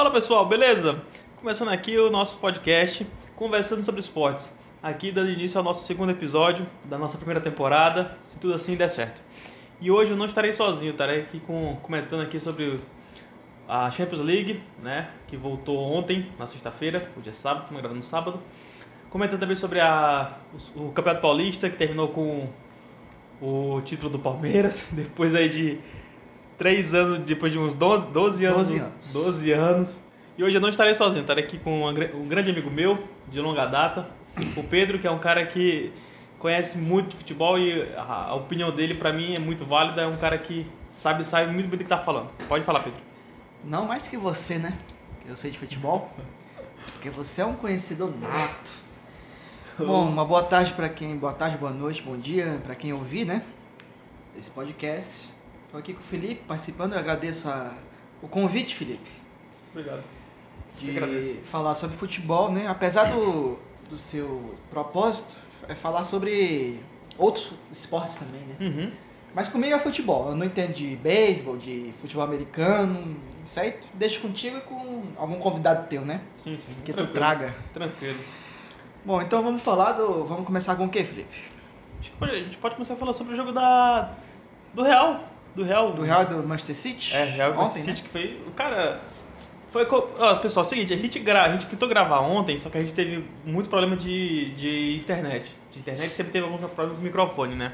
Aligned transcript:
Fala 0.00 0.10
pessoal, 0.10 0.46
beleza? 0.46 0.98
Começando 1.36 1.68
aqui 1.68 1.98
o 1.98 2.08
nosso 2.08 2.38
podcast 2.38 3.06
Conversando 3.36 3.84
sobre 3.84 4.00
Esportes. 4.00 4.50
Aqui 4.82 5.12
dando 5.12 5.28
início 5.28 5.58
ao 5.58 5.62
nosso 5.62 5.86
segundo 5.86 6.10
episódio 6.10 6.66
da 6.86 6.96
nossa 6.96 7.18
primeira 7.18 7.38
temporada, 7.38 8.16
se 8.30 8.38
tudo 8.38 8.54
assim 8.54 8.76
der 8.76 8.88
certo. 8.88 9.20
E 9.78 9.90
hoje 9.90 10.12
eu 10.12 10.16
não 10.16 10.24
estarei 10.24 10.54
sozinho, 10.54 10.92
estarei 10.92 11.20
aqui 11.20 11.38
com, 11.40 11.76
comentando 11.82 12.22
aqui 12.22 12.40
sobre 12.40 12.80
a 13.68 13.90
Champions 13.90 14.22
League, 14.22 14.62
né, 14.82 15.10
que 15.28 15.36
voltou 15.36 15.78
ontem, 15.78 16.30
na 16.38 16.46
sexta-feira, 16.46 17.06
o 17.14 17.20
dia 17.20 17.34
sábado, 17.34 17.64
estamos 17.64 17.82
gravando 17.82 18.02
sábado. 18.02 18.40
Comentando 19.10 19.40
também 19.40 19.54
sobre 19.54 19.80
a, 19.80 20.34
o, 20.74 20.86
o 20.86 20.92
Campeonato 20.92 21.20
Paulista, 21.20 21.68
que 21.68 21.76
terminou 21.76 22.08
com 22.08 22.48
o 23.38 23.82
título 23.82 24.08
do 24.08 24.18
Palmeiras, 24.18 24.88
depois 24.92 25.34
aí 25.34 25.50
de 25.50 25.78
três 26.60 26.92
anos, 26.92 27.20
depois 27.20 27.50
de 27.50 27.58
uns 27.58 27.72
12, 27.72 28.08
12 28.08 28.44
anos. 28.44 28.68
12 28.68 28.78
anos. 28.78 29.12
12 29.14 29.52
anos. 29.52 30.00
E 30.36 30.44
hoje 30.44 30.58
eu 30.58 30.60
não 30.60 30.68
estarei 30.68 30.92
sozinho, 30.92 31.22
estarei 31.22 31.42
aqui 31.42 31.58
com 31.58 31.88
um 31.88 32.28
grande 32.28 32.50
amigo 32.50 32.70
meu, 32.70 33.02
de 33.32 33.40
longa 33.40 33.64
data, 33.64 34.10
o 34.54 34.62
Pedro, 34.64 34.98
que 34.98 35.06
é 35.06 35.10
um 35.10 35.18
cara 35.18 35.46
que 35.46 35.90
conhece 36.38 36.76
muito 36.76 37.16
futebol 37.16 37.58
e 37.58 37.90
a, 37.96 38.26
a 38.26 38.34
opinião 38.34 38.70
dele 38.70 38.94
para 38.94 39.10
mim 39.10 39.34
é 39.34 39.38
muito 39.38 39.64
válida, 39.64 40.02
é 40.02 40.06
um 40.06 40.18
cara 40.18 40.36
que 40.36 40.66
sabe, 40.96 41.24
sabe 41.24 41.50
muito 41.50 41.70
bem 41.70 41.78
do 41.78 41.84
que 41.84 41.88
tá 41.88 41.98
falando. 41.98 42.28
Pode 42.46 42.62
falar, 42.62 42.80
Pedro. 42.80 43.00
Não 43.64 43.86
mais 43.86 44.06
que 44.06 44.18
você, 44.18 44.58
né? 44.58 44.76
Eu 45.26 45.36
sei 45.36 45.50
de 45.50 45.58
futebol. 45.58 46.12
Porque 46.92 47.08
você 47.08 47.40
é 47.40 47.46
um 47.46 47.54
conhecedor 47.54 48.12
nato. 48.20 48.70
Bom, 49.78 50.06
uma 50.06 50.26
boa 50.26 50.42
tarde 50.42 50.74
para 50.74 50.90
quem, 50.90 51.16
boa 51.16 51.32
tarde, 51.32 51.56
boa 51.56 51.72
noite, 51.72 52.02
bom 52.02 52.18
dia 52.18 52.60
para 52.62 52.74
quem 52.74 52.92
ouvir, 52.92 53.24
né? 53.24 53.42
Esse 54.36 54.50
podcast. 54.50 55.39
Estou 55.70 55.78
aqui 55.78 55.94
com 55.94 56.00
o 56.00 56.02
Felipe 56.02 56.42
participando. 56.48 56.94
Eu 56.94 56.98
agradeço 56.98 57.48
a, 57.48 57.72
o 58.20 58.26
convite, 58.26 58.74
Felipe, 58.74 59.08
Obrigado. 59.70 60.02
de 60.76 60.90
agradeço. 60.90 61.34
falar 61.44 61.74
sobre 61.74 61.96
futebol, 61.96 62.50
né? 62.50 62.66
Apesar 62.66 63.12
do, 63.12 63.56
do 63.88 63.96
seu 63.96 64.56
propósito, 64.68 65.32
é 65.68 65.74
falar 65.76 66.02
sobre 66.02 66.80
outros 67.16 67.52
esportes 67.70 68.16
também, 68.16 68.40
né? 68.40 68.56
Uhum. 68.60 68.92
Mas 69.32 69.46
comigo 69.46 69.72
é 69.72 69.78
futebol. 69.78 70.30
Eu 70.30 70.34
não 70.34 70.44
entendo 70.44 70.72
de 70.72 70.96
beisebol, 70.96 71.56
de 71.56 71.94
futebol 72.00 72.24
americano. 72.24 73.16
Isso 73.46 73.60
aí 73.60 73.78
deixa 73.94 74.18
contigo 74.18 74.56
e 74.56 74.60
com 74.62 75.04
algum 75.16 75.38
convidado 75.38 75.86
teu, 75.86 76.04
né? 76.04 76.20
Sim, 76.34 76.56
sim. 76.56 76.74
Que 76.84 76.90
tu 76.90 76.96
tranquilo. 76.96 77.14
traga. 77.14 77.54
Tranquilo. 77.72 78.18
Bom, 79.04 79.22
então 79.22 79.40
vamos 79.40 79.62
falar 79.62 79.92
do. 79.92 80.24
Vamos 80.24 80.44
começar 80.44 80.74
com 80.74 80.86
o 80.86 80.88
que, 80.88 81.04
Felipe? 81.04 81.30
A 82.20 82.26
gente 82.26 82.58
pode 82.58 82.74
começar 82.74 82.94
a 82.94 82.96
falar 82.96 83.12
sobre 83.12 83.34
o 83.34 83.36
jogo 83.36 83.52
da 83.52 84.16
do 84.74 84.82
Real, 84.82 85.29
do 85.54 85.64
Real, 85.64 85.92
Do 85.92 86.02
Real 86.02 86.24
do 86.24 86.46
Manchester 86.46 86.76
City? 86.76 87.14
É, 87.14 87.24
Real 87.24 87.50
ontem, 87.50 87.60
Manchester 87.60 87.86
né? 87.86 87.94
City 87.94 88.02
que 88.02 88.08
foi, 88.08 88.40
o 88.46 88.50
cara 88.52 89.00
foi 89.70 89.86
ó, 89.90 90.36
pessoal, 90.36 90.64
é 90.64 90.66
o 90.66 90.68
seguinte, 90.68 90.92
a 90.92 90.96
gente 90.96 91.18
gra, 91.20 91.44
a 91.44 91.52
gente 91.52 91.68
tentou 91.68 91.88
gravar 91.88 92.20
ontem, 92.20 92.58
só 92.58 92.68
que 92.68 92.76
a 92.78 92.80
gente 92.80 92.92
teve 92.92 93.24
muito 93.44 93.70
problema 93.70 93.96
de, 93.96 94.50
de 94.54 94.96
internet. 94.96 95.54
De 95.72 95.78
internet 95.78 96.14
teve 96.16 96.30
teve 96.30 96.44
algum 96.44 96.58
problema 96.58 96.94
com 96.94 97.00
o 97.00 97.04
microfone, 97.04 97.54
né? 97.54 97.72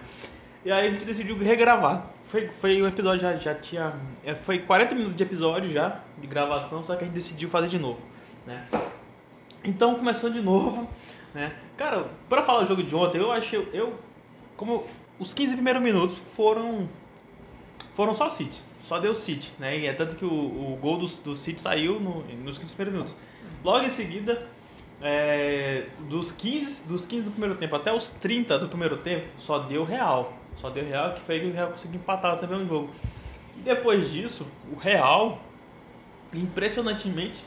E 0.65 0.71
aí 0.71 0.89
a 0.89 0.91
gente 0.91 1.05
decidiu 1.05 1.37
regravar. 1.39 2.11
Foi, 2.27 2.49
foi 2.49 2.83
um 2.83 2.89
episódio 2.89 3.21
já, 3.21 3.37
já 3.37 3.55
tinha. 3.55 3.95
é, 4.25 4.35
Foi 4.35 4.59
40 4.59 4.95
minutos 4.95 5.17
de 5.17 5.23
episódio 5.23 5.71
já, 5.71 6.01
de 6.19 6.27
gravação, 6.27 6.85
só 6.85 6.97
que 6.97 7.05
a 7.05 7.07
gente 7.07 7.15
decidiu 7.15 7.49
fazer 7.49 7.69
de 7.69 7.79
novo. 7.79 8.01
Né? 8.47 8.67
Então 9.65 9.95
começando 9.95 10.35
de 10.35 10.43
novo, 10.43 10.89
né? 11.33 11.53
Cara, 11.77 12.07
pra 12.29 12.43
falar 12.43 12.65
o 12.65 12.67
jogo 12.67 12.83
de 12.83 12.95
ontem, 12.95 13.19
eu 13.19 13.33
achei. 13.33 13.69
Eu. 13.73 13.95
Como 14.57 14.85
os 15.19 15.33
15 15.33 15.55
primeiros 15.55 15.83
minutos 15.83 16.17
foram. 16.37 16.89
Foram 17.97 18.15
só 18.15 18.31
City. 18.31 18.61
Só 18.83 19.01
deu 19.01 19.15
City, 19.15 19.53
né? 19.59 19.77
E 19.79 19.87
é 19.87 19.93
tanto 19.93 20.15
que 20.15 20.25
o, 20.25 20.29
o 20.29 20.79
gol 20.81 20.99
do, 20.99 21.07
do 21.07 21.35
City 21.35 21.61
saiu 21.61 21.99
no- 21.99 22.23
nos 22.45 22.57
15 22.59 22.73
primeiros 22.75 22.93
minutos. 22.93 23.15
Logo 23.65 23.85
em 23.85 23.91
seguida, 23.91 24.47
é, 25.03 25.87
dos, 26.09 26.31
15, 26.31 26.85
dos 26.87 27.05
15 27.07 27.25
do 27.25 27.31
primeiro 27.33 27.57
tempo 27.57 27.75
até 27.75 27.93
os 27.93 28.11
30 28.11 28.59
do 28.59 28.69
primeiro 28.69 28.99
tempo, 28.99 29.27
só 29.39 29.59
deu 29.61 29.83
Real. 29.83 30.33
Só 30.59 30.71
deu 30.71 30.85
Real, 30.87 31.15
que 31.15 31.21
foi 31.23 31.35
aí 31.37 31.41
que 31.41 31.47
o 31.49 31.53
Real 31.53 31.71
conseguiu 31.71 31.99
empatar 32.01 32.39
também 32.39 32.63
o 32.63 32.69
jogo. 32.69 32.91
E 33.57 33.61
depois 33.63 34.11
disso, 34.13 34.47
o 34.73 34.77
Real, 34.77 35.41
impressionantemente, 36.33 37.45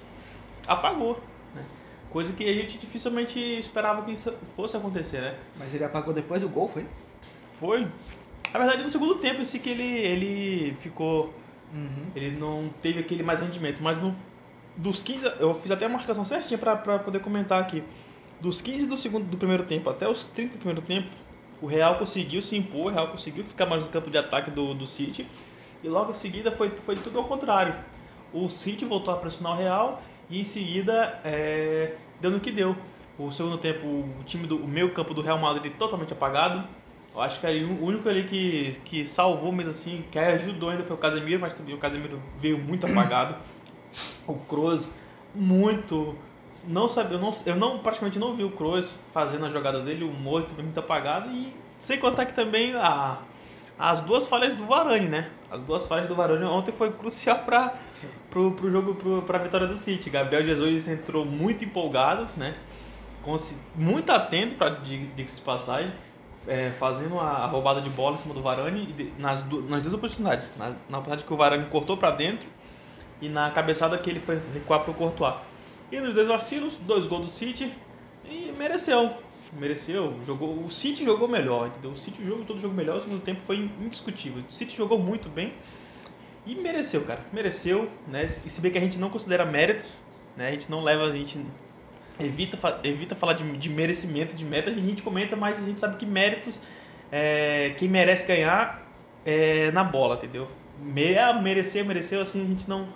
apagou. 0.68 1.20
Né? 1.56 1.64
Coisa 2.10 2.34
que 2.34 2.44
a 2.48 2.54
gente 2.54 2.78
dificilmente 2.78 3.40
esperava 3.40 4.02
que 4.04 4.12
isso 4.12 4.34
fosse 4.56 4.76
acontecer, 4.76 5.22
né? 5.22 5.36
Mas 5.58 5.74
ele 5.74 5.84
apagou 5.84 6.14
depois 6.14 6.42
do 6.42 6.50
gol, 6.50 6.68
foi? 6.68 6.86
Foi. 7.54 7.88
Na 8.54 8.60
verdade, 8.60 8.84
no 8.84 8.90
segundo 8.90 9.16
tempo, 9.16 9.42
esse 9.42 9.60
que 9.60 9.70
ele, 9.70 9.84
ele 9.84 10.78
ficou. 10.80 11.34
Uhum. 11.74 12.08
Ele 12.16 12.38
não 12.38 12.70
teve 12.82 13.00
aquele 13.00 13.22
mais 13.22 13.40
rendimento. 13.40 13.82
Mas 13.82 13.98
no, 13.98 14.16
dos 14.76 15.04
15. 15.04 15.26
Eu 15.40 15.56
fiz 15.56 15.72
até 15.72 15.86
a 15.86 15.90
marcação 15.90 16.26
certinha 16.26 16.58
pra, 16.58 16.76
pra 16.76 17.00
poder 17.00 17.20
comentar 17.20 17.62
aqui. 17.62 17.84
Dos 18.40 18.62
15 18.62 18.88
do, 18.88 18.98
segundo, 18.98 19.26
do 19.26 19.38
primeiro 19.38 19.64
tempo 19.64 19.90
até 19.90 20.08
os 20.08 20.26
30 20.26 20.54
do 20.54 20.58
primeiro 20.60 20.82
tempo, 20.82 21.10
o 21.62 21.68
Real 21.68 21.98
conseguiu 21.98 22.42
se 22.42 22.56
impor, 22.56 22.86
o 22.86 22.96
Real 22.96 23.10
conseguiu 23.10 23.44
ficar 23.44 23.66
mais 23.66 23.84
no 23.84 23.92
campo 23.92 24.10
de 24.10 24.18
ataque 24.18 24.50
do, 24.50 24.74
do 24.74 24.88
City. 24.88 25.28
E 25.84 25.90
logo 25.90 26.12
em 26.12 26.14
seguida 26.14 26.52
foi, 26.52 26.70
foi 26.70 26.96
tudo 26.96 27.20
ao 27.20 27.26
contrário. 27.26 27.76
O 28.34 28.48
City 28.48 28.86
voltou 28.86 29.14
a 29.14 29.18
pressionar 29.18 29.54
o 29.54 29.58
Real 29.58 30.02
e 30.30 30.40
em 30.40 30.44
seguida 30.44 31.20
é, 31.24 31.96
deu 32.22 32.32
no 32.32 32.40
que 32.40 32.52
deu. 32.52 32.76
O 33.18 33.30
segundo 33.32 33.58
tempo, 33.58 33.86
o 33.86 34.24
time 34.26 34.48
do 34.48 34.56
o 34.56 34.68
meio 34.68 34.94
campo 34.94 35.14
do 35.14 35.22
Real 35.22 35.38
Madrid 35.38 35.74
totalmente 35.74 36.14
apagado. 36.14 36.66
Eu 37.14 37.22
acho 37.22 37.40
que 37.40 37.48
ali, 37.48 37.64
o 37.64 37.84
único 37.84 38.08
ali 38.08 38.24
que, 38.24 38.80
que 38.86 39.06
salvou, 39.06 39.52
mas 39.52 39.68
assim, 39.68 40.04
que 40.12 40.20
ajudou 40.20 40.70
ainda 40.70 40.84
foi 40.84 40.96
o 40.96 41.00
Casemiro, 41.00 41.40
mas 41.40 41.54
também 41.54 41.74
o 41.74 41.78
Casemiro 41.78 42.22
veio 42.40 42.58
muito 42.58 42.86
apagado. 42.86 43.36
O 44.28 44.36
Kroos, 44.36 44.92
muito. 45.34 46.16
Não 46.68 46.88
sabe, 46.88 47.16
eu 47.16 47.20
não, 47.20 47.32
eu 47.46 47.56
não 47.56 47.80
praticamente 47.80 48.20
não 48.20 48.36
vi 48.36 48.44
o 48.44 48.52
Kroos 48.52 48.92
fazendo 49.14 49.46
a 49.46 49.50
jogada 49.50 49.82
dele, 49.82 50.04
o 50.04 50.12
morto 50.12 50.50
também 50.50 50.66
muito 50.66 50.80
apagado 50.80 51.32
e 51.32 51.54
sem 51.78 51.98
contar 51.98 52.26
que 52.26 52.34
também 52.34 52.76
a, 52.76 53.20
as 53.78 54.04
duas 54.04 54.28
falhas 54.28 54.54
do 54.56 54.66
Varane, 54.66 55.08
né? 55.08 55.30
As 55.50 55.62
duas 55.62 55.88
falhas 55.88 56.08
do 56.08 56.16
Varane 56.16 56.44
ontem 56.44 56.74
foi 56.74 56.92
crucial 56.92 57.40
para 57.40 57.76
pro, 58.30 58.52
pro 58.52 58.70
jogo 58.70 58.94
pro, 58.96 59.22
pra 59.22 59.40
vitória 59.40 59.66
do 59.66 59.78
City. 59.78 60.10
Gabriel 60.10 60.44
Jesus 60.44 60.88
entrou 60.88 61.26
muito 61.26 61.64
empolgado, 61.64 62.28
né? 62.36 62.56
Muito 63.76 64.12
atento 64.12 64.56
para 64.56 64.70
diga-se 64.70 65.36
de 65.36 65.42
passagem, 65.42 65.94
é, 66.50 66.72
fazendo 66.72 67.20
a, 67.20 67.46
roubada 67.46 67.80
de 67.80 67.90
bola 67.90 68.16
em 68.16 68.20
cima 68.20 68.34
do 68.34 68.42
Varane 68.42 68.88
de- 68.88 69.14
nas, 69.18 69.46
nas 69.70 69.82
duas 69.82 69.94
oportunidades. 69.94 70.52
Na, 70.58 70.70
na 70.90 70.98
oportunidade 70.98 71.24
que 71.24 71.34
o 71.34 71.38
Varane 71.38 71.66
cortou 71.68 71.96
para 71.96 72.12
dentro 72.12 72.50
e 73.22 73.30
na 73.30 73.52
cabeçada 73.52 73.98
que 73.98 74.10
ele 74.10 74.20
foi 74.20 74.42
recuar 74.54 74.82
pro 74.82 74.94
Courtois. 74.94 75.36
E 75.92 76.00
nos 76.00 76.14
dois 76.16 76.28
vacilos, 76.28 76.76
dois 76.78 77.06
gols 77.06 77.26
do 77.26 77.32
City 77.32 77.72
e 78.26 78.52
mereceu. 78.58 79.12
Mereceu, 79.54 80.16
jogou, 80.26 80.64
o 80.64 80.70
City 80.70 81.04
jogou 81.04 81.28
melhor, 81.28 81.68
entendeu? 81.68 81.92
O 81.92 81.98
City 81.98 82.24
jogou 82.24 82.46
todo 82.46 82.60
jogo 82.60 82.76
melhor, 82.76 82.98
o 82.98 83.02
segundo 83.02 83.22
tempo 83.22 83.42
foi 83.48 83.58
indiscutível. 83.82 84.44
O 84.48 84.52
City 84.52 84.76
jogou 84.76 85.00
muito 85.00 85.28
bem 85.30 85.54
e 86.46 86.56
mereceu, 86.56 87.04
cara. 87.04 87.20
Mereceu, 87.34 87.90
né? 88.08 88.26
E 88.26 88.50
se 88.50 88.62
bem 88.62 88.72
que 88.72 88.78
a 88.78 88.82
gente 88.82 89.00
não 89.00 89.10
considera 89.10 89.46
méritos, 89.46 89.98
né? 90.38 90.50
A 90.50 90.52
gente 90.52 90.70
não 90.70 90.84
leva, 90.84 91.06
a 91.06 91.12
gente 91.12 91.44
evita, 92.20 92.80
evita 92.84 93.16
falar 93.16 93.34
de, 93.34 93.44
de 93.58 93.70
merecimento, 93.70 94.36
de 94.36 94.44
meta, 94.46 94.70
a 94.70 94.74
gente 94.74 95.02
comenta, 95.02 95.36
mas 95.36 95.60
a 95.60 95.64
gente 95.64 95.80
sabe 95.80 95.98
que 95.98 96.06
méritos, 96.06 96.60
é, 97.12 97.74
quem 97.78 97.88
merece 97.88 98.26
ganhar 98.26 98.86
é 99.26 99.72
na 99.72 99.84
bola, 99.84 100.16
entendeu? 100.16 100.48
Me, 100.82 101.18
ah, 101.18 101.34
mereceu, 101.34 101.84
mereceu, 101.86 102.22
assim 102.22 102.44
a 102.44 102.48
gente 102.48 102.70
não 102.70 102.88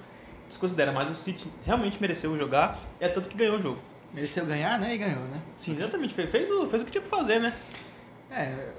desconsidera, 0.48 0.92
mas 0.92 1.10
o 1.10 1.16
City 1.16 1.48
realmente 1.66 2.00
mereceu 2.02 2.38
jogar, 2.38 2.80
é 3.00 3.08
tanto 3.08 3.28
que 3.30 3.36
ganhou 3.38 3.58
o 3.58 3.62
jogo. 3.62 3.80
Mereceu 4.14 4.46
ganhar, 4.46 4.80
né? 4.80 4.94
E 4.94 4.98
ganhou, 4.98 5.24
né? 5.24 5.42
Sim, 5.56 5.76
exatamente, 5.76 6.14
fez, 6.14 6.30
fez, 6.30 6.50
o, 6.50 6.68
fez 6.68 6.82
o 6.82 6.86
que 6.86 6.92
tinha 6.92 7.02
pra 7.02 7.18
fazer, 7.18 7.40
né? 7.40 7.54
É, 8.32 8.70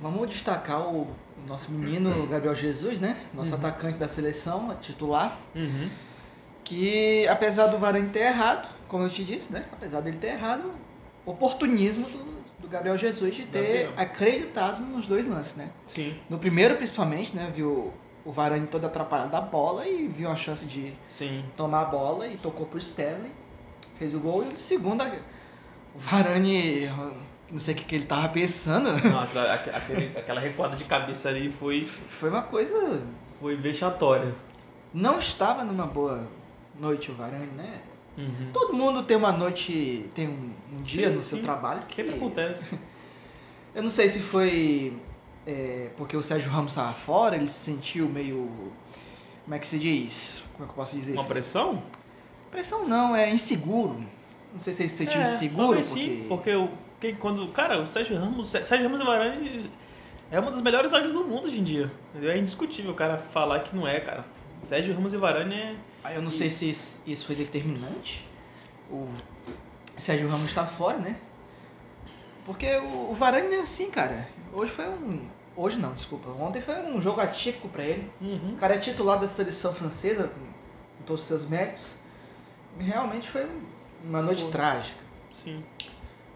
vamos 0.00 0.28
destacar 0.28 0.80
o 0.80 1.08
nosso 1.46 1.70
menino 1.70 2.26
Gabriel 2.26 2.54
Jesus, 2.54 2.98
né? 2.98 3.16
Nosso 3.34 3.52
Uhum. 3.52 3.58
atacante 3.58 3.98
da 3.98 4.08
seleção, 4.08 4.76
titular. 4.80 5.38
Uhum. 5.54 5.88
Que 6.66 7.28
apesar 7.28 7.68
do 7.68 7.78
Varane 7.78 8.08
ter 8.08 8.22
errado, 8.26 8.68
como 8.88 9.04
eu 9.04 9.08
te 9.10 9.22
disse, 9.22 9.52
né? 9.52 9.64
Apesar 9.72 10.00
dele 10.00 10.18
ter 10.18 10.30
errado, 10.32 10.72
oportunismo 11.24 12.08
do, 12.08 12.18
do 12.58 12.68
Gabriel 12.68 12.96
Jesus 12.98 13.36
de 13.36 13.46
ter 13.46 13.62
Gabriel. 13.84 13.92
acreditado 13.96 14.82
nos 14.82 15.06
dois 15.06 15.24
lances, 15.26 15.54
né? 15.54 15.70
Sim, 15.86 16.16
No 16.28 16.38
primeiro, 16.40 16.74
principalmente, 16.76 17.34
né? 17.36 17.52
Viu 17.54 17.92
o 18.24 18.32
Varane 18.32 18.66
todo 18.66 18.84
atrapalhado 18.84 19.30
da 19.30 19.40
bola 19.40 19.86
e 19.86 20.08
viu 20.08 20.28
a 20.28 20.34
chance 20.34 20.66
de 20.66 20.92
sim. 21.08 21.44
tomar 21.56 21.82
a 21.82 21.84
bola 21.84 22.26
e 22.26 22.36
tocou 22.36 22.66
pro 22.66 22.78
Sterling, 22.78 23.30
fez 23.96 24.12
o 24.12 24.18
gol. 24.18 24.42
E 24.42 24.46
no 24.46 24.58
segundo, 24.58 25.04
o 25.94 25.98
Varane, 26.00 26.88
não 27.48 27.60
sei 27.60 27.74
o 27.74 27.76
que, 27.76 27.84
que 27.84 27.94
ele 27.94 28.06
tava 28.06 28.28
pensando, 28.28 28.90
Não, 29.08 29.20
aquela, 29.22 29.54
aque- 29.54 29.70
aquele- 29.70 30.18
aquela 30.18 30.40
recuada 30.40 30.74
de 30.74 30.82
cabeça 30.82 31.28
ali 31.28 31.48
foi, 31.48 31.86
foi 31.86 32.28
uma 32.28 32.42
coisa. 32.42 33.00
foi 33.40 33.54
vexatória. 33.54 34.34
Não 34.92 35.18
estava 35.18 35.62
numa 35.62 35.86
boa 35.86 36.26
noite 36.80 37.10
o 37.10 37.14
Varane, 37.14 37.46
né? 37.46 37.82
Uhum. 38.16 38.50
Todo 38.52 38.72
mundo 38.72 39.02
tem 39.02 39.16
uma 39.16 39.32
noite, 39.32 40.08
tem 40.14 40.28
um, 40.28 40.52
um 40.72 40.82
dia 40.82 41.10
Sim, 41.10 41.16
no 41.16 41.22
seu 41.22 41.38
sim. 41.38 41.44
trabalho 41.44 41.82
que 41.86 41.96
Sempre 41.96 42.14
acontece. 42.14 42.64
Eu 43.74 43.82
não 43.82 43.90
sei 43.90 44.08
se 44.08 44.20
foi 44.20 44.98
é, 45.46 45.90
porque 45.96 46.16
o 46.16 46.22
Sérgio 46.22 46.50
Ramos 46.50 46.72
estava 46.72 46.92
fora, 46.92 47.36
ele 47.36 47.46
se 47.46 47.60
sentiu 47.60 48.08
meio. 48.08 48.50
Como 49.44 49.54
é 49.54 49.58
que 49.58 49.66
se 49.66 49.78
diz? 49.78 50.42
Como 50.54 50.64
é 50.64 50.66
que 50.66 50.72
eu 50.72 50.76
posso 50.76 50.96
dizer? 50.96 51.12
Uma 51.12 51.24
pressão? 51.24 51.82
Pressão 52.50 52.88
não, 52.88 53.14
é 53.14 53.30
inseguro. 53.30 54.02
Não 54.52 54.58
sei 54.58 54.72
se 54.72 54.82
ele 54.82 54.88
se 54.88 54.96
sentiu 54.96 55.20
É, 55.20 55.22
inseguro, 55.22 55.78
porque... 55.78 55.82
sim, 55.82 56.24
porque 56.26 56.54
o 56.54 56.68
que 56.98 57.12
quando, 57.14 57.46
cara, 57.52 57.80
o 57.80 57.86
Sérgio 57.86 58.18
Ramos, 58.18 58.48
Sérgio 58.48 58.82
Ramos 58.82 59.00
e 59.00 59.04
Varane 59.04 59.70
é 60.30 60.40
uma 60.40 60.50
das 60.50 60.62
melhores 60.62 60.90
zagas 60.90 61.12
do 61.12 61.22
mundo 61.22 61.46
hoje 61.46 61.60
em 61.60 61.62
dia. 61.62 61.92
É 62.20 62.36
indiscutível 62.36 62.90
o 62.90 62.94
cara 62.94 63.18
falar 63.18 63.60
que 63.60 63.76
não 63.76 63.86
é, 63.86 64.00
cara. 64.00 64.24
Sérgio 64.62 64.94
Ramos 64.94 65.12
e 65.12 65.16
Varane 65.16 65.54
é 65.54 65.76
eu 66.14 66.22
não 66.22 66.30
sei 66.30 66.50
se 66.50 66.68
isso, 67.06 67.26
foi 67.26 67.34
determinante. 67.36 68.26
O 68.90 69.08
Sérgio 69.98 70.28
Ramos 70.28 70.52
tá 70.52 70.66
fora, 70.66 70.98
né? 70.98 71.16
Porque 72.44 72.76
o, 72.76 73.10
o 73.10 73.14
Varane 73.14 73.54
é 73.54 73.60
assim, 73.60 73.90
cara. 73.90 74.28
Hoje 74.52 74.70
foi 74.70 74.86
um. 74.88 75.28
Hoje 75.56 75.78
não, 75.78 75.92
desculpa. 75.94 76.28
Ontem 76.30 76.60
foi 76.60 76.74
um 76.82 77.00
jogo 77.00 77.20
atípico 77.20 77.68
pra 77.68 77.82
ele. 77.82 78.10
Uhum. 78.20 78.52
O 78.52 78.56
cara 78.56 78.74
é 78.74 78.78
titular 78.78 79.18
da 79.18 79.26
seleção 79.26 79.72
francesa, 79.72 80.28
com, 80.28 80.40
todos 81.04 81.22
os 81.22 81.28
seus 81.28 81.44
méritos. 81.44 81.96
Realmente 82.78 83.28
foi 83.28 83.48
uma 84.04 84.20
noite 84.20 84.44
Pô. 84.44 84.50
trágica. 84.50 84.98
Sim. 85.42 85.64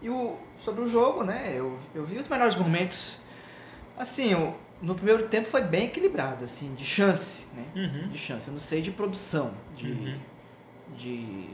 E 0.01 0.09
o, 0.09 0.37
sobre 0.57 0.81
o 0.81 0.87
jogo, 0.87 1.23
né? 1.23 1.53
Eu, 1.55 1.77
eu 1.93 2.05
vi 2.05 2.17
os 2.17 2.27
melhores 2.27 2.55
momentos. 2.55 3.19
Assim, 3.97 4.33
o- 4.33 4.55
no 4.81 4.95
primeiro 4.95 5.27
tempo 5.27 5.49
foi 5.49 5.61
bem 5.61 5.85
equilibrado, 5.85 6.43
assim, 6.43 6.73
de 6.73 6.83
chance, 6.83 7.45
né? 7.53 7.65
Uhum. 7.75 8.07
De 8.09 8.17
chance. 8.17 8.47
Eu 8.47 8.53
não 8.53 8.59
sei 8.59 8.81
de 8.81 8.91
produção, 8.91 9.53
de, 9.77 9.87
Uhum. 9.91 10.19
de, 10.97 11.49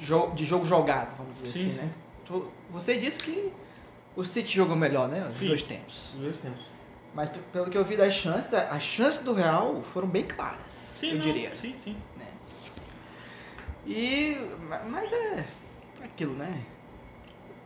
jo- 0.00 0.30
de 0.34 0.44
jogo 0.44 0.64
jogado, 0.64 1.16
vamos 1.16 1.34
dizer 1.34 1.48
Sim, 1.48 1.60
assim, 1.60 1.72
sim. 1.72 1.86
né? 1.86 1.92
Tu- 2.24 2.50
Você 2.70 2.96
disse 2.98 3.22
que 3.22 3.52
o 4.16 4.24
City 4.24 4.54
jogou 4.56 4.74
melhor, 4.76 5.08
né? 5.08 5.26
Os 5.26 5.36
Sim. 5.36 5.46
dois 5.46 5.62
tempos. 5.62 6.12
Os 6.14 6.20
dois 6.20 6.36
tempos. 6.38 6.60
Mas 7.14 7.28
pelo 7.52 7.68
que 7.70 7.76
eu 7.76 7.84
vi 7.84 7.96
das 7.96 8.14
chances, 8.14 8.52
as 8.54 8.82
chances 8.82 9.20
do 9.22 9.34
Real 9.34 9.82
foram 9.92 10.08
bem 10.08 10.24
claras, 10.24 10.70
Sim, 10.70 11.10
eu 11.10 11.14
não, 11.16 11.22
diria. 11.22 11.54
Sim, 11.56 11.74
sim. 11.78 11.96
né? 12.16 12.26
E 13.86 14.36
ma- 14.68 14.82
mas 14.88 15.12
é 15.12 15.44
aquilo, 16.02 16.34
né? 16.34 16.62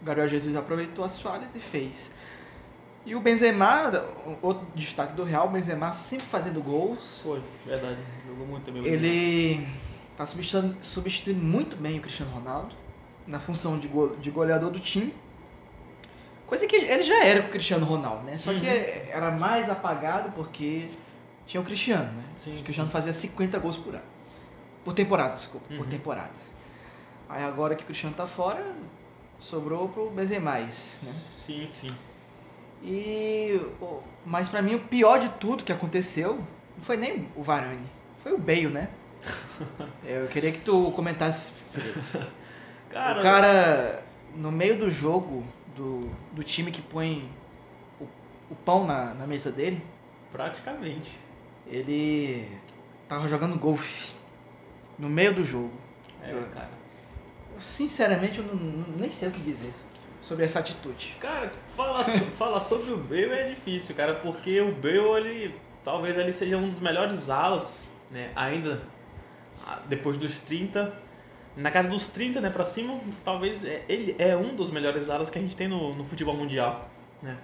O 0.03 0.05
Gabriel 0.05 0.29
Jesus 0.29 0.55
aproveitou 0.57 1.05
as 1.05 1.21
falhas 1.21 1.55
e 1.55 1.61
fez. 1.61 2.11
E 3.07 3.15
o 3.15 3.21
Benzema, 3.21 3.93
outro 4.43 4.67
destaque 4.75 5.13
do 5.15 5.23
Real, 5.25 5.47
o 5.47 5.51
Benzema 5.51 5.93
sempre 5.93 6.27
fazendo 6.27 6.61
gols. 6.61 6.99
Foi, 7.23 7.41
verdade. 7.65 8.01
Jogou 8.27 8.47
muito 8.47 8.65
também. 8.65 8.85
Ele 8.85 9.67
tá 10.17 10.27
substituindo, 10.27 10.77
substituindo 10.83 11.41
muito 11.43 11.77
bem 11.77 11.99
o 11.99 12.03
Cristiano 12.03 12.33
Ronaldo 12.33 12.75
na 13.27 13.39
função 13.39 13.79
de, 13.79 13.87
go- 13.87 14.17
de 14.17 14.29
goleador 14.31 14.71
do 14.71 14.81
time. 14.81 15.15
Coisa 16.47 16.67
que 16.67 16.75
ele 16.77 17.03
já 17.05 17.25
era 17.25 17.43
com 17.43 17.49
o 17.49 17.51
Cristiano 17.53 17.87
Ronaldo, 17.87 18.25
né? 18.25 18.39
Só 18.39 18.53
que 18.53 18.67
Uhum. 18.67 18.73
era 19.11 19.31
mais 19.31 19.71
apagado 19.71 20.31
porque 20.33 20.89
tinha 21.47 21.61
o 21.61 21.65
Cristiano, 21.65 22.13
né? 22.13 22.25
Sim, 22.37 22.59
o 22.59 22.63
Cristiano 22.65 22.89
sim. 22.89 22.93
fazia 22.93 23.13
50 23.13 23.59
gols 23.61 23.77
por 23.77 23.95
ano. 23.95 24.05
Por 24.85 24.93
temporada, 24.95 25.35
desculpa, 25.35 25.67
por 25.69 25.79
Uhum. 25.85 25.85
temporada. 25.91 26.31
Aí 27.29 27.43
agora 27.45 27.75
que 27.77 27.83
o 27.83 27.87
Cristiano 27.87 28.15
tá 28.17 28.27
fora, 28.27 28.65
sobrou 29.41 29.89
pro 29.89 30.11
Benzema, 30.11 30.53
né? 30.59 31.15
Sim, 31.47 31.69
sim. 31.81 31.91
E 32.83 33.61
mas 34.25 34.49
pra 34.49 34.61
mim 34.63 34.75
o 34.75 34.81
pior 34.81 35.19
de 35.19 35.29
tudo 35.41 35.65
que 35.65 35.73
aconteceu 35.73 36.37
não 36.77 36.85
foi 36.85 36.97
nem 36.97 37.29
o 37.35 37.43
Varane, 37.43 37.87
foi 38.23 38.33
o 38.33 38.39
Bale, 38.39 38.69
né? 38.69 38.89
Eu 40.05 40.29
queria 40.29 40.53
que 40.53 40.61
tu 40.61 40.91
comentasse. 40.93 41.53
Cara, 42.91 43.19
o 43.19 43.23
cara 43.23 44.03
no 44.37 44.51
meio 44.51 44.79
do 44.79 44.89
jogo 44.91 45.45
do, 45.75 46.09
do 46.33 46.43
time 46.45 46.71
que 46.71 46.81
põe 46.81 47.29
o, 48.01 48.05
o 48.51 48.55
pão 48.65 48.87
na, 48.87 49.13
na 49.13 49.27
mesa 49.27 49.51
dele, 49.51 49.83
praticamente. 50.33 51.19
ele 51.67 52.49
tava 53.09 53.29
jogando 53.29 53.59
golfe 53.59 54.15
no 54.99 55.11
meio 55.11 55.35
do 55.35 55.43
jogo. 55.43 55.73
É, 56.23 56.33
Eu- 56.33 56.47
cara. 56.55 56.71
eu, 57.55 57.61
sinceramente 57.61 58.39
eu 58.39 58.45
não- 58.47 58.97
nem 58.97 59.11
sei 59.11 59.29
o 59.29 59.33
que 59.33 59.41
dizer 59.41 59.73
sobre 60.27 60.45
essa 60.45 60.59
atitude. 60.59 61.15
Cara, 61.21 61.53
falar, 61.77 62.05
falar 62.37 62.61
sobre 62.61 62.93
o 62.93 62.97
Bale 62.97 63.31
é 63.33 63.49
difícil, 63.51 63.95
cara, 63.95 64.15
porque 64.15 64.61
o 64.61 64.73
Bale, 64.73 65.29
ele 65.29 65.55
talvez 65.85 66.19
ele 66.19 66.33
seja 66.33 66.57
um 66.57 66.69
dos 66.69 66.81
melhores 66.81 67.31
alas, 67.31 67.89
né, 68.11 68.31
ainda 68.35 68.83
depois 69.87 70.19
dos 70.19 70.41
30. 70.41 70.93
Na 71.57 71.71
casa 71.71 71.89
dos 71.89 72.09
30, 72.09 72.41
né, 72.41 72.51
pra 72.51 72.65
cima, 72.65 73.01
talvez 73.25 73.65
é- 73.65 73.85
ele 73.89 74.17
é 74.19 74.37
um 74.37 74.55
dos 74.55 74.69
melhores 74.71 75.09
alas 75.09 75.31
que 75.31 75.39
a 75.39 75.41
gente 75.41 75.57
tem 75.57 75.69
no, 75.69 75.95
no 75.95 76.05
futebol 76.05 76.37
mundial, 76.37 76.89
né. 77.23 77.37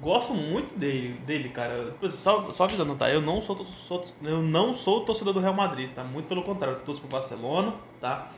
Gosto 0.00 0.32
muito 0.34 0.76
dele, 0.76 1.14
dele, 1.26 1.48
cara. 1.50 1.94
Só, 2.08 2.50
só 2.52 2.64
avisando, 2.64 2.96
tá? 2.96 3.08
Eu 3.10 3.20
não 3.20 3.40
sou, 3.40 3.64
sou- 3.64 4.04
eu 4.22 4.42
não 4.42 4.74
sou 4.74 5.04
torcedor 5.04 5.32
do 5.32 5.38
Real 5.40 5.54
Madrid, 5.54 5.90
tá? 5.92 6.02
Muito 6.02 6.26
pelo 6.26 6.42
contrário, 6.42 6.78
eu 6.78 6.80
torço 6.84 7.00
pro 7.00 7.10
Barcelona, 7.10 7.74
tá? 8.00 8.32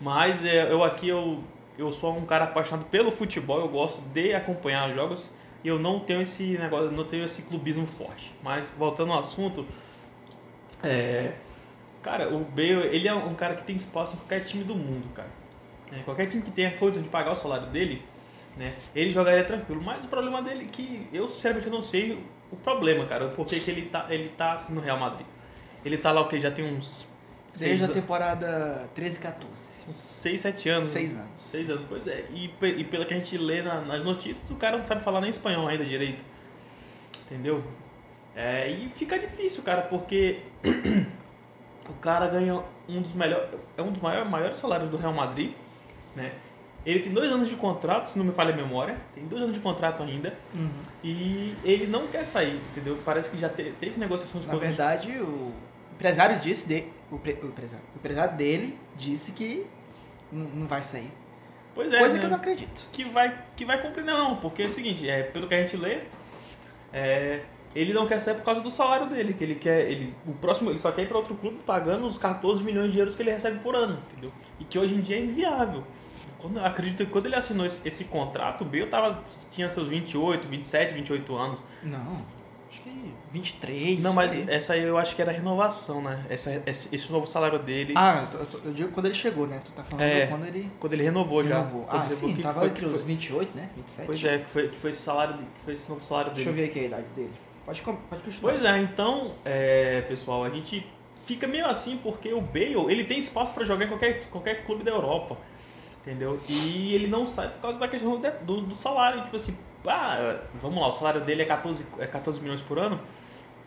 Mas 0.00 0.42
é, 0.44 0.70
eu 0.72 0.82
aqui 0.82 1.08
eu, 1.08 1.44
eu 1.78 1.92
sou 1.92 2.16
um 2.16 2.24
cara 2.24 2.44
apaixonado 2.44 2.86
pelo 2.86 3.10
futebol, 3.10 3.60
eu 3.60 3.68
gosto 3.68 4.00
de 4.12 4.34
acompanhar 4.34 4.88
os 4.88 4.94
jogos 4.94 5.30
e 5.62 5.68
eu 5.68 5.78
não 5.78 6.00
tenho 6.00 6.22
esse 6.22 6.56
negócio, 6.58 6.90
não 6.90 7.04
tenho 7.04 7.24
esse 7.24 7.42
clubismo 7.42 7.86
forte. 7.86 8.32
Mas 8.42 8.68
voltando 8.78 9.12
ao 9.12 9.18
assunto, 9.18 9.66
é, 10.82 11.32
cara, 12.02 12.32
o 12.32 12.44
Bale, 12.44 12.86
ele 12.94 13.08
é 13.08 13.14
um 13.14 13.34
cara 13.34 13.56
que 13.56 13.64
tem 13.64 13.76
espaço 13.76 14.14
em 14.14 14.18
qualquer 14.18 14.40
time 14.40 14.64
do 14.64 14.74
mundo, 14.74 15.08
cara. 15.14 15.30
É, 15.92 16.02
qualquer 16.02 16.26
time 16.26 16.42
que 16.42 16.50
tenha 16.50 16.70
condição 16.76 17.02
de 17.02 17.08
pagar 17.08 17.32
o 17.32 17.34
salário 17.34 17.66
dele, 17.68 18.02
né, 18.56 18.74
ele 18.94 19.10
jogaria 19.10 19.44
tranquilo. 19.44 19.82
Mas 19.82 20.04
o 20.04 20.08
problema 20.08 20.42
dele 20.42 20.64
é 20.64 20.68
que 20.68 21.08
eu 21.12 21.28
sinceramente 21.28 21.68
não 21.68 21.82
sei 21.82 22.24
o 22.50 22.56
problema, 22.56 23.04
cara, 23.06 23.28
por 23.28 23.46
que 23.46 23.60
que 23.60 23.70
ele 23.70 23.82
tá, 23.82 24.06
ele 24.08 24.30
tá 24.30 24.54
assim 24.54 24.72
no 24.72 24.80
Real 24.80 24.98
Madrid. 24.98 25.26
Ele 25.84 25.98
tá 25.98 26.10
lá 26.10 26.22
o 26.22 26.28
que 26.28 26.40
já 26.40 26.50
tem 26.50 26.64
uns 26.64 27.06
Desde 27.58 27.84
a 27.84 27.86
seis- 27.86 27.98
temporada 28.00 28.88
13 28.94 29.20
14. 29.20 29.76
uns 29.88 29.96
6, 29.96 30.40
7 30.40 30.68
anos. 30.68 30.84
Seis 30.86 31.14
anos. 31.14 31.28
6 31.36 31.70
anos, 31.70 31.84
pois 31.88 32.06
é. 32.06 32.24
E, 32.32 32.50
e 32.62 32.84
pelo 32.84 33.06
que 33.06 33.14
a 33.14 33.18
gente 33.18 33.36
lê 33.38 33.62
na- 33.62 33.80
nas 33.82 34.02
notícias, 34.04 34.50
o 34.50 34.56
cara 34.56 34.76
não 34.78 34.84
sabe 34.84 35.02
falar 35.02 35.20
nem 35.20 35.30
espanhol 35.30 35.66
ainda 35.68 35.84
direito. 35.84 36.24
Entendeu? 37.24 37.62
É, 38.34 38.68
e 38.70 38.88
fica 38.90 39.18
difícil, 39.18 39.62
cara, 39.62 39.82
porque 39.82 40.40
o 41.88 41.92
cara 42.00 42.26
ganha 42.28 42.62
um 42.88 43.00
dos 43.00 43.12
melhores. 43.14 43.48
É 43.76 43.82
um 43.82 43.90
dos 43.92 44.00
maiores, 44.02 44.30
maiores 44.30 44.56
salários 44.58 44.90
do 44.90 44.96
Real 44.96 45.12
Madrid, 45.12 45.52
né? 46.14 46.32
Ele 46.84 47.00
tem 47.00 47.12
dois 47.12 47.30
anos 47.32 47.48
de 47.48 47.56
contrato, 47.56 48.06
se 48.06 48.16
não 48.18 48.24
me 48.24 48.30
falha 48.32 48.52
a 48.54 48.56
memória. 48.56 48.96
Tem 49.14 49.24
dois 49.26 49.42
anos 49.42 49.54
de 49.54 49.60
contrato 49.60 50.04
ainda. 50.04 50.32
Uhum. 50.54 50.70
E 51.02 51.56
ele 51.64 51.86
não 51.88 52.06
quer 52.06 52.24
sair, 52.24 52.60
entendeu? 52.70 52.96
Parece 53.04 53.28
que 53.28 53.36
já 53.36 53.48
te- 53.48 53.72
teve 53.80 53.98
negociações 53.98 54.44
Na 54.46 54.50
com 54.52 54.56
outros- 54.58 54.76
verdade, 54.76 55.10
o 55.18 55.52
empresário 55.96 56.38
disse 56.38 56.68
de, 56.68 56.84
o, 57.10 57.18
pre- 57.18 57.38
o 57.42 57.46
empresário, 57.46 57.84
o 57.94 57.98
empresário 57.98 58.36
dele 58.36 58.78
disse 58.94 59.32
que 59.32 59.66
não 60.30 60.66
vai 60.66 60.82
sair. 60.82 61.10
Pois 61.74 61.92
é, 61.92 61.98
Coisa 61.98 62.14
né? 62.14 62.20
que 62.20 62.26
eu 62.26 62.30
não 62.30 62.36
acredito. 62.38 62.88
que 62.92 63.04
vai 63.04 63.44
que 63.56 63.64
vai 63.64 63.80
cumprir 63.82 64.04
não, 64.04 64.36
porque 64.36 64.62
é 64.62 64.66
o 64.66 64.70
seguinte, 64.70 65.08
é 65.08 65.22
pelo 65.24 65.46
que 65.46 65.54
a 65.54 65.62
gente 65.62 65.76
lê, 65.76 66.00
é, 66.92 67.40
ele 67.74 67.92
não 67.92 68.06
quer 68.06 68.18
sair 68.20 68.34
por 68.34 68.44
causa 68.44 68.60
do 68.60 68.70
salário 68.70 69.06
dele, 69.08 69.34
que 69.34 69.44
ele 69.44 69.54
quer, 69.56 69.90
ele 69.90 70.14
o 70.26 70.32
próximo 70.32 70.70
ele 70.70 70.78
só 70.78 70.90
quer 70.90 71.02
ir 71.02 71.08
para 71.08 71.18
outro 71.18 71.34
clube 71.34 71.58
pagando 71.66 72.06
os 72.06 72.16
14 72.16 72.62
milhões 72.64 72.92
de 72.92 72.98
euros 72.98 73.14
que 73.14 73.22
ele 73.22 73.30
recebe 73.30 73.58
por 73.60 73.74
ano, 73.76 73.98
entendeu? 74.10 74.32
E 74.58 74.64
que 74.64 74.78
hoje 74.78 74.94
em 74.94 75.00
dia 75.00 75.16
é 75.16 75.20
inviável. 75.20 75.84
Quando, 76.38 76.58
acredito 76.60 77.04
que 77.04 77.10
quando 77.10 77.26
ele 77.26 77.34
assinou 77.36 77.64
esse, 77.66 77.86
esse 77.86 78.04
contrato, 78.04 78.62
o 78.62 78.64
Bale 78.64 78.86
tava 78.86 79.22
tinha 79.50 79.68
seus 79.70 79.88
28, 79.88 80.46
27, 80.48 80.94
28 80.94 81.34
anos. 81.36 81.58
Não, 81.82 82.24
acho 82.68 82.80
que 82.80 83.14
23. 83.32 84.00
Não, 84.00 84.12
mas 84.12 84.30
aí. 84.32 84.44
essa 84.48 84.72
aí 84.74 84.82
eu 84.82 84.98
acho 84.98 85.14
que 85.14 85.22
era 85.22 85.32
renovação, 85.32 86.02
né? 86.02 86.24
Essa, 86.28 86.62
esse, 86.66 86.88
esse 86.94 87.10
novo 87.12 87.26
salário 87.26 87.58
dele, 87.58 87.94
Ah, 87.96 88.28
eu, 88.32 88.46
eu 88.64 88.72
digo 88.72 88.90
quando 88.92 89.06
ele 89.06 89.14
chegou, 89.14 89.46
né? 89.46 89.60
Tu 89.64 89.70
tá 89.72 89.84
falando 89.84 90.04
É, 90.04 90.26
quando 90.26 90.46
ele 90.46 90.70
quando 90.80 90.92
ele 90.92 91.02
renovou 91.04 91.44
já. 91.44 91.58
renovou. 91.58 91.82
Quando 91.84 91.92
Ah, 92.02 92.04
ele 92.06 92.08
renovou, 92.14 92.28
sim, 92.30 92.36
que 92.36 92.42
tava 92.42 92.60
foi- 92.60 92.68
entre 92.68 92.86
os 92.86 92.92
foi- 93.00 93.04
28, 93.04 93.56
né? 93.56 93.70
27. 93.76 94.06
Pois 94.06 94.24
é, 94.24 94.38
que 94.38 94.50
foi, 94.50 94.68
que 94.68 94.76
foi 94.76 94.90
esse 94.90 95.00
salário, 95.02 95.34
que 95.38 95.64
foi 95.64 95.74
esse 95.74 95.88
novo 95.88 96.02
salário 96.02 96.32
dele. 96.32 96.44
Deixa 96.44 96.50
eu 96.60 96.64
ver 96.64 96.70
aqui 96.70 96.80
a 96.80 96.84
idade 96.84 97.06
dele. 97.14 97.32
Pode, 97.64 97.82
pode 97.82 98.22
continuar. 98.22 98.52
Pois 98.52 98.64
é, 98.64 98.78
então, 98.82 99.32
é, 99.44 100.02
pessoal, 100.02 100.44
a 100.44 100.50
gente 100.50 100.86
fica 101.24 101.46
meio 101.48 101.66
assim 101.66 101.98
porque 101.98 102.32
o 102.32 102.40
Bale, 102.40 102.74
ele 102.88 103.04
tem 103.04 103.18
espaço 103.18 103.52
para 103.52 103.64
jogar 103.64 103.84
em 103.84 103.88
qualquer, 103.88 104.24
qualquer 104.30 104.64
clube 104.64 104.84
da 104.84 104.92
Europa, 104.92 105.36
entendeu? 106.02 106.38
E 106.48 106.94
ele 106.94 107.08
não 107.08 107.26
sai 107.26 107.48
por 107.48 107.60
causa 107.60 107.78
da 107.80 107.88
questão 107.88 108.20
do, 108.20 108.30
do, 108.44 108.60
do 108.60 108.74
salário, 108.76 109.22
tipo 109.24 109.34
assim, 109.34 109.56
ah, 109.88 110.40
vamos 110.60 110.80
lá, 110.80 110.88
o 110.88 110.92
salário 110.92 111.20
dele 111.22 111.42
é 111.42 111.44
14, 111.44 111.86
é 111.98 112.06
14 112.06 112.40
milhões 112.40 112.60
por 112.60 112.78
ano, 112.78 113.00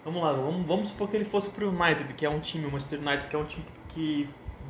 vamos 0.03 0.21
lá, 0.21 0.33
vamos, 0.33 0.65
vamos 0.65 0.89
supor 0.89 1.09
que 1.09 1.15
ele 1.15 1.25
fosse 1.25 1.49
pro 1.49 1.69
United, 1.69 2.13
que 2.13 2.25
é 2.25 2.29
um 2.29 2.39
time, 2.39 2.65
o 2.65 2.71
Manchester 2.71 2.99
United, 2.99 3.27
que 3.27 3.35
é 3.35 3.39
um 3.39 3.45
time 3.45 3.65
que... 3.89 4.29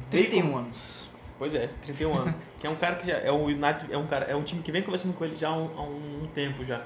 veio 0.09 0.29
31 0.29 0.51
com- 0.51 0.57
anos. 0.57 1.09
Pois 1.37 1.55
é, 1.55 1.67
31 1.81 2.13
anos. 2.13 2.35
que 2.59 2.67
é 2.67 2.69
um 2.69 2.75
cara 2.75 2.95
que 2.95 3.07
já 3.07 3.17
é 3.17 3.31
o 3.31 3.45
United, 3.45 3.91
é 3.91 3.97
um 3.97 4.07
cara, 4.07 4.25
é 4.25 4.35
um 4.35 4.43
time 4.43 4.61
que 4.61 4.71
vem 4.71 4.83
conversando 4.83 5.13
com 5.13 5.23
ele 5.23 5.35
já 5.35 5.49
há 5.49 5.57
um, 5.57 5.69
há 5.77 5.83
um 5.83 6.27
tempo 6.33 6.65
já. 6.65 6.83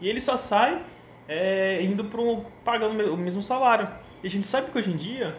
E 0.00 0.08
ele 0.08 0.20
só 0.20 0.38
sai 0.38 0.82
é, 1.28 1.82
indo 1.82 2.02
um 2.02 2.44
pagando 2.64 3.12
o 3.12 3.16
mesmo 3.16 3.42
salário. 3.42 3.88
E 4.22 4.26
a 4.26 4.30
gente 4.30 4.46
sabe 4.46 4.70
que 4.70 4.78
hoje 4.78 4.90
em 4.90 4.96
dia 4.96 5.36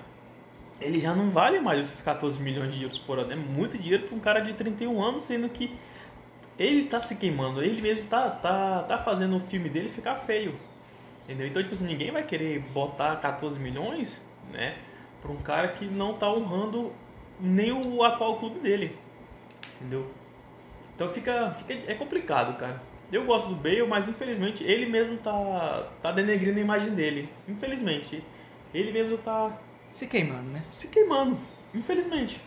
ele 0.79 0.99
já 0.99 1.13
não 1.13 1.29
vale 1.29 1.59
mais 1.59 1.79
esses 1.81 2.01
14 2.01 2.41
milhões 2.41 2.73
de 2.73 2.81
euros 2.81 2.97
por 2.97 3.19
ano. 3.19 3.31
É 3.31 3.35
muito 3.35 3.77
dinheiro 3.77 4.03
para 4.03 4.15
um 4.15 4.19
cara 4.19 4.39
de 4.39 4.53
31 4.53 5.03
anos, 5.03 5.23
sendo 5.23 5.49
que 5.49 5.77
ele 6.57 6.83
tá 6.83 7.01
se 7.01 7.15
queimando, 7.15 7.63
ele 7.63 7.81
mesmo 7.81 8.07
tá, 8.07 8.29
tá, 8.29 8.83
tá 8.83 8.97
fazendo 8.99 9.37
o 9.37 9.39
filme 9.39 9.69
dele 9.69 9.89
ficar 9.89 10.15
feio. 10.15 10.55
Entendeu? 11.23 11.47
Então, 11.47 11.61
tipo 11.61 11.73
assim, 11.73 11.85
ninguém 11.85 12.11
vai 12.11 12.23
querer 12.23 12.59
botar 12.59 13.15
14 13.17 13.59
milhões, 13.59 14.21
né, 14.51 14.75
para 15.21 15.31
um 15.31 15.37
cara 15.37 15.69
que 15.69 15.85
não 15.85 16.13
tá 16.13 16.31
honrando 16.31 16.91
nem 17.39 17.71
o 17.71 18.03
atual 18.03 18.37
clube 18.37 18.59
dele. 18.59 18.95
Entendeu? 19.75 20.11
Então 20.95 21.09
fica, 21.09 21.51
fica 21.51 21.73
é 21.91 21.95
complicado, 21.95 22.57
cara. 22.57 22.81
Eu 23.11 23.25
gosto 23.25 23.49
do 23.49 23.55
Bale, 23.55 23.83
mas 23.87 24.07
infelizmente 24.07 24.63
ele 24.63 24.85
mesmo 24.85 25.17
tá 25.17 25.89
tá 26.01 26.11
denegrindo 26.11 26.59
a 26.59 26.61
imagem 26.61 26.93
dele. 26.93 27.27
Infelizmente, 27.47 28.23
ele 28.73 28.91
mesmo 28.91 29.17
tá 29.17 29.51
Se 29.91 30.07
queimando, 30.07 30.49
né? 30.49 30.63
se 30.71 30.87
queimando, 30.87 31.37
infelizmente. 31.73 32.39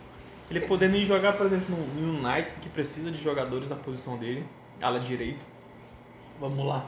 Ele 0.51 0.61
podendo 0.61 0.97
ir 0.97 1.07
jogar, 1.07 1.33
por 1.35 1.47
exemplo, 1.47 1.75
no 1.77 2.19
United, 2.29 2.51
que 2.61 2.69
precisa 2.69 3.11
de 3.11 3.21
jogadores 3.21 3.71
na 3.71 3.77
posição 3.77 4.17
dele, 4.19 4.45
ala 4.83 5.01
direito. 5.01 5.45
Vamos 6.39 6.65
lá. 6.67 6.87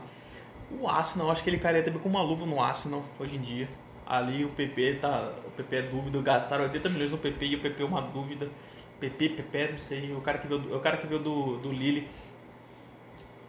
O 0.81 0.89
Arsenal, 0.89 1.31
acho 1.31 1.43
que 1.45 1.51
ele 1.51 1.59
cairia 1.59 1.83
também 1.83 2.01
com 2.01 2.09
uma 2.09 2.23
luva 2.23 2.45
no 2.45 2.61
Arsenal 2.61 3.03
hoje 3.19 3.37
em 3.37 3.41
dia. 3.41 3.69
Ali 4.07 4.45
o 4.45 4.49
PP 4.51 4.99
tá. 5.01 5.33
O 5.47 5.51
PP 5.53 5.77
é 5.77 5.83
dúvida, 5.83 6.21
gastaram 6.23 6.65
80 6.65 6.89
milhões 6.89 7.11
no 7.11 7.19
PP 7.19 7.47
e 7.47 7.57
o 7.57 7.61
PP 7.61 7.83
é 7.83 7.87
uma 7.87 8.03
dúvida. 8.03 8.49
PP, 9.01 9.31
PP, 9.31 9.73
não 9.73 9.79
sei, 9.79 10.13
o 10.13 10.21
cara 10.21 10.39
que 10.39 10.47
veio, 10.47 10.61
do- 10.61 10.77
o 10.77 10.81
cara 10.81 10.97
que 10.97 11.07
veio 11.07 11.21
do, 11.21 11.59
do 11.59 11.71
Lille. 11.73 12.09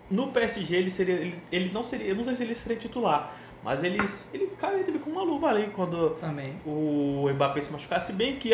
No 0.09 0.31
PSG 0.31 0.75
ele 0.77 0.89
seria. 0.89 1.15
Ele, 1.15 1.39
ele 1.51 1.69
não 1.73 1.83
seria. 1.83 2.07
Eu 2.07 2.15
não 2.15 2.23
sei 2.23 2.35
se 2.35 2.43
ele 2.43 2.55
seria 2.55 2.77
titular. 2.77 3.35
Mas 3.63 3.83
ele, 3.83 3.99
ele 4.33 4.47
cairia 4.59 4.83
também 4.83 5.01
com 5.01 5.09
uma 5.09 5.23
luva 5.23 5.47
ali 5.49 5.67
quando 5.67 6.11
Também. 6.11 6.55
o 6.65 7.27
Mbappé 7.33 7.61
se 7.61 7.71
machucasse 7.71 8.13
bem 8.13 8.37
que 8.37 8.51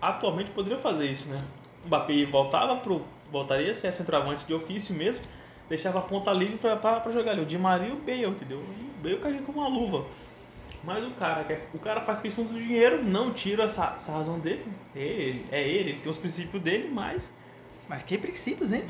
atualmente 0.00 0.50
poderia 0.52 0.78
fazer 0.78 1.06
isso, 1.10 1.28
né? 1.28 1.42
O 1.84 1.88
Mbappé 1.88 2.24
voltava 2.26 2.76
pro 2.76 3.02
voltaria 3.30 3.72
a 3.72 3.74
ser 3.74 3.92
centroavante 3.92 4.46
de 4.46 4.54
ofício 4.54 4.94
mesmo, 4.94 5.24
deixava 5.68 5.98
a 5.98 6.02
ponta 6.02 6.32
livre 6.32 6.56
pra 6.56 7.10
jogar 7.12 7.32
ali. 7.32 7.42
O 7.42 7.46
Di 7.46 7.58
Maria 7.58 7.88
e 7.88 7.92
o 7.92 7.96
Bale, 7.96 8.26
entendeu? 8.26 8.62
E 8.78 8.82
o 8.82 9.02
Bale 9.02 9.18
cairia 9.18 9.42
com 9.42 9.52
uma 9.52 9.66
luva. 9.68 10.06
Mas 10.84 11.02
o 11.04 11.10
cara, 11.12 11.46
o 11.72 11.78
cara 11.78 12.00
faz 12.02 12.20
questão 12.20 12.44
do 12.44 12.58
dinheiro, 12.58 13.02
não 13.02 13.32
tira 13.32 13.64
essa, 13.64 13.94
essa 13.96 14.12
razão 14.12 14.38
dele. 14.38 14.64
É 14.94 15.00
ele, 15.00 15.46
é 15.50 15.66
ele, 15.66 15.90
ele 15.90 15.98
tem 16.00 16.10
os 16.10 16.18
princípios 16.18 16.62
dele, 16.62 16.88
mas 16.92 17.30
Mas 17.88 18.02
que 18.02 18.18
princípios, 18.18 18.72
hein? 18.72 18.84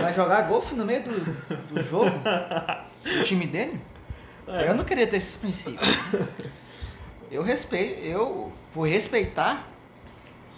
Vai 0.00 0.12
jogar 0.12 0.42
golfe 0.42 0.74
no 0.74 0.84
meio 0.84 1.02
do, 1.04 1.74
do 1.74 1.82
jogo? 1.82 2.10
O 3.20 3.22
time 3.22 3.46
dele? 3.46 3.78
É. 4.48 4.68
Eu 4.68 4.74
não 4.74 4.84
queria 4.84 5.06
ter 5.06 5.16
esses 5.16 5.36
princípios. 5.36 5.88
Eu 7.30 7.42
respeito, 7.42 8.00
eu 8.04 8.52
vou 8.72 8.84
respeitar 8.86 9.66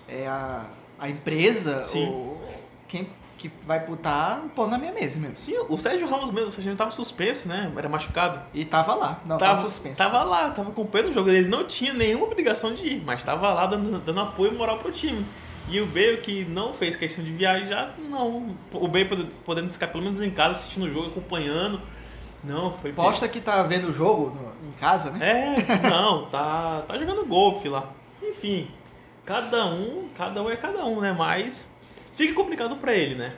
é, 0.07 0.27
a, 0.27 0.67
a 0.99 1.09
empresa 1.09 1.85
Sim. 1.85 2.07
ou 2.07 2.43
quem 2.87 3.09
que 3.39 3.51
vai 3.67 3.81
botar 3.81 4.43
um 4.45 4.49
pão 4.49 4.67
na 4.69 4.77
minha 4.77 4.93
mesa 4.93 5.19
mesmo. 5.19 5.37
sim, 5.37 5.55
o 5.69 5.79
Sérgio 5.79 6.07
Ramos 6.09 6.31
mesmo, 6.31 6.49
o 6.49 6.51
Sérgio 6.53 6.75
tava 6.77 6.91
suspenso, 6.91 7.49
né? 7.49 7.73
Era 7.77 7.89
machucado. 7.89 8.41
E 8.53 8.65
tava 8.65 8.95
lá, 8.95 9.21
não 9.25 9.39
tava, 9.39 9.55
tava 9.57 9.69
suspenso. 9.69 9.97
Tava 9.97 10.23
lá, 10.23 10.51
tava 10.51 10.71
acompanhando 10.71 11.09
o 11.09 11.13
jogo. 11.13 11.31
Ele 11.31 11.49
não 11.49 11.65
tinha 11.65 11.93
nenhuma 11.95 12.27
obrigação 12.27 12.75
de 12.75 12.87
ir, 12.87 13.03
mas 13.05 13.23
tava 13.25 13.53
lá 13.53 13.67
dando, 13.67 13.99
dando 13.99 14.21
apoio 14.21 14.53
moral 14.53 14.79
pro 14.79 14.91
time. 14.91 15.25
E 15.69 15.81
o 15.81 15.87
Bale, 15.87 16.19
que 16.19 16.45
não 16.45 16.73
fez 16.75 16.95
questão 16.97 17.25
de 17.25 17.33
viajar, 17.33 17.95
não. 17.99 18.57
O 18.73 18.89
Bale 18.89 19.05
pod- 19.07 19.29
podendo 19.45 19.71
ficar 19.71 19.89
pelo 19.89 20.05
menos 20.05 20.21
em 20.23 20.31
casa 20.31 20.61
assistindo 20.61 20.85
o 20.87 20.91
jogo, 20.91 21.09
acompanhando. 21.09 21.81
Não, 22.47 22.73
foi. 22.75 22.93
Posta 22.93 23.29
que 23.29 23.41
tá 23.41 23.63
vendo 23.65 23.89
o 23.89 23.93
jogo 23.93 24.31
no- 24.31 24.69
em 24.69 24.73
casa, 24.73 25.11
né? 25.11 25.19
É, 25.59 25.79
não, 25.91 26.27
tá, 26.27 26.83
tá 26.87 26.97
jogando 26.99 27.27
golfe 27.27 27.69
lá. 27.69 27.91
Enfim, 28.23 28.71
cada 29.25 29.67
um, 29.67 30.09
cada 30.17 30.43
um 30.43 30.49
é 30.51 30.57
cada 30.57 30.85
um, 30.85 31.01
né? 31.01 31.13
Mas 31.13 31.67
fica 32.15 32.33
complicado 32.35 32.77
pra 32.77 32.95
ele, 32.95 33.15
né? 33.15 33.35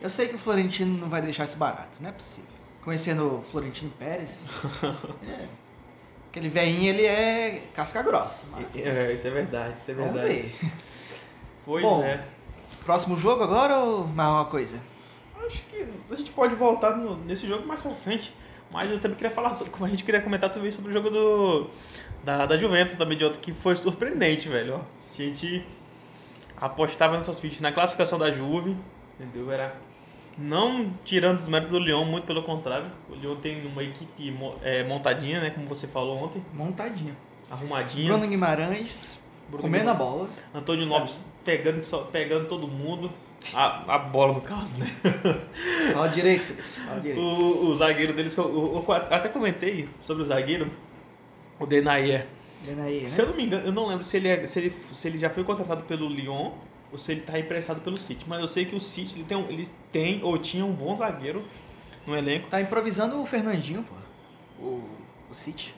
Eu 0.00 0.10
sei 0.10 0.28
que 0.28 0.34
o 0.34 0.38
Florentino 0.38 0.98
não 0.98 1.08
vai 1.08 1.22
deixar 1.22 1.44
isso 1.44 1.56
barato, 1.56 1.96
não 2.00 2.10
é 2.10 2.12
possível. 2.12 2.50
Conhecendo 2.84 3.38
o 3.38 3.42
Florentino 3.50 3.90
Pérez, 3.98 4.30
é, 5.26 5.46
aquele 6.30 6.48
velhinho 6.48 6.90
ele 6.90 7.04
é 7.06 7.62
casca 7.74 8.02
grossa. 8.02 8.46
Mas 8.52 8.66
É, 8.76 9.12
isso 9.12 9.26
é 9.26 9.30
verdade, 9.30 9.78
isso 9.78 9.90
é 9.90 9.94
vamos 9.94 10.12
verdade. 10.12 10.34
ver. 10.42 10.70
Pois 11.64 11.82
Bom, 11.84 12.04
é. 12.04 12.22
Próximo 12.84 13.16
jogo 13.16 13.42
agora 13.42 13.78
ou 13.78 14.06
mais 14.06 14.28
uma 14.30 14.44
coisa? 14.44 14.78
Acho 15.44 15.62
que 15.64 15.86
a 16.10 16.14
gente 16.16 16.32
pode 16.32 16.54
voltar 16.54 16.96
no- 16.96 17.16
nesse 17.24 17.46
jogo 17.46 17.66
mais 17.66 17.80
pra 17.80 17.90
frente. 17.94 18.32
Mas 18.70 18.90
eu 18.90 18.98
também 19.00 19.16
queria 19.16 19.30
falar 19.30 19.54
sobre, 19.54 19.72
como 19.72 19.84
a 19.84 19.88
gente 19.88 20.02
queria 20.02 20.20
comentar 20.20 20.50
também 20.50 20.70
sobre 20.70 20.90
o 20.90 20.92
jogo 20.92 21.08
do 21.10 21.70
da, 22.24 22.46
da 22.46 22.56
Juventus, 22.56 22.96
da 22.96 23.04
Mediota, 23.06 23.38
que 23.38 23.52
foi 23.52 23.74
surpreendente, 23.76 24.48
velho. 24.48 24.74
ó. 24.74 24.80
A 25.12 25.16
gente 25.16 25.64
apostava 26.56 27.16
nessas 27.16 27.38
fichas 27.38 27.60
na 27.60 27.70
classificação 27.72 28.18
da 28.18 28.30
Juve, 28.30 28.76
entendeu? 29.20 29.50
Era 29.50 29.76
não 30.38 30.90
tirando 31.04 31.38
os 31.38 31.48
méritos 31.48 31.72
do 31.72 31.78
Lyon, 31.78 32.04
muito 32.04 32.26
pelo 32.26 32.42
contrário. 32.42 32.90
O 33.10 33.14
Lyon 33.14 33.36
tem 33.36 33.64
uma 33.66 33.82
equipe 33.82 34.34
é, 34.62 34.82
montadinha, 34.84 35.40
né, 35.40 35.50
como 35.50 35.66
você 35.66 35.86
falou 35.86 36.16
ontem, 36.24 36.42
Montadinha. 36.52 37.14
arrumadinha. 37.50 38.08
Bruno 38.12 38.26
Guimarães 38.28 39.18
Bruno 39.48 39.62
comendo 39.62 39.90
a 39.90 39.94
Guimarães. 39.94 40.16
bola. 40.16 40.28
Antônio 40.54 40.86
Lopes 40.86 41.14
pegando, 41.44 41.84
só, 41.84 41.98
pegando 42.04 42.48
todo 42.48 42.66
mundo. 42.66 43.10
A, 43.52 43.94
a 43.94 43.98
bola, 43.98 44.34
no 44.34 44.40
caso, 44.40 44.76
né? 44.78 44.86
Fala 45.92 46.08
direito. 46.08 46.54
Fala 46.62 47.00
direito. 47.00 47.20
O, 47.20 47.66
o 47.68 47.76
zagueiro 47.76 48.12
deles, 48.12 48.34
que 48.34 48.40
eu, 48.40 48.44
eu- 48.48 48.84
eu 48.86 48.92
até 48.92 49.28
comentei 49.28 49.88
sobre 50.02 50.22
o 50.22 50.26
zagueiro, 50.26 50.70
o 51.58 51.66
Denayer. 51.66 52.26
Aí, 52.66 53.00
né? 53.02 53.06
Se 53.06 53.20
eu 53.20 53.26
não 53.28 53.34
me 53.36 53.44
engano, 53.44 53.66
eu 53.66 53.72
não 53.72 53.86
lembro 53.86 54.02
se 54.02 54.16
ele, 54.16 54.28
é- 54.28 54.46
se 54.46 54.58
ele, 54.58 54.70
se 54.92 55.06
ele 55.06 55.18
já 55.18 55.30
foi 55.30 55.44
contratado 55.44 55.84
pelo 55.84 56.08
Lyon 56.08 56.52
ou 56.90 56.98
se 56.98 57.12
ele 57.12 57.20
está 57.20 57.38
emprestado 57.38 57.80
pelo 57.80 57.96
City. 57.96 58.24
Mas 58.26 58.40
eu 58.40 58.48
sei 58.48 58.64
que 58.64 58.74
o 58.74 58.80
City 58.80 59.16
ele 59.18 59.24
tem, 59.24 59.38
ele 59.48 59.68
tem 59.92 60.22
ou 60.24 60.36
tinha 60.38 60.64
um 60.64 60.72
bom 60.72 60.96
zagueiro 60.96 61.44
no 62.06 62.16
elenco. 62.16 62.48
Tá 62.48 62.60
improvisando 62.60 63.20
o 63.20 63.26
Fernandinho, 63.26 63.84
pô. 63.84 63.94
O, 64.64 64.82
o 65.30 65.34
City. 65.34 65.74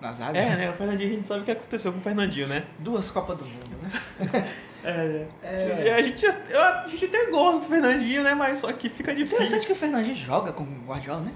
Na 0.00 0.12
zaga. 0.12 0.38
É, 0.38 0.54
né? 0.56 0.70
O 0.70 0.74
Fernandinho, 0.74 1.10
a 1.10 1.14
gente 1.14 1.26
sabe 1.26 1.40
o 1.40 1.44
que 1.44 1.50
aconteceu 1.50 1.90
com 1.92 1.98
o 1.98 2.02
Fernandinho, 2.02 2.46
né? 2.46 2.64
Duas 2.78 3.10
Copas 3.10 3.38
do 3.38 3.44
Mundo, 3.46 3.76
né? 3.82 3.90
É, 4.88 5.26
É. 5.42 5.94
A, 5.94 6.02
gente, 6.02 6.24
eu- 6.24 6.62
a 6.62 6.86
gente 6.86 7.04
até 7.06 7.26
gosta 7.30 7.60
do 7.60 7.66
Fernandinho, 7.66 8.22
né? 8.22 8.34
Mas 8.34 8.60
só 8.60 8.72
que 8.72 8.88
fica 8.88 9.12
difícil. 9.14 9.36
Interessante 9.38 9.66
que 9.66 9.72
o 9.72 9.76
Fernandinho 9.76 10.14
joga 10.14 10.52
com 10.52 10.62
o 10.62 10.66
Guardiola, 10.86 11.20
né? 11.22 11.32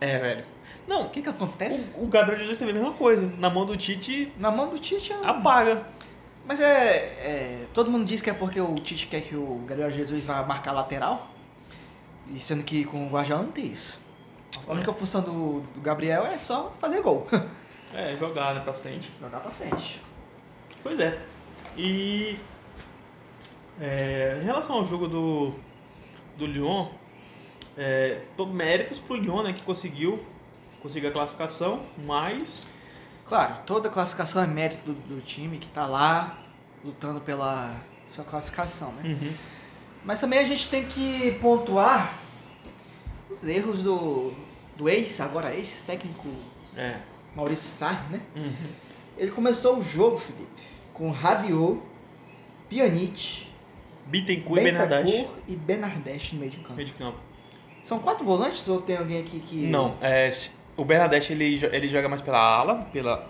É, 0.00 0.18
velho. 0.18 0.44
Não, 0.86 1.06
O 1.06 1.10
que 1.10 1.22
que 1.22 1.28
acontece? 1.28 1.90
o, 1.96 2.04
o 2.04 2.06
Gabriel 2.08 2.38
Jesus 2.40 2.58
teve 2.58 2.72
a 2.72 2.74
mesma 2.74 2.92
coisa. 2.92 3.26
Na 3.38 3.48
mão 3.48 3.64
do 3.64 3.76
Tite, 3.76 4.32
Na 4.36 4.50
mão 4.50 4.68
do 4.68 4.78
Tite 4.78 5.12
é 5.12 5.16
um... 5.16 5.24
apaga. 5.26 5.86
Mas 6.46 6.60
é, 6.60 6.96
é, 6.96 7.64
Todo 7.72 7.90
mundo 7.90 8.04
diz 8.04 8.20
que 8.20 8.28
é 8.28 8.34
porque 8.34 8.60
o 8.60 8.74
Tite 8.74 9.06
quer 9.06 9.20
que 9.22 9.34
o 9.36 9.62
Gabriel 9.66 9.90
Jesus 9.90 10.24
vá 10.26 10.42
marcar 10.42 10.72
lateral. 10.72 11.28
E 12.34 12.38
sendo 12.40 12.62
que 12.64 12.84
com 12.84 13.06
o 13.06 13.10
Guardiola 13.10 13.44
não 13.44 13.52
tem 13.52 13.66
isso. 13.66 14.00
A 14.68 14.72
única 14.72 14.92
função 14.92 15.22
do, 15.22 15.60
do 15.60 15.80
Gabriel 15.80 16.26
é 16.26 16.36
só 16.36 16.72
fazer 16.78 17.00
gol. 17.00 17.26
É, 17.94 18.16
jogar 18.16 18.54
né, 18.54 18.60
pra 18.60 18.72
frente. 18.72 19.10
Jogar 19.20 19.40
pra 19.40 19.50
frente. 19.50 20.00
Pois 20.82 20.98
é. 20.98 21.18
E 21.76 22.38
é, 23.80 24.38
em 24.40 24.44
relação 24.44 24.76
ao 24.76 24.86
jogo 24.86 25.08
do, 25.08 25.54
do 26.36 26.46
Lyon, 26.46 26.88
é, 27.76 28.20
méritos 28.48 28.98
pro 28.98 29.16
Lyon, 29.16 29.42
né, 29.42 29.52
que 29.52 29.62
conseguiu, 29.62 30.24
conseguiu 30.80 31.10
a 31.10 31.12
classificação, 31.12 31.86
mas 31.98 32.64
Claro, 33.26 33.54
toda 33.64 33.88
classificação 33.88 34.42
é 34.42 34.46
mérito 34.46 34.92
do, 34.92 35.14
do 35.14 35.20
time 35.22 35.58
que 35.58 35.68
tá 35.68 35.86
lá 35.86 36.38
lutando 36.84 37.20
pela 37.20 37.80
sua 38.06 38.24
classificação, 38.24 38.92
né? 38.92 39.02
uhum, 39.04 39.32
Mas 40.04 40.20
também 40.20 40.38
a 40.38 40.44
gente 40.44 40.68
tem 40.68 40.84
que 40.84 41.32
pontuar 41.40 42.18
os 43.30 43.42
erros 43.46 43.80
do, 43.80 44.32
do 44.76 44.88
ex, 44.88 45.20
agora 45.20 45.54
ex-técnico 45.54 46.28
é, 46.76 47.00
Maurício 47.34 47.68
Sarri, 47.70 48.12
né? 48.12 48.20
uhum, 48.36 48.52
Ele 49.16 49.30
começou 49.30 49.78
o 49.78 49.82
jogo, 49.82 50.18
Felipe, 50.18 50.62
com 50.92 51.10
Rabiot, 51.10 51.80
Pjanic, 52.68 53.46
Bittencourt 54.12 54.60
e 54.60 54.64
Bentancur 54.64 55.26
e 55.48 55.56
Bernardeschi 55.56 56.34
no 56.34 56.40
meio 56.40 56.52
de 56.52 56.58
campo. 56.58 56.74
meio 56.74 56.86
de 56.86 56.92
campo. 56.94 57.18
São 57.82 57.98
quatro 57.98 58.24
volantes 58.26 58.68
ou 58.68 58.80
tem 58.80 58.98
alguém 58.98 59.20
aqui 59.20 59.40
que... 59.40 59.66
Não, 59.66 59.96
é, 60.02 60.28
o 60.76 60.84
Bernadette 60.84 61.32
ele, 61.32 61.58
ele 61.72 61.88
joga 61.88 62.08
mais 62.10 62.20
pela 62.20 62.38
ala, 62.38 62.84
pela, 62.92 63.26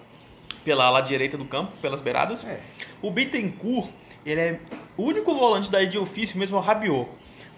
pela 0.65 0.85
ala 0.87 1.01
direita 1.01 1.39
do 1.39 1.45
campo, 1.45 1.73
pelas 1.81 2.01
beiradas. 2.01 2.45
É. 2.45 2.61
O 3.01 3.13
Bittencourt, 3.13 3.89
ele 4.27 4.41
é 4.41 4.61
o 4.97 5.05
único 5.05 5.33
volante 5.33 5.71
daí 5.71 5.87
de 5.87 5.99
ofício 5.99 6.37
mesmo 6.37 6.57
o 6.57 6.61
Rabiot. 6.61 7.09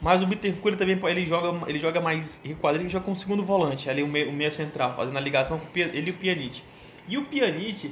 Mas 0.02 0.20
o 0.20 0.26
Bittencourt 0.26 0.78
ele 0.78 0.96
também 0.96 1.10
ele 1.10 1.24
joga, 1.24 1.68
ele 1.68 1.80
joga 1.80 2.02
mais 2.02 2.38
recuado, 2.44 2.78
ele 2.78 2.90
joga 2.90 3.06
com 3.06 3.12
o 3.12 3.18
segundo 3.18 3.42
volante, 3.42 3.88
ali 3.88 4.02
o 4.02 4.06
meia, 4.06 4.28
o 4.28 4.32
meia 4.32 4.50
central, 4.50 4.94
fazendo 4.94 5.16
a 5.16 5.20
ligação 5.20 5.58
com 5.58 5.66
ele 5.74 6.08
e 6.08 6.10
o 6.10 6.14
Pjanic. 6.14 6.62
E 7.08 7.16
o 7.16 7.24
Pjanic, 7.24 7.90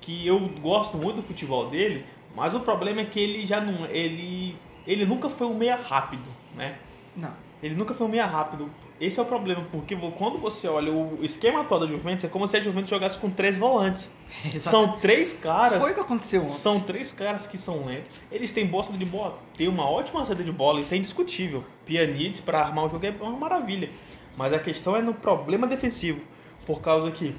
que 0.00 0.26
eu 0.26 0.40
gosto 0.62 0.96
muito 0.96 1.16
do 1.16 1.22
futebol 1.22 1.68
dele, 1.68 2.06
mas 2.34 2.54
o 2.54 2.60
problema 2.60 3.00
é 3.00 3.04
que 3.04 3.20
ele 3.20 3.44
já 3.44 3.60
não 3.60 3.86
ele 3.86 4.56
ele 4.86 5.04
nunca 5.06 5.28
foi 5.28 5.46
um 5.46 5.54
meia 5.54 5.76
rápido, 5.76 6.28
né? 6.56 6.76
Não. 7.16 7.32
Ele 7.62 7.76
nunca 7.76 7.94
foi 7.94 8.06
um 8.06 8.10
meia 8.10 8.26
rápido. 8.26 8.68
Esse 9.00 9.20
é 9.20 9.22
o 9.22 9.26
problema, 9.26 9.64
porque 9.70 9.96
quando 10.16 10.38
você 10.38 10.66
olha 10.66 10.92
o 10.92 11.24
esquema 11.24 11.60
atual 11.60 11.80
da 11.80 11.86
Juventus, 11.86 12.24
é 12.24 12.28
como 12.28 12.46
se 12.48 12.56
a 12.56 12.60
Juventus 12.60 12.90
jogasse 12.90 13.18
com 13.18 13.30
três 13.30 13.56
volantes. 13.56 14.10
São 14.58 14.98
três 14.98 15.32
caras. 15.32 15.80
Foi 15.80 15.92
o 15.92 15.94
que 15.94 16.00
aconteceu 16.00 16.42
ontem. 16.42 16.52
São 16.52 16.80
três 16.80 17.12
caras 17.12 17.46
que 17.46 17.56
são 17.56 17.84
lentos. 17.86 18.20
Eles 18.30 18.50
têm 18.50 18.66
boa 18.66 18.82
saída 18.82 18.98
de 18.98 19.08
bola. 19.08 19.38
Tem 19.56 19.68
uma 19.68 19.88
ótima 19.88 20.24
saída 20.24 20.42
de 20.42 20.52
bola, 20.52 20.80
isso 20.80 20.94
é 20.94 20.96
indiscutível. 20.96 21.64
Pianides 21.84 22.40
para 22.40 22.60
armar 22.60 22.86
o 22.86 22.88
jogo 22.88 23.06
é 23.06 23.10
uma 23.20 23.36
maravilha. 23.36 23.90
Mas 24.36 24.52
a 24.52 24.58
questão 24.58 24.96
é 24.96 25.02
no 25.02 25.14
problema 25.14 25.66
defensivo. 25.66 26.20
Por 26.66 26.80
causa 26.80 27.10
que 27.10 27.34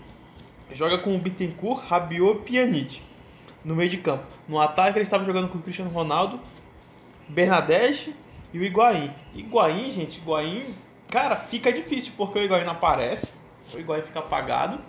joga 0.72 0.98
com 0.98 1.16
o 1.16 1.20
Bittencourt, 1.20 1.86
Rabiot 1.86 2.40
e 2.40 2.44
Pjanic. 2.44 3.02
No 3.64 3.76
meio 3.76 3.90
de 3.90 3.98
campo. 3.98 4.26
No 4.48 4.60
ataque 4.60 4.98
ele 4.98 5.04
estava 5.04 5.24
jogando 5.24 5.50
com 5.50 5.58
o 5.58 5.62
Cristiano 5.62 5.92
Ronaldo, 5.92 6.40
Bernadette 7.28 8.16
e 8.54 8.60
o 8.60 8.64
Higuaín. 8.64 9.12
Higuaín, 9.34 9.92
gente, 9.92 10.20
Higuaín, 10.20 10.76
cara, 11.10 11.36
fica 11.36 11.72
difícil 11.72 12.14
porque 12.18 12.40
o 12.40 12.42
Higuaín 12.42 12.66
não 12.66 12.74
aparece, 12.74 13.32
o 13.74 13.80
Higuaín 13.80 14.02
fica 14.02 14.20
apagado, 14.20 14.80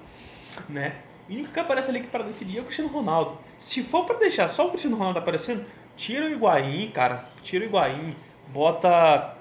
né? 0.69 0.97
E 1.29 1.35
o 1.35 1.39
único 1.39 1.53
que 1.53 1.61
aparece 1.61 1.89
ali 1.89 2.03
para 2.03 2.25
decidir 2.25 2.59
é 2.59 2.61
o 2.61 2.65
Cristiano 2.65 2.91
Ronaldo. 2.91 3.39
Se 3.57 3.83
for 3.83 4.05
para 4.05 4.19
deixar 4.19 4.49
só 4.49 4.67
o 4.67 4.71
Cristiano 4.71 4.97
Ronaldo 4.97 5.19
aparecendo, 5.19 5.65
tira 5.97 6.27
o 6.27 6.31
Higuaín, 6.31 6.91
cara, 6.91 7.29
tira 7.43 7.65
o 7.65 7.69
Higuaín, 7.69 8.15
bota 8.49 9.37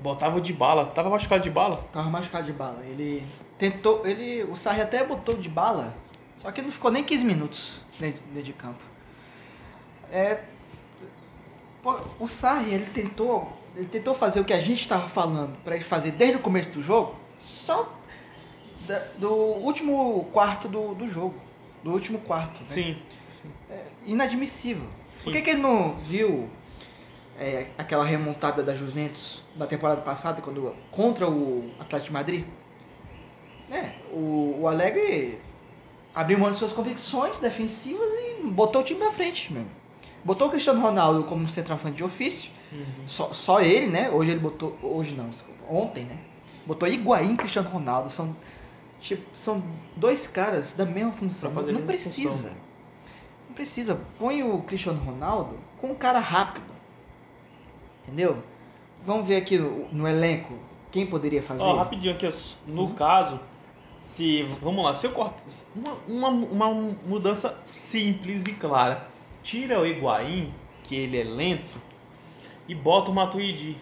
botava 0.00 0.40
de 0.40 0.52
bala, 0.52 0.86
tava 0.86 1.10
machucado 1.10 1.42
de 1.42 1.50
bala? 1.50 1.84
Tava 1.92 2.08
machucado 2.08 2.46
de 2.46 2.52
bala. 2.52 2.84
Ele 2.86 3.26
tentou, 3.58 4.06
ele, 4.06 4.44
o 4.44 4.54
Sarri 4.54 4.80
até 4.80 5.04
botou 5.04 5.34
de 5.34 5.48
bala, 5.48 5.92
só 6.36 6.52
que 6.52 6.62
não 6.62 6.70
ficou 6.70 6.92
nem 6.92 7.02
15 7.02 7.24
minutos 7.24 7.80
dentro, 7.98 8.22
de 8.42 8.52
campo. 8.52 8.82
É, 10.10 10.40
o 12.18 12.28
Sarri, 12.28 12.74
ele 12.74 12.86
tentou, 12.86 13.52
ele 13.76 13.86
tentou 13.86 14.14
fazer 14.14 14.40
o 14.40 14.44
que 14.44 14.52
a 14.52 14.60
gente 14.60 14.80
estava 14.80 15.08
falando 15.08 15.56
para 15.62 15.74
ele 15.74 15.84
fazer 15.84 16.12
desde 16.12 16.36
o 16.36 16.40
começo 16.40 16.70
do 16.70 16.82
jogo, 16.82 17.16
só 17.40 17.92
da, 18.86 18.98
do 19.18 19.30
último 19.30 20.24
quarto 20.32 20.68
do, 20.68 20.94
do 20.94 21.08
jogo, 21.08 21.34
do 21.82 21.92
último 21.92 22.18
quarto. 22.20 22.60
Né? 22.60 22.66
Sim. 22.68 23.02
É 23.70 23.84
inadmissível. 24.06 24.86
Sim. 25.18 25.24
Por 25.24 25.32
que, 25.32 25.42
que 25.42 25.50
ele 25.50 25.60
não 25.60 25.96
viu 25.98 26.48
é, 27.38 27.66
aquela 27.76 28.04
remontada 28.04 28.62
da 28.62 28.74
Juventus 28.74 29.42
da 29.54 29.66
temporada 29.66 30.00
passada 30.00 30.40
quando 30.40 30.74
contra 30.90 31.28
o 31.28 31.70
Atlético 31.78 32.08
de 32.08 32.12
Madrid? 32.12 32.44
É, 33.70 33.92
o, 34.10 34.60
o 34.60 34.68
Alegre 34.68 35.38
abriu 36.14 36.38
mão 36.38 36.50
de 36.50 36.56
suas 36.56 36.72
convicções 36.72 37.38
defensivas 37.38 38.08
e 38.12 38.46
botou 38.46 38.80
o 38.82 38.84
time 38.84 39.00
na 39.00 39.12
frente 39.12 39.52
mesmo. 39.52 39.70
Botou 40.24 40.48
o 40.48 40.50
Cristiano 40.50 40.80
Ronaldo 40.80 41.24
como 41.24 41.46
centroavante 41.48 41.96
de 41.96 42.04
ofício, 42.04 42.50
Uhum. 42.70 42.84
só, 43.06 43.32
só 43.32 43.60
ele, 43.62 43.86
né? 43.86 44.10
Hoje 44.10 44.30
ele 44.32 44.40
botou, 44.40 44.76
hoje 44.82 45.14
não, 45.14 45.30
desculpa, 45.30 45.64
ontem, 45.72 46.04
né? 46.04 46.18
Botou 46.66 46.86
Higuaín 46.86 47.32
e 47.32 47.36
Cristiano 47.36 47.70
Ronaldo, 47.70 48.10
são 48.10 48.36
tipo, 49.00 49.22
são 49.34 49.62
dois 49.96 50.26
caras 50.26 50.74
da 50.74 50.84
mesma 50.84 51.12
função. 51.12 51.50
Não 51.50 51.62
mesma 51.62 51.80
precisa. 51.82 52.28
função. 52.30 52.50
Não 53.48 53.54
precisa. 53.54 54.00
Põe 54.18 54.42
o 54.42 54.60
Cristiano 54.62 55.00
Ronaldo 55.02 55.56
com 55.80 55.92
um 55.92 55.94
cara 55.94 56.18
rápido. 56.18 56.66
Entendeu? 58.02 58.42
Vamos 59.04 59.26
ver 59.26 59.36
aqui 59.36 59.56
no, 59.58 59.88
no 59.90 60.06
elenco 60.08 60.54
quem 60.90 61.06
poderia 61.06 61.42
fazer. 61.42 61.62
Ó, 61.62 61.74
rapidinho 61.76 62.14
aqui, 62.14 62.26
ó. 62.26 62.32
no 62.66 62.88
Sim. 62.88 62.94
caso, 62.94 63.40
se 64.00 64.42
vamos 64.62 64.84
lá, 64.84 64.94
se 64.94 65.06
eu 65.06 65.12
corto 65.12 65.42
uma, 66.06 66.28
uma, 66.28 66.68
uma 66.68 66.74
mudança 67.06 67.56
simples 67.72 68.44
e 68.46 68.52
clara, 68.52 69.06
tira 69.42 69.80
o 69.80 69.86
Higuaín, 69.86 70.52
que 70.84 70.96
ele 70.96 71.18
é 71.20 71.24
lento, 71.24 71.80
e 72.66 72.74
bota 72.74 73.10
o 73.10 73.14
Matuidi. 73.14 73.76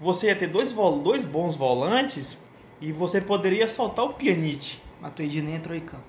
Você 0.00 0.26
ia 0.26 0.36
ter 0.36 0.48
dois, 0.48 0.72
dois 1.02 1.24
bons 1.24 1.54
volantes 1.54 2.36
e 2.80 2.90
você 2.90 3.20
poderia 3.20 3.68
soltar 3.68 4.04
o 4.04 4.14
Pjanic, 4.14 4.78
Matuidi 5.00 5.40
nem 5.42 5.54
entrou 5.56 5.76
em 5.76 5.80
campo. 5.80 6.04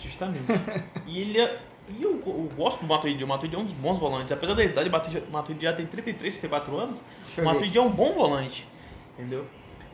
justamente. 0.00 0.44
e 1.06 1.20
ele 1.20 1.38
é- 1.40 1.60
e 1.88 2.02
eu, 2.02 2.20
eu 2.26 2.50
gosto 2.56 2.80
do 2.80 2.86
Matuidi, 2.86 3.22
o 3.22 3.28
Matuidi 3.28 3.54
é 3.54 3.58
um 3.58 3.64
dos 3.64 3.72
bons 3.72 3.96
volantes. 3.98 4.32
Apesar 4.32 4.54
da 4.54 4.64
idade, 4.64 4.88
o 4.88 5.30
Matuidi- 5.32 5.62
já 5.62 5.72
tem 5.72 5.86
33, 5.86 6.34
34 6.36 6.76
anos, 6.76 6.98
Deixa 7.26 7.42
o. 7.42 7.44
Matuidi 7.44 7.78
é 7.78 7.80
um 7.80 7.90
bom 7.90 8.12
volante, 8.12 8.66
entendeu? 9.16 9.46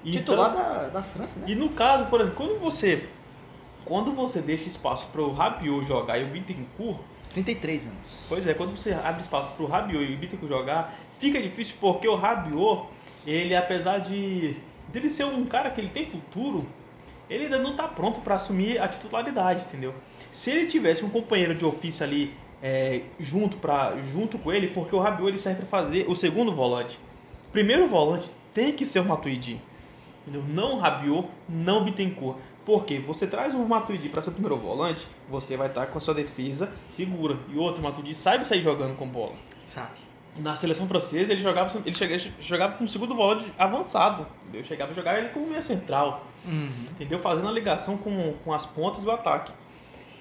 Titular 0.04 0.50
Então- 0.50 0.62
da, 0.62 0.88
da 0.88 1.02
França, 1.02 1.38
né? 1.40 1.46
E 1.48 1.54
no 1.54 1.68
caso, 1.70 2.06
por 2.06 2.20
exemplo, 2.20 2.36
quando 2.36 2.58
você 2.60 3.06
quando 3.84 4.12
você 4.12 4.40
deixa 4.40 4.68
espaço 4.68 5.08
para 5.08 5.20
o 5.20 5.32
Rabiot 5.32 5.84
jogar 5.84 6.16
e 6.16 6.22
o 6.24 6.28
Bittencourt, 6.28 6.98
33 7.30 7.86
anos. 7.86 8.24
pois 8.28 8.46
é, 8.46 8.54
quando 8.54 8.76
você 8.76 8.92
abre 8.92 9.22
espaço 9.22 9.52
para 9.54 9.64
o 9.64 9.66
Rabiot 9.66 10.04
e 10.04 10.14
o 10.14 10.18
Bittencourt 10.18 10.48
jogar, 10.52 10.94
fica 11.18 11.42
difícil 11.42 11.74
porque 11.80 12.06
o 12.06 12.14
Rabiot, 12.14 12.84
ele 13.26 13.56
apesar 13.56 13.98
de 13.98 14.56
dele 14.88 15.08
ser 15.08 15.24
um 15.24 15.44
cara 15.46 15.70
que 15.70 15.80
ele 15.80 15.88
tem 15.88 16.06
futuro, 16.08 16.64
ele 17.28 17.44
ainda 17.44 17.58
não 17.58 17.72
está 17.72 17.88
pronto 17.88 18.20
para 18.20 18.36
assumir 18.36 18.78
a 18.80 18.86
titularidade, 18.86 19.64
entendeu? 19.64 19.94
Se 20.30 20.50
ele 20.50 20.66
tivesse 20.66 21.04
um 21.04 21.08
companheiro 21.10 21.54
de 21.54 21.64
ofício 21.64 22.04
ali 22.04 22.32
é, 22.62 23.02
junto 23.18 23.56
para 23.56 23.96
junto 24.12 24.38
com 24.38 24.52
ele, 24.52 24.68
porque 24.68 24.94
o 24.94 25.00
Rabiot 25.00 25.28
ele 25.28 25.38
serve 25.38 25.64
para 25.64 25.80
fazer 25.82 26.04
o 26.08 26.14
segundo 26.14 26.54
volante. 26.54 26.98
Primeiro 27.50 27.88
volante 27.88 28.30
tem 28.54 28.72
que 28.72 28.84
ser 28.86 29.00
o 29.00 29.04
Matuidi. 29.04 29.60
Entendeu? 30.22 30.42
Não 30.48 30.78
Rabiot, 30.78 31.28
não 31.48 31.84
Bittencourt. 31.84 32.38
Porque 32.64 32.98
você 33.00 33.26
traz 33.26 33.54
o 33.54 33.58
Matuidi 33.58 34.08
para 34.08 34.22
ser 34.22 34.30
o 34.30 34.32
primeiro 34.32 34.56
volante, 34.56 35.06
você 35.28 35.56
vai 35.56 35.66
estar 35.66 35.86
com 35.86 35.98
a 35.98 36.00
sua 36.00 36.14
defesa 36.14 36.72
segura. 36.86 37.36
E 37.48 37.58
outro, 37.58 37.80
o 37.80 37.84
Matuidi 37.84 38.14
sabe 38.14 38.46
sair 38.46 38.62
jogando 38.62 38.96
com 38.96 39.06
bola. 39.06 39.34
Sabe? 39.64 39.98
Na 40.38 40.54
seleção 40.54 40.86
francesa, 40.86 41.32
ele 41.32 41.42
jogava, 41.42 41.76
ele 41.84 41.94
chegava, 41.94 42.22
jogava 42.40 42.74
com 42.76 42.84
o 42.84 42.88
segundo 42.88 43.14
volante 43.14 43.52
avançado. 43.58 44.26
Entendeu? 44.44 44.64
Chegava 44.64 44.92
a 44.92 44.94
jogar 44.94 45.18
ele 45.18 45.28
como 45.30 45.46
meia 45.46 45.60
central. 45.60 46.24
Uhum. 46.46 46.86
Entendeu? 46.92 47.18
Fazendo 47.18 47.48
a 47.48 47.52
ligação 47.52 47.98
com, 47.98 48.34
com 48.44 48.52
as 48.52 48.64
pontas 48.64 49.02
do 49.02 49.10
ataque. 49.10 49.52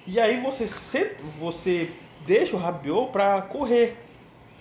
E 0.06 0.18
aí 0.18 0.40
você, 0.40 1.16
você 1.38 1.92
deixa 2.26 2.56
o 2.56 2.58
Rabiot 2.58 3.12
para 3.12 3.40
correr. 3.42 3.96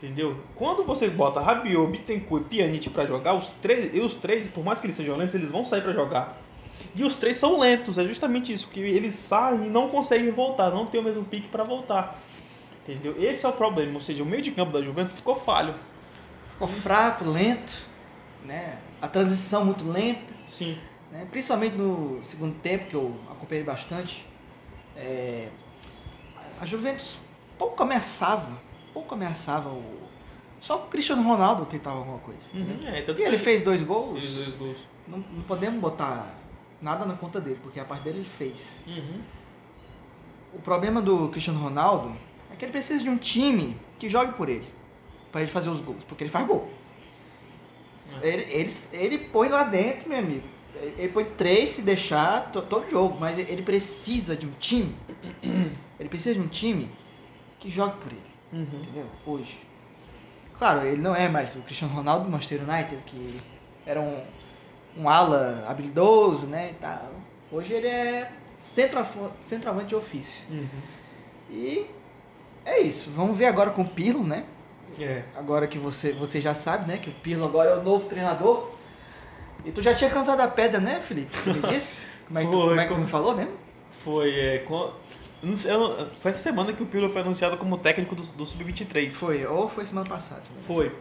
Entendeu? 0.02 0.36
Quando 0.56 0.84
você 0.84 1.08
bota 1.08 1.40
Rabiot, 1.40 1.92
Bittencourt 1.92 2.46
e 2.46 2.50
Pjanic 2.50 2.90
para 2.90 3.06
jogar, 3.06 3.36
os 3.36 3.50
três, 3.62 3.94
e 3.94 4.00
os 4.00 4.16
três, 4.16 4.48
por 4.48 4.64
mais 4.64 4.80
que 4.80 4.88
eles 4.88 4.96
sejam 4.96 5.16
lentos, 5.16 5.36
eles 5.36 5.52
vão 5.52 5.64
sair 5.64 5.82
para 5.82 5.94
jogar. 5.94 6.42
E 6.96 7.04
os 7.04 7.16
três 7.16 7.38
são 7.38 7.60
lentos, 7.60 8.00
é 8.00 8.04
justamente 8.04 8.52
isso, 8.52 8.68
que 8.68 8.80
eles 8.80 9.14
saem 9.14 9.68
e 9.68 9.70
não 9.70 9.90
conseguem 9.90 10.32
voltar, 10.32 10.72
não 10.72 10.88
tem 10.88 11.00
o 11.00 11.04
mesmo 11.04 11.24
pique 11.24 11.48
para 11.50 11.64
voltar. 11.64 12.20
Entendeu? 12.82 13.16
Esse 13.20 13.46
é 13.46 13.50
o 13.50 13.54
problema, 13.54 13.94
ou 13.94 14.02
seja, 14.02 14.24
o 14.24 14.26
meio 14.26 14.42
de 14.42 14.50
campo 14.50 14.72
da 14.72 14.82
Juventus 14.82 15.14
ficou 15.14 15.36
falho. 15.36 15.76
Ficou 16.54 16.68
fraco, 16.68 17.24
lento, 17.30 17.74
né? 18.44 18.80
A 19.00 19.08
transição 19.08 19.64
muito 19.64 19.88
lenta. 19.88 20.34
Sim. 20.50 20.78
né? 21.12 21.28
principalmente 21.30 21.78
no 21.78 22.26
segundo 22.26 22.56
tempo, 22.56 22.88
que 22.88 22.96
eu 22.96 23.16
acompanhei 23.30 23.64
bastante, 23.64 24.26
é, 24.96 25.48
a 26.60 26.66
Juventus 26.66 27.20
pouco 27.58 27.84
ameaçava, 27.84 28.60
pouco 28.94 29.14
ameaçava 29.14 29.70
o... 29.70 29.84
Só 30.60 30.78
o 30.78 30.88
Cristiano 30.88 31.24
Ronaldo 31.24 31.66
tentava 31.66 31.98
alguma 31.98 32.20
coisa. 32.20 32.48
Uhum, 32.54 32.78
é, 32.86 33.04
e 33.18 33.24
ele 33.24 33.38
fez 33.38 33.64
dois 33.64 33.82
gols, 33.82 34.20
fez 34.22 34.36
dois 34.36 34.56
gols. 34.56 34.78
Não, 35.08 35.18
não 35.18 35.42
podemos 35.44 35.80
botar 35.82 36.36
nada 36.80 37.06
na 37.06 37.16
conta 37.16 37.42
dele, 37.42 37.60
porque 37.64 37.80
a 37.80 37.86
parte 37.86 38.04
dele 38.04 38.20
ele 38.20 38.30
fez. 38.30 38.84
Uhum. 38.86 39.22
O 40.54 40.60
problema 40.60 41.02
do 41.02 41.30
Cristiano 41.30 41.60
Ronaldo 41.60 42.16
é 42.52 42.56
que 42.56 42.66
ele 42.66 42.72
precisa 42.72 43.02
de 43.04 43.10
um 43.10 43.18
time 43.18 43.76
que 43.98 44.08
jogue 44.08 44.34
por 44.34 44.50
ele, 44.50 44.68
para 45.32 45.42
ele 45.42 45.50
fazer 45.50 45.70
os 45.70 45.80
gols, 45.82 46.04
porque 46.04 46.24
ele 46.24 46.32
faz 46.32 46.46
gol. 46.46 46.70
É. 48.22 48.28
Ele, 48.28 48.44
ele, 48.54 48.74
ele 48.92 49.18
põe 49.18 49.48
lá 49.50 49.64
dentro, 49.64 50.10
meu 50.10 50.20
amigo. 50.20 50.48
Ele 50.76 51.10
põe 51.10 51.26
três 51.26 51.70
se 51.72 51.82
deixar 51.82 52.52
to- 52.52 52.62
todo 52.64 52.90
jogo, 52.90 53.18
mas 53.20 53.38
ele 53.38 53.62
precisa 53.62 54.36
de 54.36 54.46
um 54.46 54.52
time. 54.52 54.96
Ele 56.00 56.10
precisa 56.10 56.34
de 56.34 56.42
um 56.42 56.48
time 56.48 56.90
que 57.60 57.70
jogue 57.70 57.96
por 57.98 58.12
ele, 58.12 58.24
Uhum. 58.54 58.62
entendeu? 58.62 59.06
Hoje. 59.26 59.60
Claro, 60.58 60.86
ele 60.86 61.02
não 61.02 61.16
é 61.16 61.28
mais 61.28 61.56
o 61.56 61.62
Cristiano 61.62 61.94
Ronaldo 61.94 62.26
do 62.26 62.32
Manchester 62.32 62.62
United, 62.68 63.02
que 63.06 63.40
era 63.86 64.00
um, 64.00 64.24
um 64.98 65.10
ala 65.10 65.66
habilidoso, 65.68 66.46
né? 66.48 66.72
E 66.72 66.74
tal. 66.76 67.10
Hoje 67.52 67.74
ele 67.74 67.88
é 67.88 68.32
centroavante 68.60 69.88
de 69.88 69.96
ofício. 69.96 70.48
Uhum. 70.50 70.68
E 71.50 71.86
é 72.66 72.80
isso. 72.82 73.10
Vamos 73.12 73.38
ver 73.38 73.46
agora 73.48 73.72
com 73.72 73.82
o 73.82 73.90
Pirlo, 73.90 74.24
né? 74.24 74.46
É. 75.00 75.24
Agora 75.36 75.68
que 75.68 75.78
você, 75.80 76.12
você 76.12 76.40
já 76.42 76.54
sabe, 76.54 76.88
né? 76.88 76.98
Que 76.98 77.10
o 77.10 77.14
Pirlo 77.14 77.46
agora 77.46 77.72
é 77.72 77.76
o 77.78 77.84
novo 77.84 78.06
treinador. 78.08 78.70
E 79.66 79.72
tu 79.72 79.82
já 79.82 79.94
tinha 79.96 80.10
cantado 80.10 80.42
a 80.42 80.48
pedra, 80.48 80.80
né, 80.80 81.00
Felipe? 81.02 81.36
Me 81.50 81.60
disse? 81.74 82.08
Como 82.28 82.40
é 82.40 82.46
que 82.46 82.52
tu, 82.52 82.58
Foi, 82.58 82.68
como 82.70 82.80
é 82.80 82.84
que 82.84 82.88
tu 82.90 82.94
como- 82.94 83.06
me 83.06 83.12
falou 83.12 83.36
mesmo? 83.36 83.54
Foi, 84.04 84.40
é, 84.40 84.58
com- 84.60 84.92
eu 85.44 85.80
não 85.80 86.10
foi 86.22 86.30
essa 86.30 86.40
semana 86.40 86.72
que 86.74 86.84
o 86.84 86.86
Pirlo 86.86 87.10
foi 87.10 87.22
anunciado 87.22 87.58
como 87.58 87.78
técnico 87.78 88.16
do, 88.16 88.22
do 88.22 88.46
Sub-23. 88.46 89.12
Foi, 89.12 89.46
ou 89.46 89.68
foi 89.68 89.86
semana 89.86 90.08
passada. 90.08 90.42
né? 90.42 90.62
Foi. 90.68 90.96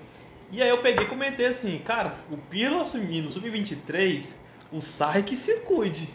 E 0.50 0.62
aí 0.62 0.68
eu 0.68 0.78
peguei 0.78 1.04
e 1.04 1.08
comentei 1.08 1.46
assim, 1.46 1.78
cara, 1.78 2.14
o 2.30 2.36
Pirlo 2.36 2.80
assumindo 2.80 3.28
o 3.28 3.30
Sub-23, 3.30 4.34
o 4.72 4.80
Sarri 4.80 5.22
que 5.22 5.36
se 5.36 5.60
cuide. 5.60 6.08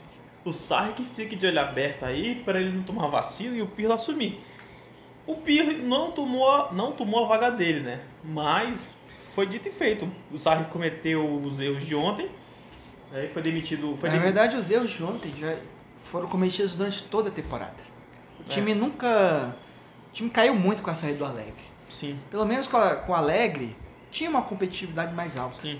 O 0.44 0.52
Sarri 0.52 0.94
que 0.94 1.04
fique 1.04 1.36
de 1.36 1.48
olho 1.48 1.60
aberto 1.60 2.04
aí 2.04 2.36
para 2.44 2.60
ele 2.60 2.72
não 2.72 2.84
tomar 2.84 3.08
vacina 3.08 3.56
e 3.56 3.62
o 3.62 3.68
Pirlo 3.68 3.94
assumir. 3.94 4.40
O 5.26 5.36
Pirlo 5.38 5.78
não 5.88 6.12
tomou, 6.12 6.72
não 6.74 6.92
tomou 6.92 7.26
a 7.26 7.28
vaga 7.28 7.50
dele, 7.50 7.80
né? 7.80 8.02
Mas 8.24 8.88
foi 9.34 9.46
dito 9.48 9.68
e 9.70 9.72
feito. 9.72 10.08
O 10.32 10.38
Sarri 10.38 10.66
cometeu 10.66 11.26
os 11.42 11.60
erros 11.60 11.86
de 11.86 11.96
ontem. 11.96 12.30
Aí 13.12 13.30
foi 13.30 13.42
demitido. 13.42 13.96
Foi 13.98 14.10
Na 14.10 14.16
demitido. 14.18 14.34
verdade, 14.36 14.58
os 14.58 14.70
erros 14.70 14.90
de 14.92 15.04
ontem 15.04 15.32
já 15.40 15.58
foram 16.12 16.28
cometidos 16.28 16.76
durante 16.76 17.04
toda 17.06 17.30
a 17.30 17.32
temporada. 17.32 17.76
O 18.46 18.50
É. 18.50 18.54
time 18.54 18.74
nunca. 18.76 19.56
O 20.12 20.14
time 20.14 20.30
caiu 20.30 20.56
muito 20.56 20.82
com 20.82 20.90
a 20.90 20.96
saída 20.96 21.18
do 21.20 21.26
Alegre. 21.26 21.54
Sim, 21.90 22.20
Pelo 22.32 22.46
menos 22.46 22.68
com, 22.68 22.78
a, 22.78 22.96
com 22.96 23.12
o 23.12 23.16
Alegre, 23.16 23.76
tinha 24.12 24.30
uma 24.30 24.42
competitividade 24.42 25.14
mais 25.14 25.38
alta. 25.38 25.62
sim, 25.62 25.80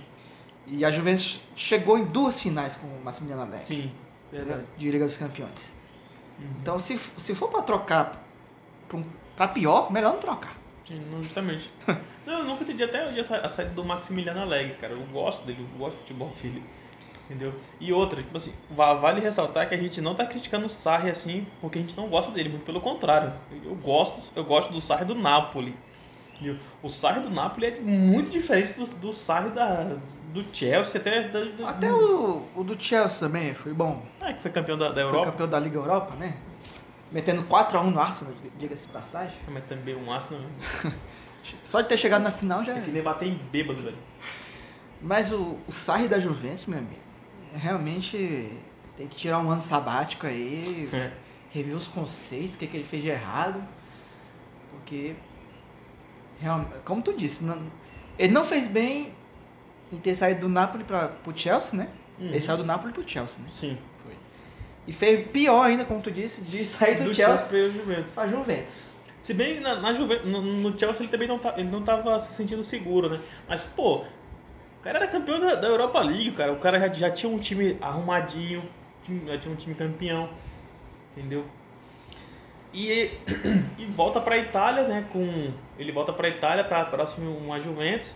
E 0.68 0.86
a 0.86 0.92
Juventus 0.92 1.40
chegou 1.56 1.98
em 1.98 2.06
duas 2.06 2.40
finais 2.40 2.76
com 2.76 2.88
o 2.88 3.04
Massimiliano 3.04 3.42
Alegre. 3.44 3.66
sim. 3.66 3.92
Verdade. 4.32 4.64
De 4.78 4.92
Liga 4.92 5.06
dos 5.06 5.18
Campeões. 5.18 5.74
Uhum. 6.40 6.46
Então, 6.62 6.80
se, 6.80 7.00
se 7.18 7.34
for 7.36 7.48
para 7.50 7.62
trocar 7.62 8.24
pra 8.88 8.98
um 8.98 9.06
pra 9.38 9.48
pior, 9.48 9.92
melhor 9.92 10.14
não 10.14 10.20
trocar. 10.20 10.56
Sim, 10.86 11.02
justamente. 11.22 11.70
não, 12.26 12.40
eu 12.40 12.44
nunca 12.46 12.64
entendi 12.64 12.84
até 12.84 13.06
hoje 13.08 13.20
a 13.20 13.50
saída 13.50 13.72
do 13.72 13.84
Maximiliano 13.84 14.42
Alegre, 14.42 14.76
cara. 14.76 14.94
Eu 14.94 15.02
gosto 15.08 15.46
dele, 15.46 15.66
eu 15.74 15.78
gosto 15.80 15.96
do 15.96 16.00
futebol 16.02 16.34
dele. 16.42 16.64
Entendeu? 17.26 17.54
E 17.80 17.92
outra, 17.92 18.22
tipo 18.22 18.38
assim, 18.38 18.54
va- 18.70 18.94
vale 18.94 19.20
ressaltar 19.20 19.68
que 19.68 19.74
a 19.74 19.78
gente 19.78 20.00
não 20.00 20.14
tá 20.14 20.26
criticando 20.28 20.68
o 20.68 20.70
Sarri 20.70 21.10
assim 21.10 21.48
porque 21.60 21.80
a 21.80 21.82
gente 21.82 21.98
não 21.98 22.08
gosta 22.08 22.32
dele, 22.32 22.50
muito 22.50 22.66
pelo 22.66 22.80
contrário. 22.80 23.34
Eu 23.64 23.74
gosto, 23.76 24.32
eu 24.36 24.44
gosto 24.44 24.72
do 24.72 24.80
Sarri 24.80 25.06
do 25.06 25.16
Napoli. 25.16 25.76
entendeu? 26.36 26.58
O 26.84 26.90
Sarri 26.90 27.22
do 27.22 27.32
Napoli 27.32 27.66
é 27.66 27.80
muito 27.80 28.30
diferente 28.30 28.74
do, 28.74 28.86
do 28.86 29.12
Sarri 29.12 29.50
da, 29.50 29.98
do 30.34 30.46
Chelsea, 30.54 31.02
até 31.02 31.28
da, 31.30 31.70
Até 31.70 31.92
o, 31.92 32.44
o 32.56 32.64
do 32.64 32.80
Chelsea 32.80 33.20
também 33.28 33.56
foi 33.56 33.74
bom. 33.74 34.06
Ah, 34.22 34.32
que 34.32 34.42
foi 34.44 34.52
campeão 34.52 34.78
da, 34.78 34.90
da 34.90 34.94
Foi 34.94 35.04
Europa. 35.04 35.32
campeão 35.32 35.48
da 35.50 35.60
Liga 35.60 35.78
Europa, 35.80 36.14
né? 36.16 36.34
Metendo 37.12 37.44
4x1 37.44 37.92
no 37.92 38.00
Arsenal, 38.00 38.34
diga-se 38.60 38.86
de 38.86 38.92
passagem. 38.92 39.36
Mas 39.48 39.64
também 39.66 39.96
um 39.96 40.12
Arsenal. 40.12 40.42
Só 41.64 41.82
de 41.82 41.88
ter 41.90 41.98
chegado 41.98 42.22
na 42.22 42.32
final 42.32 42.64
já. 42.64 42.74
Tem 42.74 42.84
que 42.84 42.92
debater 42.92 43.28
em 43.28 43.36
bêbado, 43.36 43.82
velho. 43.82 43.98
Mas 45.02 45.32
o, 45.32 45.58
o 45.68 45.72
Sarri 45.72 46.08
da 46.08 46.20
Juventus, 46.20 46.66
meu 46.66 46.80
amigo, 46.80 47.05
realmente 47.56 48.50
tem 48.98 49.08
que 49.08 49.16
tirar 49.16 49.40
um 49.40 49.50
ano 49.50 49.62
sabático 49.62 50.26
aí, 50.28 50.90
É. 50.94 51.12
rever 51.52 51.76
os 51.76 51.88
conceitos, 51.88 52.56
o 52.56 52.60
que, 52.60 52.68
que 52.68 52.78
ele 52.78 52.86
fez 52.86 53.04
de 53.04 53.10
errado. 53.10 53.64
Porque, 54.72 55.16
como 56.84 57.02
tu 57.02 57.14
disse, 57.14 57.44
não- 57.44 57.62
ele 58.18 58.34
não 58.34 58.46
fez 58.46 58.68
bem 58.68 59.14
em 59.92 59.98
ter 59.98 60.16
saído 60.16 60.42
do 60.42 60.50
Napoli 60.50 60.84
para 60.84 61.08
pro 61.10 61.38
Chelsea, 61.38 61.78
né? 61.78 61.90
Uhum. 62.20 62.28
Ele 62.28 62.40
saiu 62.42 62.58
do 62.58 62.64
Napoli 62.66 62.94
pro 62.94 63.08
Chelsea, 63.08 63.40
né? 63.44 63.50
Sim. 63.52 63.78
Foi. 64.04 64.14
E 64.88 64.94
fez 64.94 65.28
pior 65.30 65.64
ainda, 65.64 65.86
como 65.86 66.02
tu 66.02 66.12
disse, 66.12 66.42
de 66.42 66.64
sair 66.66 67.02
do, 67.04 67.14
Chelsea 67.14 67.48
veio 67.50 67.70
o 67.70 67.74
Juventus. 67.74 68.14
Juventus. 68.30 68.96
Se 69.22 69.34
bem 69.34 69.60
na, 69.60 69.80
na 69.82 69.92
Juve- 69.94 70.22
no, 70.24 70.42
no 70.42 70.78
Chelsea 70.80 71.02
ele 71.04 71.12
também 71.12 71.28
não, 71.28 71.40
tá, 71.40 71.56
ele 71.58 71.70
não 71.70 71.82
tava 71.82 72.20
se 72.20 72.34
sentindo 72.34 72.64
seguro, 72.64 73.10
né? 73.10 73.20
Mas, 73.48 73.64
pô, 73.64 73.98
o 74.02 74.06
cara 74.86 75.00
era 75.00 75.08
campeão 75.08 75.40
da, 75.40 75.56
da 75.56 75.68
Europa 75.68 76.00
League, 76.00 76.32
cara. 76.32 76.54
O 76.54 76.58
cara 76.58 76.80
já, 76.80 76.94
já 76.94 77.10
tinha 77.10 77.32
um 77.32 77.40
time 77.40 77.76
arrumadinho, 77.82 78.64
já 79.26 79.38
tinha 79.40 79.52
um 79.52 79.58
time 79.58 79.74
campeão, 79.74 80.30
entendeu? 81.18 81.44
E, 82.72 83.12
e 83.80 83.86
volta 83.86 84.22
pra 84.22 84.38
Itália, 84.38 84.88
né? 84.88 85.08
Com, 85.12 85.52
ele 85.80 85.92
volta 85.92 86.14
pra 86.14 86.30
Itália 86.30 86.64
pra, 86.64 86.86
pra 86.86 87.04
assumir 87.04 87.36
uma 87.36 87.60
Juventus, 87.60 88.14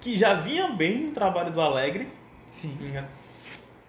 que 0.00 0.16
já 0.16 0.34
vinha 0.34 0.68
bem 0.68 1.06
no 1.06 1.12
trabalho 1.12 1.52
do 1.52 1.60
Alegre, 1.60 2.06
Sim. 2.52 2.76
né? 2.92 3.08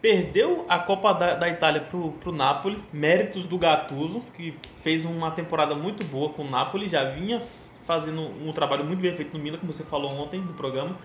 Perdeu 0.01 0.65
a 0.67 0.79
Copa 0.79 1.13
da, 1.13 1.35
da 1.35 1.47
Itália 1.47 1.81
pro, 1.81 2.13
pro 2.13 2.31
Napoli, 2.31 2.81
méritos 2.91 3.45
do 3.45 3.57
Gattuso, 3.57 4.21
que 4.33 4.57
fez 4.81 5.05
uma 5.05 5.29
temporada 5.29 5.75
muito 5.75 6.03
boa 6.05 6.29
com 6.29 6.41
o 6.41 6.49
Napoli, 6.49 6.87
já 6.87 7.03
vinha 7.03 7.43
fazendo 7.85 8.21
um 8.21 8.51
trabalho 8.53 8.85
muito 8.85 8.99
bem 8.99 9.15
feito 9.15 9.37
no 9.37 9.43
Milan, 9.43 9.57
como 9.57 9.73
você 9.73 9.83
falou 9.83 10.11
ontem 10.11 10.39
no 10.39 10.53
programa, 10.53 10.95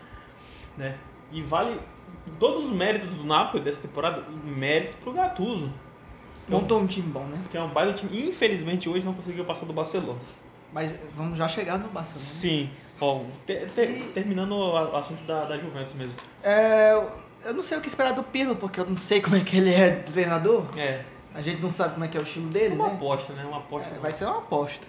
né? 0.76 0.96
E 1.32 1.42
vale 1.42 1.80
todos 2.38 2.66
os 2.66 2.72
méritos 2.72 3.08
do 3.10 3.24
Napoli 3.24 3.62
dessa 3.64 3.80
temporada, 3.80 4.22
mérito 4.44 4.96
pro 4.98 5.12
Gattuso, 5.12 5.72
Montou 6.46 6.78
um 6.78 6.87
time 6.87 7.08
bom, 7.08 7.24
né? 7.24 7.38
que 7.50 7.56
é 7.56 7.62
um 7.62 7.70
baita 7.70 7.94
time. 7.94 8.28
Infelizmente 8.28 8.87
hoje 8.87 9.04
não 9.06 9.14
conseguiu 9.14 9.46
passar 9.46 9.64
do 9.64 9.72
Barcelona. 9.72 10.18
Mas 10.70 10.94
vamos 11.16 11.38
já 11.38 11.48
chegar 11.48 11.78
no 11.78 11.88
Barcelona. 11.88 12.20
Sim. 12.26 12.68
Bom, 13.00 13.26
te- 13.46 13.64
te- 13.74 13.80
E- 13.80 14.10
terminando 14.12 14.52
o 14.52 14.76
assunto 14.96 15.22
da, 15.24 15.44
da 15.46 15.56
Juventus 15.56 15.94
mesmo. 15.94 16.16
É, 16.42 16.92
eu 17.44 17.54
não 17.54 17.62
sei 17.62 17.78
o 17.78 17.80
que 17.80 17.88
esperar 17.88 18.12
do 18.12 18.22
Pirlo, 18.22 18.56
porque 18.56 18.78
eu 18.78 18.84
não 18.84 18.96
sei 18.98 19.22
como 19.22 19.37
é 19.37 19.40
que 19.40 19.56
ele 19.56 19.72
é 19.72 19.90
treinador. 19.96 20.66
É, 20.76 21.02
A 21.34 21.40
gente 21.40 21.62
não 21.62 21.70
sabe 21.70 21.94
como 21.94 22.04
é 22.04 22.08
que 22.08 22.18
é 22.18 22.20
o 22.20 22.24
estilo 22.24 22.50
é 22.50 22.52
dele, 22.52 22.74
uma 22.74 22.88
né? 22.88 22.94
aposta, 22.94 23.32
né? 23.32 23.44
Uma 23.46 23.58
aposta. 23.58 23.94
É, 23.94 23.98
vai 23.98 24.12
ser 24.12 24.26
uma 24.26 24.38
aposta. 24.38 24.87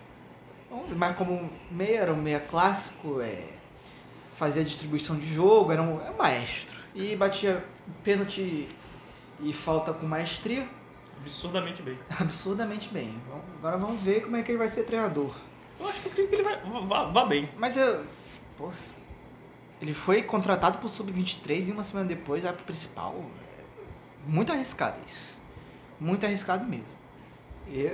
Mas 0.94 1.16
como 1.16 1.50
meia 1.72 2.00
era 2.02 2.14
um 2.14 2.18
meia 2.22 2.42
clássico, 2.42 3.22
é, 3.22 3.44
fazia 4.38 4.64
distribuição 4.64 5.18
de 5.18 5.34
jogo, 5.34 5.72
era 5.72 5.82
um, 5.82 6.02
é 6.02 6.12
um 6.12 6.18
maestro. 6.18 6.76
E 6.94 7.16
batia 7.16 7.64
pênalti 8.04 8.68
e 9.40 9.54
falta 9.54 9.94
com 9.94 10.06
maestria, 10.06 10.68
absurdamente 11.22 11.82
bem. 11.82 11.98
absurdamente 12.20 12.90
bem. 12.90 13.20
Agora 13.58 13.78
vamos 13.78 14.02
ver 14.02 14.22
como 14.22 14.36
é 14.38 14.44
que 14.44 14.52
ele 14.52 14.58
vai 14.58 14.70
ser 14.70 14.84
treinador. 14.84 15.36
Eu 15.80 15.88
acho 15.88 16.02
que 16.02 16.08
eu 16.08 16.12
acredito 16.12 16.30
que 16.30 16.36
ele 16.36 16.44
vai 16.44 16.88
vá, 16.88 17.06
vá 17.06 17.26
bem. 17.26 17.50
Mas 17.58 17.76
eu. 17.76 18.06
Pô, 18.58 18.72
ele 19.82 19.94
foi 19.94 20.24
contratado 20.24 20.78
pro 20.78 20.88
Sub-23 20.88 21.68
e 21.68 21.72
uma 21.72 21.84
semana 21.84 22.08
depois 22.08 22.44
vai 22.44 22.54
pro 22.54 22.64
principal. 22.64 23.14
É 23.58 24.30
Muito 24.30 24.52
arriscado 24.52 24.98
isso. 25.06 25.38
Muito 26.00 26.26
arriscado 26.26 26.66
mesmo. 26.66 26.86
E, 27.68 27.92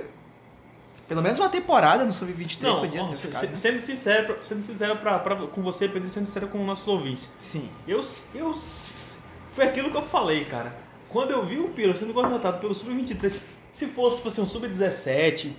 pelo 1.08 1.20
menos 1.22 1.38
uma 1.38 1.48
temporada 1.48 2.04
no 2.04 2.12
Sub-23 2.12 2.60
Não, 2.62 2.80
podia 2.80 3.04
ter 3.08 3.16
ficado. 3.16 3.48
né? 3.50 3.56
sendo 3.56 3.80
sincero, 3.80 4.36
sendo 4.40 4.62
sincero 4.62 4.96
pra, 4.96 5.18
pra- 5.18 5.36
com 5.36 5.62
você, 5.62 5.88
Pedro, 5.88 6.08
sendo 6.08 6.26
sincero 6.26 6.48
com 6.48 6.60
os 6.60 6.66
nossos 6.66 6.86
ouvintes. 6.88 7.28
Sim. 7.40 7.68
Eu, 7.86 8.04
eu 8.34 8.54
foi 9.54 9.64
aquilo 9.64 9.90
que 9.90 9.96
eu 9.96 10.02
falei, 10.02 10.44
cara. 10.44 10.74
Quando 11.08 11.30
eu 11.32 11.44
vi 11.44 11.58
o 11.58 11.68
Piro 11.68 11.94
sendo 11.94 12.14
contratado 12.14 12.58
pelo 12.58 12.74
Sub-23, 12.74 13.38
se 13.72 13.86
fosse 13.88 14.16
tipo 14.16 14.28
assim, 14.28 14.40
um 14.42 14.46
Sub-17, 14.46 15.52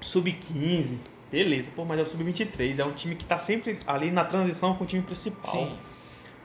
Sub-15, 0.00 0.98
beleza, 1.30 1.70
pô, 1.74 1.84
mas 1.84 1.98
é 1.98 2.02
o 2.02 2.06
Sub-23, 2.06 2.78
é 2.78 2.84
um 2.84 2.92
time 2.92 3.14
que 3.14 3.24
tá 3.24 3.38
sempre 3.38 3.78
ali 3.86 4.10
na 4.10 4.24
transição 4.24 4.74
com 4.74 4.84
o 4.84 4.86
time 4.86 5.02
principal. 5.02 5.52
Sim. 5.52 5.76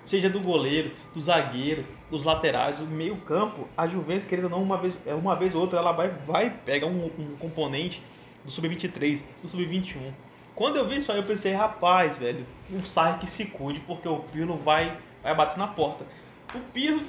Seja 0.05 0.29
do 0.29 0.39
goleiro, 0.39 0.91
do 1.15 1.19
zagueiro, 1.19 1.83
dos 2.11 2.23
laterais, 2.23 2.77
do 2.77 2.85
meio 2.85 3.15
campo, 3.17 3.67
a 3.75 3.87
Juventus, 3.87 4.25
querendo 4.25 4.43
ou 4.45 4.49
não, 4.51 4.61
uma 4.61 4.77
vez, 4.77 4.95
é 5.03 5.15
uma 5.15 5.35
vez 5.35 5.55
ou 5.55 5.61
outra, 5.61 5.79
ela 5.79 5.91
vai, 5.91 6.09
vai 6.09 6.51
pegar 6.51 6.85
um, 6.85 7.05
um 7.17 7.35
componente 7.39 8.03
do 8.45 8.51
Sub-23, 8.51 9.21
do 9.41 9.49
Sub-21. 9.49 10.11
Quando 10.55 10.77
eu 10.77 10.87
vi 10.87 10.97
isso 10.97 11.11
aí, 11.11 11.17
eu 11.17 11.23
pensei, 11.23 11.51
rapaz, 11.53 12.15
velho, 12.17 12.45
o 12.71 12.85
Sarri 12.85 13.19
que 13.19 13.29
se 13.29 13.45
cuide, 13.45 13.81
porque 13.81 14.07
o 14.07 14.19
Pirlo 14.19 14.55
vai, 14.55 14.97
vai 15.21 15.35
bater 15.35 15.57
na 15.57 15.67
porta. 15.67 16.05
O 16.53 16.59
Pirlo, 16.71 17.01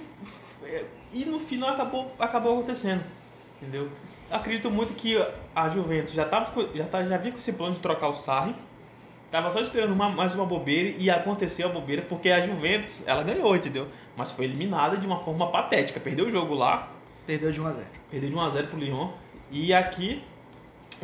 é, 0.64 0.84
e 1.12 1.24
no 1.24 1.38
final 1.38 1.70
acabou, 1.70 2.12
acabou 2.18 2.54
acontecendo, 2.54 3.04
entendeu? 3.62 3.88
Acredito 4.28 4.68
muito 4.70 4.94
que 4.94 5.16
a 5.54 5.68
Juventus 5.68 6.12
já, 6.12 6.24
tava, 6.24 6.50
com- 6.50 6.68
já, 6.74 6.84
tá, 6.86 7.04
já 7.04 7.16
vinha 7.16 7.30
com 7.30 7.38
esse 7.38 7.52
plano 7.52 7.74
de 7.74 7.80
trocar 7.80 8.08
o 8.08 8.14
Sarri, 8.14 8.54
Tava 9.28 9.50
só 9.50 9.60
esperando 9.60 9.92
uma- 9.92 10.08
mais 10.08 10.32
uma 10.34 10.46
bobeira 10.46 10.94
e 10.98 11.10
aconteceu 11.10 11.68
a 11.68 11.72
bobeira 11.72 12.00
porque 12.02 12.30
a 12.30 12.40
Juventus, 12.40 13.02
ela 13.04 13.24
ganhou, 13.24 13.56
entendeu? 13.56 13.88
Mas 14.16 14.30
foi 14.30 14.44
eliminada 14.44 14.96
de 14.96 15.04
uma 15.04 15.18
forma 15.24 15.50
patética. 15.50 15.98
Perdeu 15.98 16.26
o 16.26 16.30
jogo 16.30 16.54
lá, 16.54 16.88
Perdeu 17.26 17.50
de 17.50 17.60
1 17.60 17.66
a 17.66 17.72
0 17.72 17.86
perdeu 18.08 18.30
de 18.30 18.36
1x0 18.36 18.68
pro 18.68 18.78
Lyon. 18.78 19.10
E 19.50 19.74
aqui, 19.74 20.22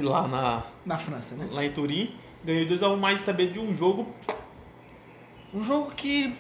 lá, 0.01 0.27
na, 0.29 0.63
Na 0.87 0.97
França, 0.99 1.35
né? 1.35 1.49
lá 1.51 1.65
em 1.65 1.73
Turim, 1.73 2.15
ganhou 2.45 2.67
2x1 2.67 2.97
mais 2.97 3.23
também 3.23 3.51
de 3.53 3.59
um 3.59 3.75
jogo. 3.75 4.07
Um 5.53 5.63
jogo 5.63 5.91
que. 5.93 6.35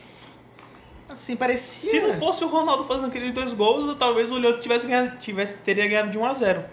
Assim, 1.08 1.36
parecia. 1.36 1.90
Se 1.90 2.00
não 2.00 2.14
fosse 2.18 2.42
o 2.44 2.48
Ronaldo 2.48 2.84
fazendo 2.84 3.08
aqueles 3.08 3.32
dois 3.34 3.52
gols, 3.52 3.96
talvez 3.98 4.30
o 4.32 4.38
Lyon 4.38 4.58
tivesse 4.60 4.86
ganhado, 4.86 5.18
tivesse, 5.18 5.54
teria 5.58 5.86
ganhado 5.86 6.10
de 6.10 6.18
1x0. 6.18 6.64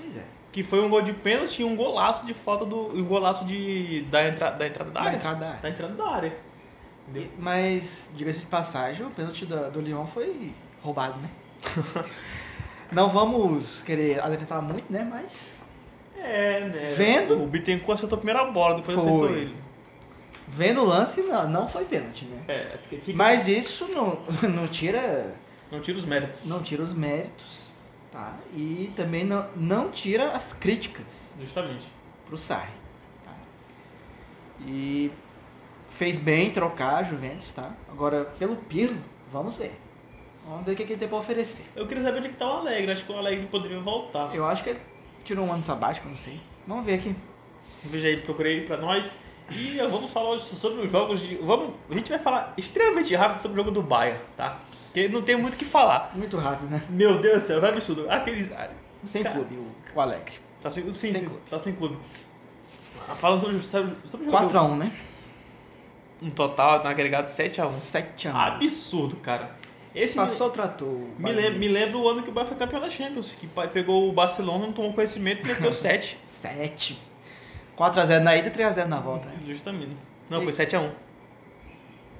Pois 0.00 0.16
é. 0.16 0.24
Que 0.52 0.62
foi 0.62 0.80
um 0.80 0.88
gol 0.88 1.02
de 1.02 1.12
pênalti 1.12 1.60
e 1.60 1.64
um 1.64 1.74
golaço 1.74 2.24
de 2.24 2.32
falta 2.34 2.64
do. 2.64 2.96
Um 2.96 3.04
golaço 3.04 3.44
de, 3.44 4.02
da, 4.10 4.28
entra, 4.28 4.50
da 4.52 4.66
entrada 4.68 4.90
da 4.92 5.00
Da 5.00 5.06
área. 5.06 5.16
entrada 5.16 5.40
da 5.40 5.48
área. 5.48 5.60
Da 5.60 5.68
entrada 5.70 5.94
da 5.94 6.08
área. 6.08 6.36
E- 7.14 7.30
Mas, 7.38 8.08
diga-se 8.14 8.40
de 8.40 8.46
passagem, 8.46 9.04
o 9.04 9.10
pênalti 9.10 9.44
da- 9.46 9.68
do 9.70 9.80
Lyon 9.80 10.06
foi 10.06 10.52
roubado, 10.82 11.18
né? 11.18 11.28
não 12.92 13.08
vamos 13.08 13.82
querer 13.82 14.20
adentrar 14.22 14.62
muito, 14.62 14.92
né? 14.92 15.02
Mas. 15.10 15.57
É, 16.22 16.60
né? 16.60 16.94
Vendo? 16.96 17.42
O 17.42 17.46
Bittencourt 17.46 17.98
acertou 17.98 18.16
a 18.16 18.20
primeira 18.20 18.44
bola, 18.50 18.76
depois 18.76 19.00
Foi. 19.00 19.08
acertou 19.08 19.30
ele. 19.30 19.56
Vendo 20.48 20.80
o 20.80 20.84
lance, 20.84 21.20
não, 21.22 21.48
não 21.48 21.68
foi 21.68 21.84
pênalti, 21.84 22.24
né? 22.24 22.42
É, 22.48 22.78
fica, 22.88 23.02
fica- 23.04 23.16
Mas 23.18 23.46
isso 23.48 23.86
não, 23.88 24.20
não 24.48 24.66
tira. 24.66 25.34
Não 25.70 25.80
tira 25.80 25.98
os 25.98 26.04
méritos. 26.04 26.40
Não 26.44 26.62
tira 26.62 26.82
os 26.82 26.94
méritos, 26.94 27.66
tá? 28.10 28.36
E 28.54 28.90
também 28.96 29.24
não, 29.24 29.46
não 29.54 29.90
tira 29.90 30.30
as 30.30 30.52
críticas 30.54 31.30
Justamente. 31.38 31.86
pro 32.26 32.38
Sarri, 32.38 32.72
tá? 33.24 33.32
E 34.66 35.10
fez 35.90 36.18
bem 36.18 36.50
trocar 36.50 36.96
a 36.96 37.02
Juventus, 37.02 37.52
tá? 37.52 37.72
Agora, 37.90 38.24
pelo 38.38 38.56
Pirlo, 38.56 38.98
vamos 39.30 39.56
ver. 39.56 39.78
Vamos 40.46 40.64
ver 40.64 40.72
o 40.72 40.76
que, 40.76 40.84
que 40.86 40.92
ele 40.94 40.98
tem 41.00 41.08
pra 41.08 41.18
oferecer. 41.18 41.66
Eu 41.76 41.86
queria 41.86 42.02
saber 42.02 42.18
onde 42.20 42.28
é 42.28 42.30
que 42.30 42.36
tá 42.38 42.46
o 42.46 42.58
Alegre. 42.60 42.90
Acho 42.92 43.04
que 43.04 43.12
o 43.12 43.18
Alegre 43.18 43.46
poderia 43.48 43.78
voltar. 43.80 44.34
Eu 44.34 44.46
acho 44.46 44.64
que 44.64 44.70
ele 44.70 44.80
tirou 45.24 45.46
um 45.46 45.52
ano 45.52 45.62
sabático, 45.62 46.08
não 46.08 46.16
sei. 46.16 46.40
Vamos 46.66 46.84
ver 46.84 46.94
aqui. 46.94 47.14
Veja 47.84 48.08
aí, 48.08 48.20
procurei 48.20 48.62
pra 48.64 48.76
nós. 48.76 49.10
E 49.50 49.78
vamos 49.78 50.10
falar 50.10 50.30
hoje 50.30 50.44
sobre 50.56 50.84
os 50.84 50.90
jogos 50.92 51.20
de. 51.20 51.36
Vamos, 51.36 51.70
a 51.88 51.94
gente 51.94 52.10
vai 52.10 52.18
falar 52.18 52.52
extremamente 52.56 53.14
rápido 53.14 53.40
sobre 53.40 53.58
o 53.60 53.64
jogo 53.64 53.74
do 53.74 53.82
Bayern, 53.82 54.20
tá? 54.36 54.60
Porque 54.86 55.08
não 55.08 55.22
tem 55.22 55.36
muito 55.36 55.54
o 55.54 55.56
que 55.56 55.64
falar. 55.64 56.12
Muito 56.14 56.36
rápido, 56.36 56.70
né? 56.70 56.82
Meu 56.90 57.18
Deus 57.20 57.42
do 57.42 57.46
céu, 57.46 57.64
é 57.64 57.68
absurdo. 57.68 58.10
Aqueles. 58.10 58.50
Sem 59.04 59.22
Cara, 59.22 59.36
clube, 59.36 59.54
o, 59.54 59.66
o 59.94 60.00
Alegre. 60.00 60.34
Tá 60.60 60.70
sem, 60.70 60.82
sim, 60.84 60.92
Sem 60.92 61.12
sim, 61.14 61.26
clube. 61.28 61.40
tá 61.48 61.58
sem 61.58 61.72
clube. 61.74 61.96
Ah, 63.08 63.14
Falando 63.14 63.40
sobre, 63.40 63.60
sobre, 63.60 63.94
sobre 64.10 64.26
o 64.26 64.30
jogo. 64.30 64.48
4x1, 64.48 64.76
né? 64.76 64.92
Um 66.20 66.30
total, 66.30 66.82
no 66.82 66.90
agregado 66.90 67.28
7x1. 67.28 67.68
7x1. 67.70 68.34
Absurdo, 68.34 69.16
cara. 69.16 69.52
Esse 69.94 70.18
me- 70.18 70.24
Passou, 70.24 70.50
tratou. 70.50 70.88
o 70.88 71.14
Me 71.18 71.32
lembra, 71.32 71.58
me 71.58 71.68
lembra 71.68 71.98
o 71.98 72.08
ano 72.08 72.22
que 72.22 72.28
o 72.28 72.32
Bayern 72.32 72.54
foi 72.54 72.58
campeão 72.66 72.80
da 72.80 72.90
Champions, 72.90 73.34
que 73.34 73.48
pegou 73.72 74.08
o 74.08 74.12
Barcelona, 74.12 74.66
não 74.66 74.72
tomou 74.72 74.92
conhecimento 74.92 75.42
e 75.44 75.48
meteu 75.48 75.72
7. 75.72 76.18
7. 76.24 76.98
4x0 77.76 78.20
na 78.20 78.36
ida 78.36 78.48
e 78.48 78.50
3x0 78.50 78.86
na 78.86 79.00
volta. 79.00 79.26
Né? 79.28 79.34
Justamente. 79.46 79.96
Não, 80.28 80.40
E- 80.40 80.44
foi 80.44 80.52
7x1. 80.52 80.90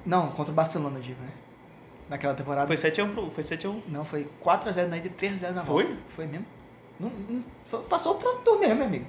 Não, 0.05 0.29
contra 0.31 0.51
o 0.51 0.55
Barcelona, 0.55 0.97
eu 0.97 1.01
digo, 1.03 1.21
né? 1.21 1.29
Naquela 2.09 2.33
temporada. 2.33 2.65
Foi 2.65 2.75
7x1 2.77 3.13
pro. 3.13 3.29
Foi 3.31 3.43
7x1. 3.43 3.81
Não, 3.87 4.03
foi 4.03 4.27
4x0 4.43 4.87
na 4.87 4.97
ida 4.97 5.07
e 5.07 5.11
3x0 5.11 5.51
na 5.53 5.63
Foi? 5.63 5.83
volta. 5.85 5.99
Foi 6.09 6.25
mesmo. 6.25 6.45
Não, 6.99 7.09
não- 7.09 7.43
foi- 7.65 7.83
passou 7.83 8.13
o 8.13 8.15
trator 8.15 8.57
mesmo, 8.59 8.75
meu 8.75 8.85
amigo. 8.85 9.05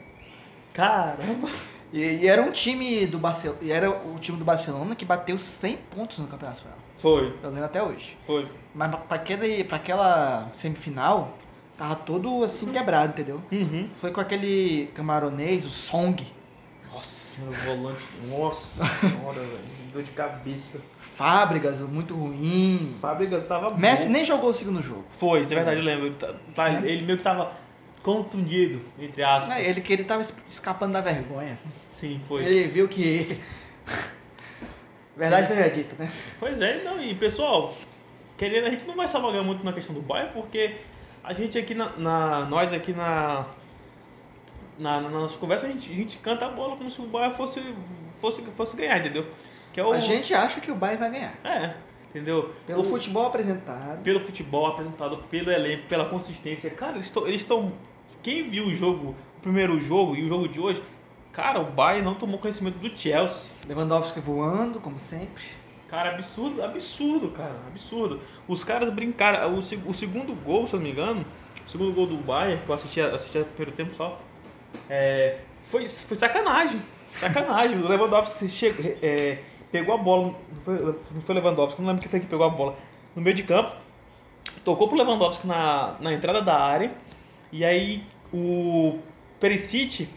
Caramba! 0.75 1.49
E, 1.93 1.99
e 2.01 2.27
era 2.29 2.41
um 2.43 2.53
time 2.53 3.07
do 3.07 3.19
Barcelona, 3.19 3.59
era 3.69 3.91
o 3.91 4.17
time 4.21 4.39
do 4.39 4.45
Barcelona 4.45 4.95
que 4.95 5.05
bateu 5.05 5.39
100 5.39 5.77
pontos 5.95 6.19
no 6.19 6.27
Campeonato 6.27 6.59
Espanhol. 6.59 6.79
Foi, 6.99 7.35
Eu 7.43 7.51
lembro 7.51 7.65
até 7.65 7.83
hoje. 7.83 8.17
foi. 8.27 8.47
Mas 8.75 8.95
pra, 8.95 9.17
aquele, 9.17 9.65
pra 9.65 9.77
aquela 9.79 10.49
semifinal, 10.53 11.37
tava 11.77 11.97
todo 11.97 12.45
assim 12.45 12.67
quebrado, 12.71 13.13
entendeu? 13.15 13.43
Uhum. 13.51 13.89
Foi 14.01 14.13
com 14.13 14.21
aquele 14.21 14.89
camaronês, 14.95 15.65
o 15.67 15.71
Song. 15.71 16.25
Nossa 16.93 17.21
senhora, 17.21 17.53
o 17.57 17.77
volante. 17.77 18.03
Nossa 18.29 18.85
senhora, 18.85 19.41
velho. 19.41 19.61
Dor 19.93 20.03
de 20.03 20.11
cabeça. 20.11 20.81
Fábricas, 21.17 21.81
muito 21.81 22.15
ruim. 22.15 22.97
Fábricas 23.01 23.47
tava 23.47 23.77
Messi 23.77 24.07
bom. 24.07 24.13
nem 24.13 24.25
jogou 24.25 24.51
o 24.51 24.55
segundo 24.55 24.83
jogo. 24.83 25.05
Foi, 25.19 25.41
isso 25.41 25.53
é 25.53 25.57
verdade, 25.57 25.79
eu 25.81 25.85
lembro. 25.85 26.07
Ele 26.07 26.15
tá- 26.17 26.35
tá- 26.55 26.69
Né? 26.69 26.83
Ele 26.89 27.05
meio 27.07 27.19
que 27.19 27.25
tava 27.25 27.53
contundido, 28.03 28.81
entre 28.99 29.23
aspas. 29.23 29.59
Ele 29.59 29.81
que 29.81 29.93
ele 29.93 30.05
tava 30.05 30.23
es- 30.23 30.37
escapando 30.49 30.93
da 30.93 31.01
vergonha. 31.01 31.59
Sim, 31.91 32.21
foi. 32.27 32.45
Ele 32.45 32.69
viu 32.69 32.89
que. 32.89 33.39
Verdade 35.17 35.49
seja 35.49 35.69
dita, 35.69 35.97
né? 35.99 36.11
Pois 36.39 36.61
é, 36.61 36.83
não, 36.83 37.03
e 37.03 37.15
pessoal, 37.15 37.75
querendo, 38.39 38.67
a 38.67 38.71
gente 38.71 38.87
não 38.87 38.95
vai 38.97 39.07
se 39.07 39.17
alongar 39.17 39.43
muito 39.45 39.63
na 39.65 39.73
questão 39.73 39.95
do 39.95 40.01
Bayern, 40.01 40.33
porque 40.33 40.77
a 41.23 41.33
gente 41.35 41.59
aqui 41.59 41.75
na. 41.75 41.91
na- 41.97 42.45
nós 42.47 42.73
aqui 42.73 42.93
na, 42.93 43.47
na. 44.79 45.01
na 45.01 45.09
nossa 45.11 45.37
conversa, 45.37 45.67
a 45.67 45.71
gente, 45.71 45.91
a 45.93 45.95
gente 45.95 46.19
canta 46.19 46.47
a 46.47 46.49
bola 46.51 46.77
como 46.77 46.91
se 46.91 47.01
o 47.01 47.07
Bayern 47.07 47.37
fosse, 47.37 47.63
fosse, 48.21 48.43
fosse 48.57 48.77
ganhar, 48.77 48.99
entendeu? 48.99 49.27
Que 49.73 49.81
é 49.81 49.85
o. 49.85 49.93
A 49.93 50.01
gente 50.01 50.33
acha 50.33 50.61
que 50.61 50.71
o 50.71 50.75
Bayern 50.75 51.01
vai 51.01 51.11
ganhar. 51.11 51.35
É, 51.45 51.75
entendeu? 52.09 52.55
Pelo 52.67 52.81
O- 52.81 52.85
futebol 52.85 53.27
apresentado. 53.27 54.03
pelo 54.03 54.21
futebol 54.21 54.67
apresentado, 54.69 55.19
pelo 55.29 55.51
elenco, 55.51 55.87
pela 55.87 56.07
consistência. 56.09 56.71
Cara, 56.71 56.93
eles 56.97 57.13
estão. 57.43 57.73
Quem 58.23 58.49
viu 58.49 58.67
o 58.67 58.75
jogo, 58.75 59.15
o 59.39 59.41
primeiro 59.41 59.81
jogo 59.81 60.15
e 60.15 60.25
o 60.25 60.29
jogo 60.29 60.49
de 60.49 60.61
hoje, 60.61 60.83
cara, 61.33 61.61
o 61.61 61.65
Bayern 61.65 62.05
não 62.05 62.15
tomou 62.15 62.39
conhecimento 62.39 62.79
do 62.79 62.97
Chelsea. 62.97 63.51
Lewandowski 63.67 64.21
voando, 64.21 64.79
como 64.81 64.99
sempre. 64.99 65.43
Cara, 65.89 66.11
absurdo, 66.11 66.63
absurdo, 66.63 67.29
cara, 67.31 67.57
absurdo. 67.67 68.21
Os 68.47 68.63
caras 68.63 68.91
brincaram. 68.91 69.55
O, 69.55 69.59
o 69.59 69.95
segundo 69.95 70.35
gol, 70.45 70.67
se 70.67 70.75
eu 70.75 70.79
não 70.79 70.85
me 70.85 70.93
engano, 70.93 71.25
o 71.67 71.71
segundo 71.71 71.93
gol 71.93 72.07
do 72.07 72.17
Bayern, 72.17 72.63
que 72.63 72.69
eu 72.69 72.75
assisti, 72.75 73.01
assisti 73.01 73.39
no 73.39 73.45
primeiro 73.47 73.73
tempo 73.73 73.95
só, 73.95 74.21
é, 74.89 75.39
foi, 75.65 75.87
foi 75.89 76.17
sacanagem. 76.17 76.81
Sacanagem. 77.15 77.79
O 77.79 77.89
Lewandowski 77.89 78.49
chegou, 78.49 78.97
é, 79.03 79.39
pegou 79.73 79.95
a 79.95 79.99
bola, 79.99 80.27
não 80.27 80.35
foi, 80.65 80.79
não 80.79 81.23
foi 81.23 81.35
Lewandowski, 81.35 81.81
não 81.81 81.89
lembro 81.89 82.03
quem 82.03 82.11
foi 82.11 82.21
que 82.21 82.27
pegou 82.27 82.47
a 82.47 82.51
bola, 82.51 82.77
no 83.17 83.23
meio 83.23 83.35
de 83.35 83.43
campo, 83.43 83.75
tocou 84.65 84.89
pro 84.89 84.97
Lewandowski 84.97 85.47
na, 85.47 85.97
na 86.01 86.13
entrada 86.13 86.43
da 86.43 86.61
área, 86.61 86.93
e 87.53 87.65
aí 87.65 88.05
o 88.33 88.99
Perisic 89.41 90.09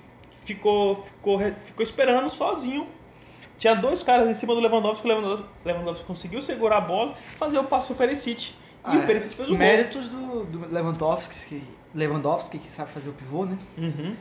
ficou, 0.43 1.03
ficou, 1.05 1.39
ficou 1.65 1.83
esperando 1.83 2.29
sozinho. 2.29 2.87
Tinha 3.57 3.75
dois 3.75 4.03
caras 4.03 4.27
em 4.29 4.33
cima 4.33 4.53
do 4.55 4.61
Lewandowski, 4.61 5.05
o 5.05 5.09
Lewandowski, 5.09 5.47
Lewandowski 5.63 6.05
conseguiu 6.05 6.41
segurar 6.41 6.77
a 6.77 6.81
bola, 6.81 7.15
fazer 7.37 7.57
o 7.59 7.63
passe 7.63 7.87
pro 7.87 7.95
Perisic. 7.95 8.51
E 8.51 8.55
Ah, 8.83 8.97
o 8.97 9.05
Perisic 9.05 9.35
fez 9.35 9.47
o 9.47 9.51
gol. 9.51 9.59
Méritos 9.59 10.09
do, 10.09 10.43
do 10.45 10.73
Lewandowski, 10.73 11.45
que, 11.45 11.63
Lewandowski, 11.95 12.59
que 12.59 12.69
sabe 12.69 12.91
fazer 12.91 13.09
o 13.09 13.13
pivô, 13.13 13.45
né? 13.45 13.57
Uhum. 13.77 14.15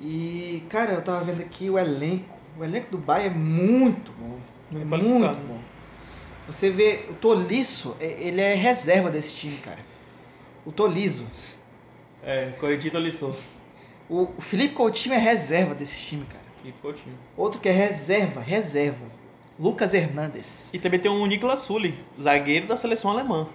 E, 0.00 0.64
cara, 0.70 0.92
eu 0.92 1.02
tava 1.02 1.24
vendo 1.24 1.42
aqui 1.42 1.68
o 1.68 1.78
elenco. 1.78 2.38
O 2.58 2.64
elenco 2.64 2.90
do 2.90 2.98
Bayern 2.98 3.34
é 3.34 3.38
muito 3.38 4.12
bom. 4.12 4.38
Muito 4.70 4.86
é 4.86 4.88
qualificado. 4.88 5.38
muito 5.38 5.48
bom. 5.48 5.60
Você 6.46 6.70
vê, 6.70 7.06
o 7.10 7.14
Tolisso, 7.14 7.94
é- 8.00 8.16
ele 8.20 8.40
é 8.40 8.54
reserva 8.54 9.10
desse 9.10 9.34
time, 9.34 9.56
cara. 9.58 9.78
O 10.64 10.72
Tolisso. 10.72 11.26
É, 12.22 12.50
Corinthians 12.60 12.94
Lissou. 12.94 13.36
O, 14.08 14.28
o 14.36 14.40
Felipe 14.40 14.74
Coutinho 14.74 15.14
é 15.14 15.18
reserva 15.18 15.74
desse 15.74 15.98
time, 15.98 16.24
cara. 16.26 16.42
E 16.64 16.72
Coutinho. 16.72 17.16
Outro 17.36 17.60
que 17.60 17.68
é 17.68 17.72
reserva, 17.72 18.40
reserva. 18.40 19.06
Lucas 19.58 19.92
Hernandes. 19.92 20.70
E 20.72 20.78
também 20.78 20.98
tem 21.00 21.10
o 21.10 21.26
Niklas 21.26 21.60
Sully, 21.60 21.94
zagueiro 22.20 22.66
da 22.66 22.76
seleção 22.76 23.10
alemã. 23.10 23.46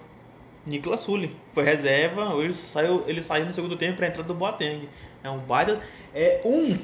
Niklas 0.66 1.00
Sully. 1.00 1.34
Foi 1.54 1.64
reserva, 1.64 2.34
ele 2.42 2.52
saiu, 2.52 3.04
ele 3.06 3.22
saiu 3.22 3.46
no 3.46 3.54
segundo 3.54 3.76
tempo 3.76 3.96
para 3.96 4.08
entrada 4.08 4.28
do 4.28 4.34
Boateng. 4.34 4.88
É 5.22 5.30
um 5.30 5.38
baita. 5.38 5.80
É 6.14 6.40
um 6.44 6.76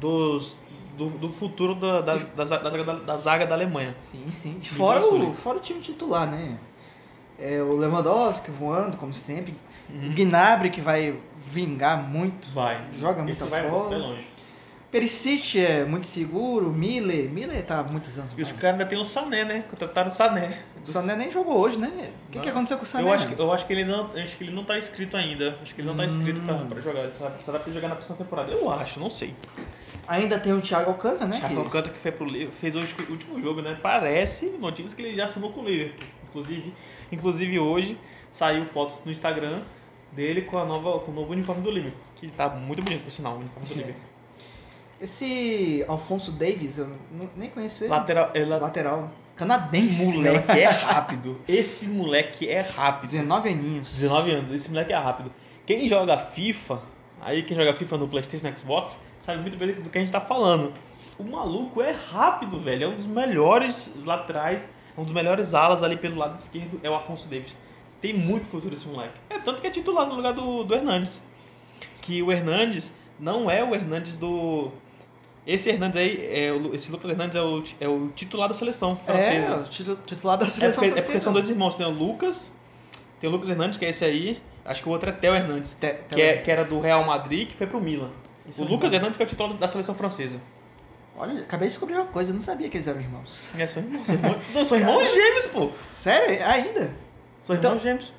dos. 0.00 0.56
Do, 0.96 1.08
do 1.08 1.32
futuro 1.32 1.74
da, 1.74 2.02
da, 2.02 2.16
da, 2.16 2.44
da 2.44 2.44
zaga 2.44 2.84
da, 2.84 3.16
zaga 3.16 3.46
da 3.46 3.54
Alemanha. 3.54 3.94
Sim, 3.98 4.30
sim. 4.30 4.60
Fora 4.60 5.02
o, 5.02 5.32
fora 5.32 5.56
o 5.56 5.60
time 5.60 5.80
titular, 5.80 6.30
né? 6.30 6.58
É, 7.40 7.62
o 7.62 7.74
Lewandowski 7.76 8.50
voando, 8.50 8.96
como 8.96 9.14
sempre. 9.14 9.54
Uhum. 9.88 10.10
O 10.10 10.14
Gnabry, 10.14 10.70
que 10.70 10.80
vai 10.80 11.18
vingar 11.52 11.96
muito. 12.08 12.48
Vai. 12.52 12.80
Joga 12.98 13.22
Esse 13.30 13.42
muita 13.42 13.46
vai, 13.46 13.68
bola. 13.68 13.88
vai 13.88 13.98
longe. 13.98 14.26
Perisic 14.90 15.58
é 15.64 15.84
muito 15.84 16.06
seguro. 16.06 16.70
Miller. 16.70 17.30
Miller 17.30 17.64
tá 17.64 17.78
há 17.78 17.82
muitos 17.84 18.18
anos. 18.18 18.32
E 18.36 18.42
os 18.42 18.50
caras 18.52 18.72
ainda 18.80 18.86
tem 18.86 18.98
o 18.98 19.04
Sané, 19.04 19.44
né? 19.44 19.64
Contrataram 19.70 20.08
o 20.08 20.10
Sané. 20.10 20.58
O 20.84 20.88
Sané 20.88 21.14
nem 21.14 21.30
jogou 21.30 21.58
hoje, 21.58 21.78
né? 21.78 22.10
O 22.28 22.32
que, 22.32 22.40
que 22.40 22.48
aconteceu 22.48 22.76
com 22.76 22.82
o 22.82 22.86
Sané? 22.86 23.08
Eu 23.08 23.12
acho, 23.12 23.28
que, 23.28 23.40
eu 23.40 23.52
acho 23.52 23.66
que 23.66 23.72
ele 23.72 23.84
não, 23.84 24.10
acho 24.16 24.36
que 24.36 24.44
ele 24.44 24.50
não 24.52 24.64
tá 24.64 24.76
inscrito 24.76 25.16
ainda. 25.16 25.56
Acho 25.62 25.74
que 25.74 25.80
ele 25.80 25.88
não 25.88 25.96
tá 25.96 26.04
inscrito 26.04 26.40
pra, 26.40 26.54
Hum. 26.56 26.66
pra 26.68 26.80
jogar. 26.80 27.00
Ele 27.02 27.10
só 27.10 27.28
dá 27.52 27.58
pra 27.60 27.72
jogar 27.72 27.88
na 27.88 27.94
próxima 27.94 28.16
temporada. 28.16 28.50
Eu 28.50 28.68
acho, 28.70 28.98
não 28.98 29.08
sei. 29.10 29.34
Ainda 30.08 30.38
tem 30.40 30.52
o 30.52 30.60
Thiago 30.60 30.90
Alcântara, 30.90 31.26
né? 31.26 31.38
Thiago 31.38 31.54
que- 31.54 31.60
Alcântara 31.60 31.94
que 31.94 32.00
foi 32.00 32.10
pro 32.10 32.26
fez 32.52 32.74
hoje 32.74 32.94
o 33.08 33.12
último 33.12 33.40
jogo, 33.40 33.62
né? 33.62 33.78
Parece 33.80 34.46
notícias 34.58 34.92
que 34.92 35.02
ele 35.02 35.14
já 35.16 35.26
assinou 35.26 35.52
com 35.52 35.60
o 35.60 35.64
Liverpool. 35.64 36.04
Inclusive, 36.30 36.74
inclusive 37.12 37.58
hoje 37.58 37.98
saiu 38.32 38.64
fotos 38.66 38.96
no 39.04 39.10
Instagram 39.12 39.62
dele 40.12 40.42
com 40.42 40.58
a 40.58 40.64
nova, 40.64 40.98
com 41.00 41.10
o 41.10 41.14
novo 41.14 41.32
uniforme 41.32 41.62
do 41.62 41.70
Liverpool, 41.70 42.00
que 42.16 42.28
tá 42.30 42.48
muito 42.48 42.82
bonito 42.82 43.02
por 43.02 43.10
sinal, 43.12 43.34
o 43.34 43.38
uniforme 43.40 43.68
do 43.68 43.74
É. 43.74 43.76
Liverpool. 43.78 44.10
Esse 45.00 45.84
Alfonso 45.88 46.30
Davis, 46.32 46.76
eu 46.78 46.88
nem 47.34 47.48
conheço 47.48 47.84
ele. 47.84 47.90
Lateral, 47.90 48.30
é, 48.34 48.44
la- 48.44 48.58
Lateral. 48.58 49.10
Canadense. 49.34 50.04
moleque 50.18 50.52
né? 50.52 50.60
é 50.60 50.68
rápido. 50.68 51.40
Esse 51.48 51.86
moleque 51.88 52.46
é 52.48 52.60
rápido. 52.60 53.10
19 53.10 53.48
aninhos. 53.48 53.88
19 53.94 54.30
anos, 54.30 54.50
esse 54.50 54.68
moleque 54.68 54.92
é 54.92 54.96
rápido. 54.98 55.32
Quem 55.64 55.86
joga 55.86 56.18
FIFA, 56.18 56.82
aí 57.22 57.42
quem 57.42 57.56
joga 57.56 57.72
FIFA 57.74 57.96
no 57.96 58.08
PlayStation 58.08 58.46
no 58.46 58.54
Xbox, 58.56 58.98
sabe 59.22 59.40
muito 59.40 59.56
bem 59.56 59.72
do 59.72 59.88
que 59.88 59.96
a 59.96 60.00
gente 60.02 60.12
tá 60.12 60.20
falando. 60.20 60.74
O 61.18 61.24
maluco 61.24 61.80
é 61.80 61.92
rápido, 61.92 62.58
velho. 62.58 62.84
É 62.84 62.88
um 62.88 62.96
dos 62.96 63.06
melhores 63.06 63.90
laterais, 64.04 64.68
um 65.00 65.04
dos 65.04 65.12
melhores 65.12 65.54
alas 65.54 65.82
ali 65.82 65.96
pelo 65.96 66.16
lado 66.16 66.38
esquerdo, 66.38 66.78
é 66.82 66.90
o 66.90 66.94
Afonso 66.94 67.26
Davis. 67.28 67.56
Tem 68.00 68.12
muito 68.12 68.46
futuro 68.48 68.74
esse 68.74 68.86
moleque. 68.86 69.14
É 69.28 69.38
tanto 69.38 69.60
que 69.60 69.66
é 69.66 69.70
titular 69.70 70.06
no 70.06 70.14
lugar 70.14 70.32
do, 70.32 70.62
do 70.64 70.74
Hernandes. 70.74 71.20
Que 72.02 72.22
o 72.22 72.30
Hernandes 72.32 72.92
não 73.18 73.50
é 73.50 73.62
o 73.64 73.74
Hernandes 73.74 74.14
do. 74.14 74.70
Esse 75.46 75.70
Hernandes 75.70 75.96
aí, 75.98 76.18
é 76.30 76.52
o- 76.52 76.74
esse 76.74 76.90
Lucas 76.90 77.10
Hernandes 77.10 77.36
é 77.36 77.40
o, 77.42 77.62
é 77.80 77.88
o 77.88 78.08
titular 78.08 78.48
da 78.48 78.54
seleção 78.54 78.96
francesa. 78.96 79.52
É, 79.52 79.56
o 79.56 79.64
titu- 79.64 79.98
titular 80.06 80.36
da 80.38 80.46
É 80.46 80.50
seleção 80.50 80.74
porque, 80.84 80.86
é 80.86 80.90
porque 80.90 81.02
francesa. 81.02 81.24
são 81.24 81.32
dois 81.32 81.48
irmãos. 81.50 81.74
Tem 81.74 81.86
o 81.86 81.90
Lucas, 81.90 82.52
tem 83.20 83.28
o 83.28 83.32
Lucas 83.32 83.48
Hernandes, 83.48 83.78
que 83.78 83.84
é 83.84 83.88
esse 83.90 84.04
aí. 84.04 84.40
Acho 84.64 84.82
que 84.82 84.88
o 84.88 84.92
outro 84.92 85.08
é 85.08 85.12
Theo 85.12 85.34
Hernandes, 85.34 85.72
Te- 85.80 85.94
que, 86.10 86.20
é- 86.20 86.36
que 86.38 86.50
era 86.50 86.64
do 86.64 86.78
Real 86.80 87.04
Madrid, 87.04 87.48
que 87.48 87.54
foi 87.56 87.66
pro 87.66 87.80
Milan. 87.80 88.10
Isso 88.48 88.62
o 88.62 88.66
é 88.66 88.68
Lucas. 88.68 88.92
Hernandes 88.92 89.16
que 89.16 89.22
é 89.22 89.26
o 89.26 89.28
titular 89.28 89.52
da 89.54 89.68
seleção 89.68 89.94
francesa. 89.94 90.38
Olha, 91.20 91.42
acabei 91.42 91.68
de 91.68 91.72
descobrir 91.74 91.94
uma 91.96 92.06
coisa, 92.06 92.30
eu 92.30 92.34
não 92.34 92.40
sabia 92.40 92.68
que 92.70 92.76
eles 92.78 92.86
eram 92.86 93.00
irmãos. 93.00 93.50
É, 93.58 93.66
são 93.66 93.82
irmãos. 93.82 94.06
São 94.06 94.14
irmãos, 94.16 94.42
não, 94.54 94.64
são 94.64 94.78
irmãos 94.80 95.08
gêmeos, 95.14 95.46
pô. 95.46 95.70
Sério? 95.90 96.44
Ainda? 96.46 96.94
São 97.42 97.56
Então- 97.56 97.70
irmãos 97.72 97.82
gêmeos. 97.82 98.12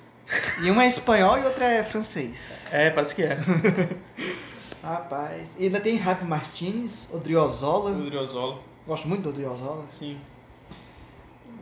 E 0.63 0.69
um 0.71 0.79
é 0.79 0.87
espanhol 0.87 1.39
e 1.39 1.43
outro 1.45 1.63
é 1.63 1.83
francês. 1.83 2.67
É, 2.71 2.89
parece 2.91 3.15
que 3.15 3.23
é. 3.23 3.37
Rapaz. 4.83 5.55
E 5.59 5.65
ainda 5.65 5.79
tem 5.79 5.97
Rafa 5.97 6.23
Martins, 6.25 7.07
Odriozola. 7.11 7.91
o 7.91 8.05
Driozola. 8.05 8.59
Gosto 8.87 9.07
muito 9.07 9.23
do 9.23 9.29
Odriozola. 9.29 9.85
Sim. 9.87 10.19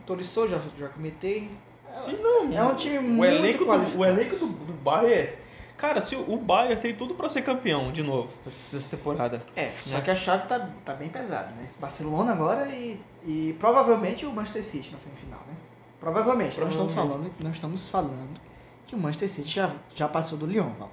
Tolisso 0.06 0.46
já, 0.48 0.60
já 0.78 0.88
comentei. 0.88 1.50
Sim, 1.94 2.16
não. 2.22 2.52
É 2.56 2.62
um 2.62 2.74
time 2.76 2.98
o 2.98 3.02
muito 3.02 3.34
elenco 3.34 3.64
do. 3.64 3.98
O 3.98 4.04
elenco 4.04 4.36
do, 4.36 4.46
do 4.46 4.72
Bayern... 4.74 5.32
Cara, 5.80 6.00
se 6.02 6.14
o 6.14 6.34
o 6.34 6.36
Bayern 6.36 6.76
tem 6.80 6.94
tudo 6.94 7.14
pra 7.14 7.28
ser 7.30 7.40
campeão 7.42 7.90
de 7.90 8.02
novo 8.02 8.28
essa- 8.46 8.90
temporada. 8.90 9.42
É, 9.56 9.70
só 9.84 9.96
Né? 9.96 10.00
que 10.02 10.10
a 10.10 10.14
chave 10.16 10.46
tá, 10.46 10.68
tá 10.84 10.92
bem 10.92 11.08
pesada, 11.08 11.46
né? 11.52 11.68
Barcelona 11.80 12.32
agora 12.32 12.68
e, 12.68 13.00
e 13.24 13.56
provavelmente 13.58 14.26
o 14.26 14.30
Manchester 14.32 14.62
City 14.62 14.92
na 14.92 14.98
semifinal, 14.98 15.40
né? 15.48 15.54
Provavelmente, 15.98 16.60
não 16.60 16.68
estamos 16.68 16.92
falando, 16.94 17.32
não 17.42 17.50
estamos 17.50 17.88
falando 17.88 18.38
que 18.86 18.94
o 18.94 18.98
Manchester 18.98 19.28
City 19.30 19.48
já, 19.48 19.72
já 19.94 20.06
passou 20.06 20.36
do 20.36 20.44
Lyon, 20.46 20.70
Val. 20.78 20.90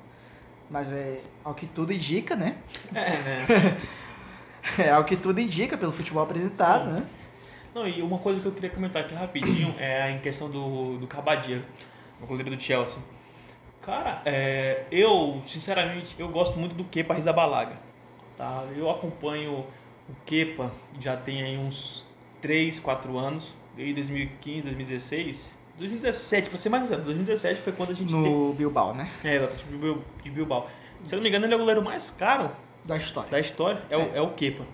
Mas 0.69 0.91
é 0.91 1.21
ao 1.43 1.53
que 1.53 1.65
tudo 1.65 1.91
indica, 1.93 2.35
né? 2.35 2.57
É, 2.95 3.09
né? 3.17 3.77
É 4.79 4.89
ao 4.91 5.03
que 5.05 5.15
tudo 5.15 5.39
indica 5.39 5.77
pelo 5.77 5.91
futebol 5.93 6.21
apresentado, 6.23 6.85
Sim. 6.87 6.91
né? 6.93 7.03
Não, 7.73 7.87
e 7.87 8.01
uma 8.01 8.17
coisa 8.19 8.39
que 8.41 8.45
eu 8.47 8.51
queria 8.51 8.69
comentar 8.69 9.03
aqui 9.03 9.13
rapidinho 9.15 9.73
é 9.77 10.11
em 10.11 10.19
questão 10.19 10.49
do, 10.49 10.97
do 10.97 11.07
Cabadia, 11.07 11.63
no 12.19 12.27
goleiro 12.27 12.49
do 12.55 12.61
Chelsea. 12.61 12.97
Cara, 13.87 14.21
é, 14.25 14.83
eu, 14.91 15.41
sinceramente, 15.47 16.13
eu 16.19 16.27
gosto 16.27 16.59
muito 16.59 16.75
do 16.75 16.83
Kepa 16.83 17.13
Rizabalaga. 17.13 17.77
Tá? 18.37 18.65
Eu 18.75 18.89
acompanho 18.91 19.65
o 20.09 20.13
Kepa 20.25 20.71
já 20.99 21.15
tem 21.15 21.41
aí 21.41 21.57
uns 21.57 22.05
3, 22.41 22.79
4 22.81 23.17
anos, 23.17 23.55
desde 23.77 23.93
2015, 23.95 24.61
2016. 24.63 25.57
2017, 25.77 26.49
pra 26.49 26.57
ser 26.57 26.67
mais 26.69 26.83
exato, 26.83 27.03
2017 27.03 27.61
foi 27.61 27.71
quando 27.71 27.91
a 27.91 27.93
gente 27.93 28.11
No 28.13 28.53
Bilbao, 28.53 28.93
né? 28.93 29.09
teve. 29.21 29.45
É, 29.45 29.49
Bil- 29.77 30.03
de 30.21 30.29
Bilbao. 30.31 30.67
Se 31.05 31.15
eu 31.15 31.17
não 31.17 31.23
me 31.23 31.29
engano, 31.29 31.45
ele 31.45 31.53
é 31.53 31.55
o 31.55 31.59
goleiro 31.59 31.81
mais 31.81 32.11
caro 32.11 32.51
Da 32.83 32.97
história. 32.97 33.29
da 33.31 33.39
história, 33.39 33.81
é, 33.89 33.93
É. 33.93 33.97
O, 33.97 34.15
é 34.17 34.21
o 34.21 34.31
Kepa. 34.31 34.65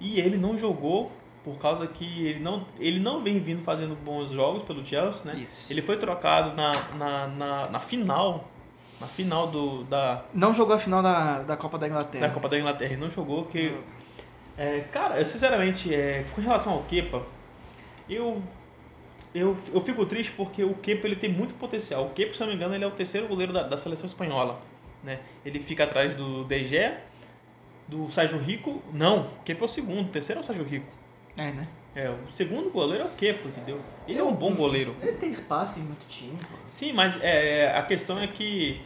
E 0.00 0.18
ele 0.20 0.38
não 0.38 0.56
jogou 0.56 1.12
por 1.44 1.58
causa 1.58 1.86
que 1.86 2.26
ele 2.26 2.40
não, 2.40 2.66
ele 2.78 2.98
não 2.98 3.22
vem 3.22 3.38
vindo 3.38 3.62
fazendo 3.62 3.94
bons 3.94 4.30
jogos 4.30 4.62
pelo 4.62 4.84
Chelsea, 4.84 5.22
né? 5.24 5.44
Isso. 5.46 5.70
Ele 5.70 5.82
foi 5.82 5.98
trocado 5.98 6.56
na, 6.56 6.72
na, 6.94 7.28
na, 7.28 7.70
na 7.70 7.80
final, 7.80 8.48
na 8.98 9.06
final 9.06 9.48
do, 9.48 9.84
da, 9.84 10.24
Não 10.32 10.54
jogou 10.54 10.74
a 10.74 10.78
final 10.78 11.02
da, 11.02 11.42
da 11.42 11.56
Copa 11.56 11.78
da 11.78 11.86
Inglaterra. 11.86 12.26
da 12.26 12.32
Copa 12.32 12.48
da 12.48 12.58
Inglaterra, 12.58 12.92
ele 12.92 13.00
não 13.00 13.10
jogou, 13.10 13.44
que 13.44 13.76
é, 14.56 14.80
cara, 14.92 15.18
eu, 15.18 15.26
sinceramente, 15.26 15.94
é, 15.94 16.24
com 16.34 16.40
relação 16.40 16.72
ao 16.72 16.82
Kepa, 16.84 17.22
eu, 18.08 18.42
eu, 19.34 19.56
eu 19.72 19.80
fico 19.82 20.06
triste 20.06 20.32
porque 20.32 20.64
o 20.64 20.74
Kepa 20.74 21.06
ele 21.06 21.16
tem 21.16 21.30
muito 21.30 21.54
potencial. 21.54 22.06
O 22.06 22.10
Kepa, 22.10 22.34
se 22.34 22.40
não 22.40 22.48
me 22.48 22.54
engano, 22.54 22.74
ele 22.74 22.84
é 22.84 22.86
o 22.86 22.92
terceiro 22.92 23.26
goleiro 23.28 23.52
da, 23.52 23.64
da 23.64 23.76
seleção 23.76 24.06
espanhola. 24.06 24.60
Né? 25.02 25.18
Ele 25.44 25.58
fica 25.58 25.84
atrás 25.84 26.14
do 26.14 26.44
De 26.44 26.64
Gea, 26.64 27.02
do 27.86 28.10
Sérgio 28.10 28.38
Rico. 28.38 28.82
Não, 28.92 29.26
o 29.26 29.42
Kepa 29.44 29.64
é 29.64 29.66
o 29.66 29.68
segundo, 29.68 30.06
o 30.06 30.10
terceiro 30.10 30.38
é 30.38 30.42
o 30.42 30.44
Sérgio 30.44 30.64
Rico. 30.64 31.03
É, 31.36 31.52
né? 31.52 31.68
É, 31.94 32.10
o 32.10 32.32
segundo 32.32 32.70
goleiro 32.70 33.04
é 33.04 33.06
o 33.06 33.10
Kepa, 33.10 33.48
entendeu? 33.48 33.80
Ele 34.06 34.18
é 34.18 34.24
um 34.24 34.34
bom 34.34 34.52
goleiro. 34.54 34.96
Ele 35.00 35.12
tem 35.12 35.30
espaço 35.30 35.78
em 35.78 35.82
muito 35.82 36.04
time, 36.08 36.36
pô. 36.36 36.56
Sim, 36.66 36.92
mas 36.92 37.16
é, 37.22 37.76
a 37.76 37.82
questão 37.82 38.18
é 38.18 38.26
que 38.26 38.80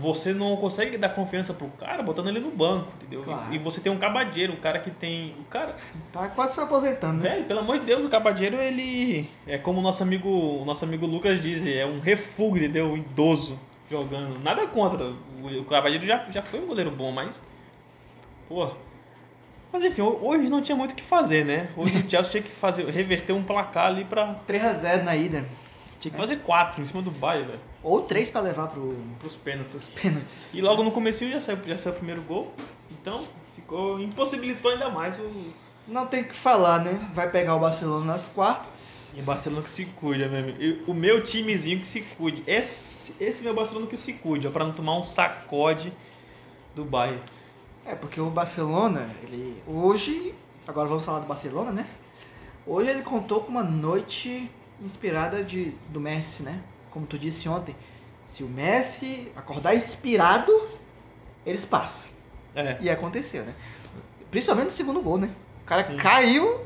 você 0.00 0.32
não 0.32 0.56
consegue 0.56 0.96
dar 0.96 1.08
confiança 1.08 1.52
pro 1.52 1.68
cara 1.68 2.02
botando 2.02 2.28
ele 2.28 2.38
no 2.38 2.50
banco, 2.50 2.92
entendeu? 2.96 3.22
Claro. 3.22 3.52
E, 3.52 3.58
você 3.58 3.80
tem 3.80 3.90
um 3.90 3.98
cabadeiro, 3.98 4.52
o 4.52 4.56
cara 4.58 4.78
que 4.78 4.90
tem. 4.90 5.34
O 5.40 5.44
cara. 5.44 5.76
Tá 6.12 6.28
quase 6.28 6.54
se 6.54 6.60
aposentando, 6.60 7.22
né? 7.22 7.30
Velho, 7.30 7.44
pelo 7.44 7.60
amor 7.60 7.78
de 7.78 7.86
Deus, 7.86 8.04
o 8.04 8.08
cabadeiro, 8.08 8.56
ele. 8.56 9.28
É 9.46 9.58
como 9.58 9.80
o 9.80 9.82
nosso 9.82 10.02
amigo, 10.02 10.28
o 10.28 10.64
nosso 10.64 10.84
amigo 10.84 11.04
Lucas 11.04 11.40
diz, 11.40 11.66
é 11.66 11.84
um 11.84 11.98
refúgio, 11.98 12.64
entendeu? 12.64 12.92
Um 12.92 12.96
idoso 12.96 13.58
jogando. 13.90 14.38
Nada 14.40 14.66
contra. 14.68 15.04
O, 15.04 15.60
o 15.60 15.64
cabadeiro 15.64 16.06
já, 16.06 16.26
já 16.30 16.42
foi 16.42 16.60
um 16.60 16.66
goleiro 16.66 16.90
bom, 16.90 17.10
mas. 17.10 17.34
Pô. 18.48 18.70
Mas 19.76 19.84
enfim, 19.84 20.00
ho- 20.00 20.18
hoje 20.22 20.48
não 20.48 20.62
tinha 20.62 20.74
muito 20.74 20.92
o 20.92 20.94
que 20.94 21.02
fazer, 21.02 21.44
né? 21.44 21.68
Hoje 21.76 21.98
o 21.98 22.00
Chelsea 22.10 22.30
tinha 22.30 22.42
que 22.42 22.48
fazer, 22.50 22.86
reverter 22.86 23.34
um 23.34 23.44
placar 23.44 23.88
ali 23.88 24.06
pra. 24.06 24.34
3x0 24.48 25.02
na 25.02 25.14
ida. 25.14 25.44
Tinha 26.00 26.12
que 26.12 26.16
fazer 26.16 26.36
quatro 26.38 26.80
em 26.80 26.86
cima 26.86 27.02
do 27.02 27.10
Bayern, 27.10 27.46
velho. 27.48 27.60
Ou 27.82 28.00
3 28.02 28.30
pra 28.30 28.40
levar 28.40 28.68
pro, 28.68 28.96
Pros 29.18 29.34
pênaltis. 29.34 29.88
pros 29.88 30.00
pênaltis. 30.02 30.54
E 30.54 30.62
logo 30.62 30.82
no 30.82 30.90
começo 30.90 31.28
já 31.28 31.42
saiu, 31.42 31.58
já 31.66 31.76
saiu 31.76 31.92
o 31.92 31.96
primeiro 31.96 32.22
gol. 32.22 32.54
Então, 32.90 33.22
ficou. 33.54 34.00
impossibilitou 34.00 34.70
ainda 34.70 34.88
mais 34.88 35.18
o. 35.18 35.52
Não 35.86 36.06
tem 36.06 36.22
o 36.22 36.28
que 36.28 36.34
falar, 36.36 36.82
né? 36.82 36.98
Vai 37.14 37.30
pegar 37.30 37.54
o 37.54 37.58
Barcelona 37.60 38.04
nas 38.06 38.26
quartas. 38.28 39.12
E 39.14 39.20
o 39.20 39.22
Barcelona 39.24 39.60
que 39.62 39.70
se 39.70 39.84
cuide, 39.84 40.26
meu 40.26 40.38
amigo. 40.40 40.84
O 40.90 40.94
meu 40.94 41.22
timezinho 41.22 41.80
que 41.80 41.86
se 41.86 42.00
cuide. 42.00 42.42
Esse, 42.46 43.14
esse 43.22 43.42
meu 43.42 43.52
Barcelona 43.54 43.86
que 43.86 43.96
se 43.98 44.14
cuide, 44.14 44.48
ó, 44.48 44.50
pra 44.50 44.64
não 44.64 44.72
tomar 44.72 44.96
um 44.98 45.04
sacode 45.04 45.92
do 46.74 46.82
Bayern. 46.82 47.20
É, 47.86 47.94
porque 47.94 48.20
o 48.20 48.28
Barcelona, 48.30 49.10
ele. 49.22 49.62
Hoje. 49.66 50.34
Agora 50.66 50.88
vamos 50.88 51.04
falar 51.04 51.20
do 51.20 51.26
Barcelona, 51.26 51.70
né? 51.70 51.86
Hoje 52.66 52.90
ele 52.90 53.02
contou 53.02 53.42
com 53.42 53.48
uma 53.50 53.62
noite 53.62 54.50
inspirada 54.82 55.44
de, 55.44 55.70
do 55.90 56.00
Messi, 56.00 56.42
né? 56.42 56.60
Como 56.90 57.06
tu 57.06 57.16
disse 57.16 57.48
ontem. 57.48 57.76
Se 58.24 58.42
o 58.42 58.48
Messi 58.48 59.30
acordar 59.36 59.76
inspirado, 59.76 60.52
eles 61.44 61.64
passam. 61.64 62.12
É. 62.56 62.76
E 62.80 62.90
aconteceu, 62.90 63.44
né? 63.44 63.54
Principalmente 64.30 64.64
no 64.66 64.70
segundo 64.72 65.00
gol, 65.00 65.18
né? 65.18 65.30
O 65.62 65.66
cara 65.66 65.84
Sim. 65.84 65.96
caiu 65.96 66.60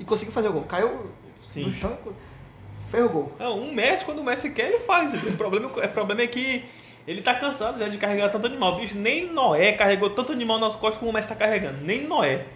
e 0.00 0.04
conseguiu 0.04 0.32
fazer 0.32 0.48
o 0.48 0.52
gol. 0.54 0.62
Caiu 0.62 1.10
Sim. 1.42 1.64
no 1.64 1.72
chão 1.72 1.98
e 2.06 2.90
fez 2.90 3.04
o 3.04 3.08
gol. 3.10 3.32
Não, 3.38 3.60
um 3.60 3.74
Messi, 3.74 4.04
quando 4.06 4.20
o 4.20 4.24
Messi 4.24 4.50
quer, 4.50 4.70
ele 4.70 4.78
faz. 4.80 5.12
O 5.12 5.36
problema, 5.36 5.70
é- 5.82 5.86
o 5.86 5.90
problema 5.92 6.22
é 6.22 6.26
que 6.26 6.64
ele 7.06 7.22
tá 7.22 7.34
cansado 7.34 7.78
já 7.78 7.88
de 7.88 7.98
carregar 7.98 8.30
tanto 8.30 8.46
animal. 8.46 8.76
Bicho, 8.76 8.96
nem 8.96 9.30
Noé 9.32 9.72
carregou 9.72 10.10
tanto 10.10 10.32
animal 10.32 10.58
nas 10.58 10.74
costas 10.74 10.98
como 10.98 11.10
o 11.10 11.14
Messi 11.14 11.28
tá 11.28 11.34
carregando. 11.36 11.84
Nem 11.84 12.06
Noé. 12.06 12.46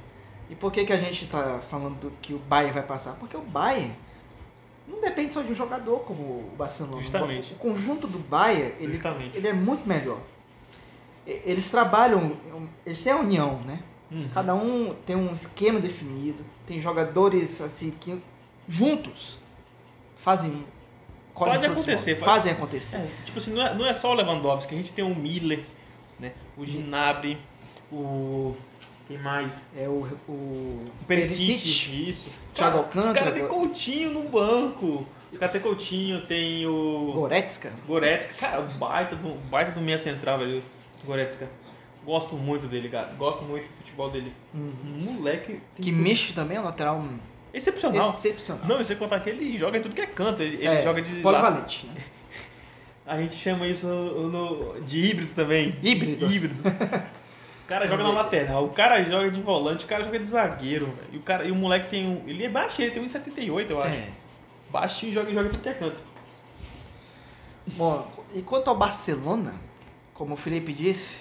E 0.48 0.54
por 0.56 0.72
que, 0.72 0.84
que 0.84 0.92
a 0.92 0.98
gente 0.98 1.26
tá 1.28 1.60
falando 1.70 1.98
do- 2.00 2.10
que 2.20 2.34
o 2.34 2.38
Bayern 2.38 2.72
vai 2.74 2.82
passar? 2.82 3.12
Porque 3.14 3.36
o 3.36 3.42
Bayern 3.42 3.94
não 4.88 5.00
depende 5.00 5.32
só 5.32 5.42
de 5.42 5.52
um 5.52 5.54
jogador 5.54 6.00
como 6.00 6.22
o 6.22 6.52
Barcelona. 6.58 7.00
Justamente. 7.00 7.52
O 7.54 7.56
conjunto 7.56 8.08
do 8.08 8.18
Bayern, 8.18 8.72
ele, 8.80 8.94
Justamente. 8.94 9.36
ele 9.38 9.46
é 9.46 9.52
muito 9.52 9.86
melhor. 9.88 10.18
Eles 11.26 11.70
trabalham, 11.70 12.32
eles 12.84 13.00
têm 13.02 13.12
a 13.12 13.16
união, 13.16 13.60
né? 13.60 13.78
Uhum. 14.10 14.28
Cada 14.34 14.52
um 14.54 14.94
tem 15.06 15.14
um 15.14 15.32
esquema 15.32 15.78
definido, 15.78 16.44
tem 16.66 16.80
jogadores 16.80 17.60
assim 17.60 17.92
que 17.92 18.20
juntos 18.68 19.38
fazem 20.16 20.64
colhem 21.34 21.54
Fazem 21.54 21.70
acontecer, 21.70 22.14
faz- 22.16 22.32
fazem 22.32 22.52
acontecer. 22.52 22.96
É, 22.98 23.08
tipo 23.24 23.38
assim, 23.38 23.52
não 23.52 23.66
é, 23.66 23.74
não 23.74 23.86
é 23.86 23.94
só 23.94 24.10
o 24.10 24.14
Lewandowski, 24.14 24.74
a 24.74 24.76
gente 24.76 24.92
tem 24.92 25.04
o 25.04 25.14
Miller, 25.14 25.60
né? 26.18 26.32
O 26.56 26.64
Gnabry, 26.64 27.38
o. 27.92 28.54
Quem 29.08 29.18
mais? 29.18 29.52
É 29.76 29.88
o, 29.88 30.06
o 30.28 30.32
O 30.32 31.04
Perisic, 31.08 32.08
isso. 32.08 32.30
Thiago 32.54 32.78
Cara, 32.78 32.88
Os 32.90 32.96
Alcântara, 32.96 33.14
caras 33.24 33.34
têm 33.34 33.48
Coutinho 33.48 34.12
no 34.12 34.28
banco. 34.28 35.04
Os 35.32 35.38
caras 35.38 35.52
têm 35.52 35.60
Coutinho, 35.60 36.24
tem 36.26 36.64
o 36.66 37.12
Goretzka. 37.14 37.72
Goretzka. 37.88 38.32
Cara, 38.34 38.60
baita 38.62 39.16
do, 39.16 39.34
baita 39.50 39.72
do 39.72 39.80
meia 39.80 39.98
central, 39.98 40.38
velho. 40.38 40.62
Goretzka. 41.04 41.48
Gosto 42.04 42.36
muito 42.36 42.66
dele, 42.68 42.88
cara. 42.88 43.12
Gosto 43.18 43.42
muito 43.42 43.64
do 43.66 43.76
futebol 43.78 44.10
dele. 44.10 44.32
Um 44.54 44.72
moleque. 45.12 45.60
tem 45.74 45.84
Que 45.84 45.90
mexe 45.92 46.32
também, 46.32 46.56
é 46.56 46.60
um 46.60 46.64
lateral 46.64 47.04
Excepcional. 47.52 48.10
excepcional. 48.10 48.66
Não, 48.66 48.78
você 48.78 48.94
contar 48.94 49.20
que 49.20 49.30
ele 49.30 49.56
joga 49.58 49.78
em 49.78 49.82
tudo 49.82 49.94
que 49.94 50.00
é 50.02 50.06
canto. 50.06 50.42
Ele, 50.42 50.56
ele 50.56 50.66
É, 50.68 50.82
joga 50.82 51.02
de. 51.02 51.20
polivalente. 51.20 51.86
né? 51.86 52.00
A 53.06 53.20
gente 53.20 53.34
chama 53.34 53.66
isso 53.66 53.86
no- 53.86 54.28
no- 54.28 54.80
de 54.82 55.00
híbrido 55.00 55.34
também. 55.34 55.76
Híbrido. 55.82 56.30
Híbrido. 56.30 56.62
O 57.64 57.70
cara 57.70 57.86
joga 57.86 58.02
na 58.02 58.10
lateral, 58.10 58.64
o 58.64 58.70
cara 58.70 59.00
joga 59.04 59.30
de 59.30 59.40
volante, 59.40 59.84
o 59.84 59.88
cara 59.88 60.02
joga 60.02 60.18
de 60.18 60.24
zagueiro. 60.24 60.92
E 61.12 61.18
o 61.18 61.20
cara, 61.20 61.44
e 61.44 61.52
o 61.52 61.54
moleque 61.54 61.88
tem 61.88 62.04
um, 62.04 62.28
ele 62.28 62.44
é 62.44 62.48
baixinho, 62.48 62.86
ele 62.88 62.94
tem 62.94 63.04
1,78, 63.06 63.70
eu 63.70 63.80
acho. 63.80 63.94
É. 63.94 64.08
Baixinho 64.72 65.10
e 65.10 65.14
joga, 65.14 65.30
joga 65.32 65.46
em 65.48 65.52
tudo 65.52 65.62
que 65.62 65.68
é 65.68 65.74
canto. 65.74 66.02
Bom, 67.76 68.10
e 68.34 68.42
quanto 68.42 68.66
ao 68.68 68.76
Barcelona, 68.76 69.54
como 70.14 70.34
o 70.34 70.36
Felipe 70.36 70.72
disse, 70.72 71.18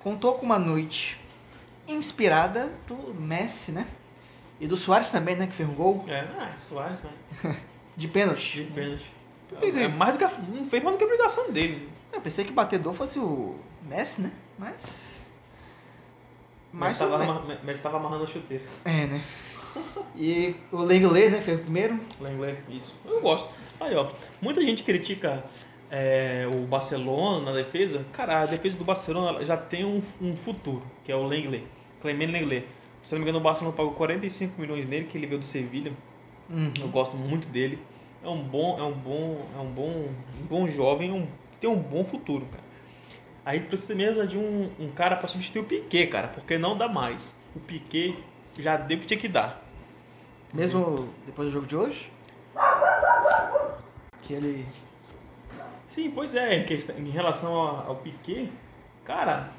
contou 0.00 0.34
com 0.34 0.46
uma 0.46 0.56
noite 0.58 1.18
inspirada 1.88 2.70
do 2.86 3.12
Messi, 3.14 3.72
né? 3.72 3.88
E 4.60 4.66
do 4.66 4.76
Soares 4.76 5.10
também, 5.10 5.34
né? 5.36 5.46
Que 5.46 5.54
fez 5.54 5.68
um 5.68 5.74
gol 5.74 6.04
É, 6.08 6.20
ah, 6.38 6.52
Soares, 6.56 6.98
né? 7.02 7.56
de 7.96 8.08
pênalti. 8.08 8.62
De 8.64 8.70
pênalti. 8.70 9.10
É 9.60 9.88
mais 9.88 10.12
do 10.14 10.18
que 10.18 10.24
a, 10.24 10.30
não 10.48 10.64
fez 10.66 10.82
mais 10.82 10.94
do 10.94 10.98
que 10.98 11.04
a 11.04 11.06
obrigação 11.06 11.50
dele. 11.52 11.88
Eu 12.12 12.20
pensei 12.20 12.44
que 12.44 12.50
o 12.50 12.54
batedor 12.54 12.94
fosse 12.94 13.18
o 13.18 13.58
Messi, 13.82 14.22
né? 14.22 14.30
Mas. 14.58 15.12
Mas 16.72 16.92
estava 16.92 17.18
bem. 17.18 17.28
ama- 17.28 17.58
mas 17.62 17.76
estava 17.76 17.96
amarrando 17.98 18.24
a 18.24 18.26
chuteira. 18.26 18.64
É, 18.84 19.06
né? 19.06 19.22
E 20.16 20.54
o 20.70 20.78
Lenglet, 20.82 21.30
né? 21.30 21.40
Fez 21.42 21.58
o 21.58 21.62
primeiro. 21.62 21.98
Lenglet, 22.20 22.58
isso. 22.70 22.94
Eu 23.04 23.20
gosto. 23.20 23.50
Aí, 23.80 23.94
ó. 23.94 24.10
Muita 24.40 24.62
gente 24.62 24.82
critica 24.82 25.44
é, 25.90 26.48
o 26.50 26.66
Barcelona 26.66 27.46
na 27.50 27.52
defesa. 27.52 28.04
Cara, 28.12 28.42
a 28.42 28.46
defesa 28.46 28.76
do 28.78 28.84
Barcelona 28.84 29.44
já 29.44 29.56
tem 29.56 29.84
um, 29.84 30.02
um 30.20 30.34
futuro, 30.36 30.82
que 31.04 31.12
é 31.12 31.16
o 31.16 31.26
Lenglet. 31.26 31.64
Clement 32.00 32.30
Lenglet. 32.30 32.66
Se 33.02 33.12
não 33.12 33.18
me 33.18 33.24
engano, 33.24 33.38
o 33.38 33.42
Barcelona 33.42 33.76
pagou 33.76 33.92
45 33.92 34.60
milhões 34.60 34.86
nele, 34.86 35.06
que 35.06 35.18
ele 35.18 35.26
veio 35.26 35.40
do 35.40 35.46
Sevilha. 35.46 35.92
Uhum. 36.48 36.72
Eu 36.80 36.88
gosto 36.88 37.16
muito 37.16 37.48
dele. 37.48 37.78
É 38.22 38.28
um 38.28 38.42
bom, 38.42 38.78
é 38.78 38.82
um 38.82 38.92
bom, 38.92 39.44
é 39.56 39.58
um 39.60 39.66
bom, 39.66 40.08
um 40.40 40.46
bom 40.46 40.68
jovem, 40.68 41.10
um, 41.10 41.26
tem 41.60 41.68
um 41.68 41.76
bom 41.78 42.04
futuro, 42.04 42.46
cara. 42.46 42.62
Aí 43.44 43.58
precisa 43.58 43.94
mesmo 43.96 44.24
de 44.26 44.38
um, 44.38 44.70
um 44.78 44.88
cara 44.92 45.16
para 45.16 45.26
substituir 45.26 45.62
o 45.62 45.64
Piquet, 45.64 46.06
cara, 46.06 46.28
porque 46.28 46.56
não 46.56 46.78
dá 46.78 46.86
mais. 46.88 47.34
O 47.56 47.58
Piquet 47.60 48.16
já 48.56 48.76
deu 48.76 48.96
o 48.98 49.00
que 49.00 49.06
tinha 49.06 49.18
que 49.18 49.26
dar. 49.26 49.60
Mesmo 50.54 51.08
depois 51.26 51.48
do 51.48 51.52
jogo 51.52 51.66
de 51.66 51.74
hoje. 51.74 52.12
Que 54.22 54.34
ele. 54.34 54.64
Sim, 55.88 56.10
pois 56.12 56.34
é, 56.34 56.58
em, 56.58 56.64
questão- 56.64 56.96
em 56.96 57.10
relação 57.10 57.52
ao, 57.54 57.88
ao 57.88 57.96
Piquet, 57.96 58.48
cara, 59.04 59.50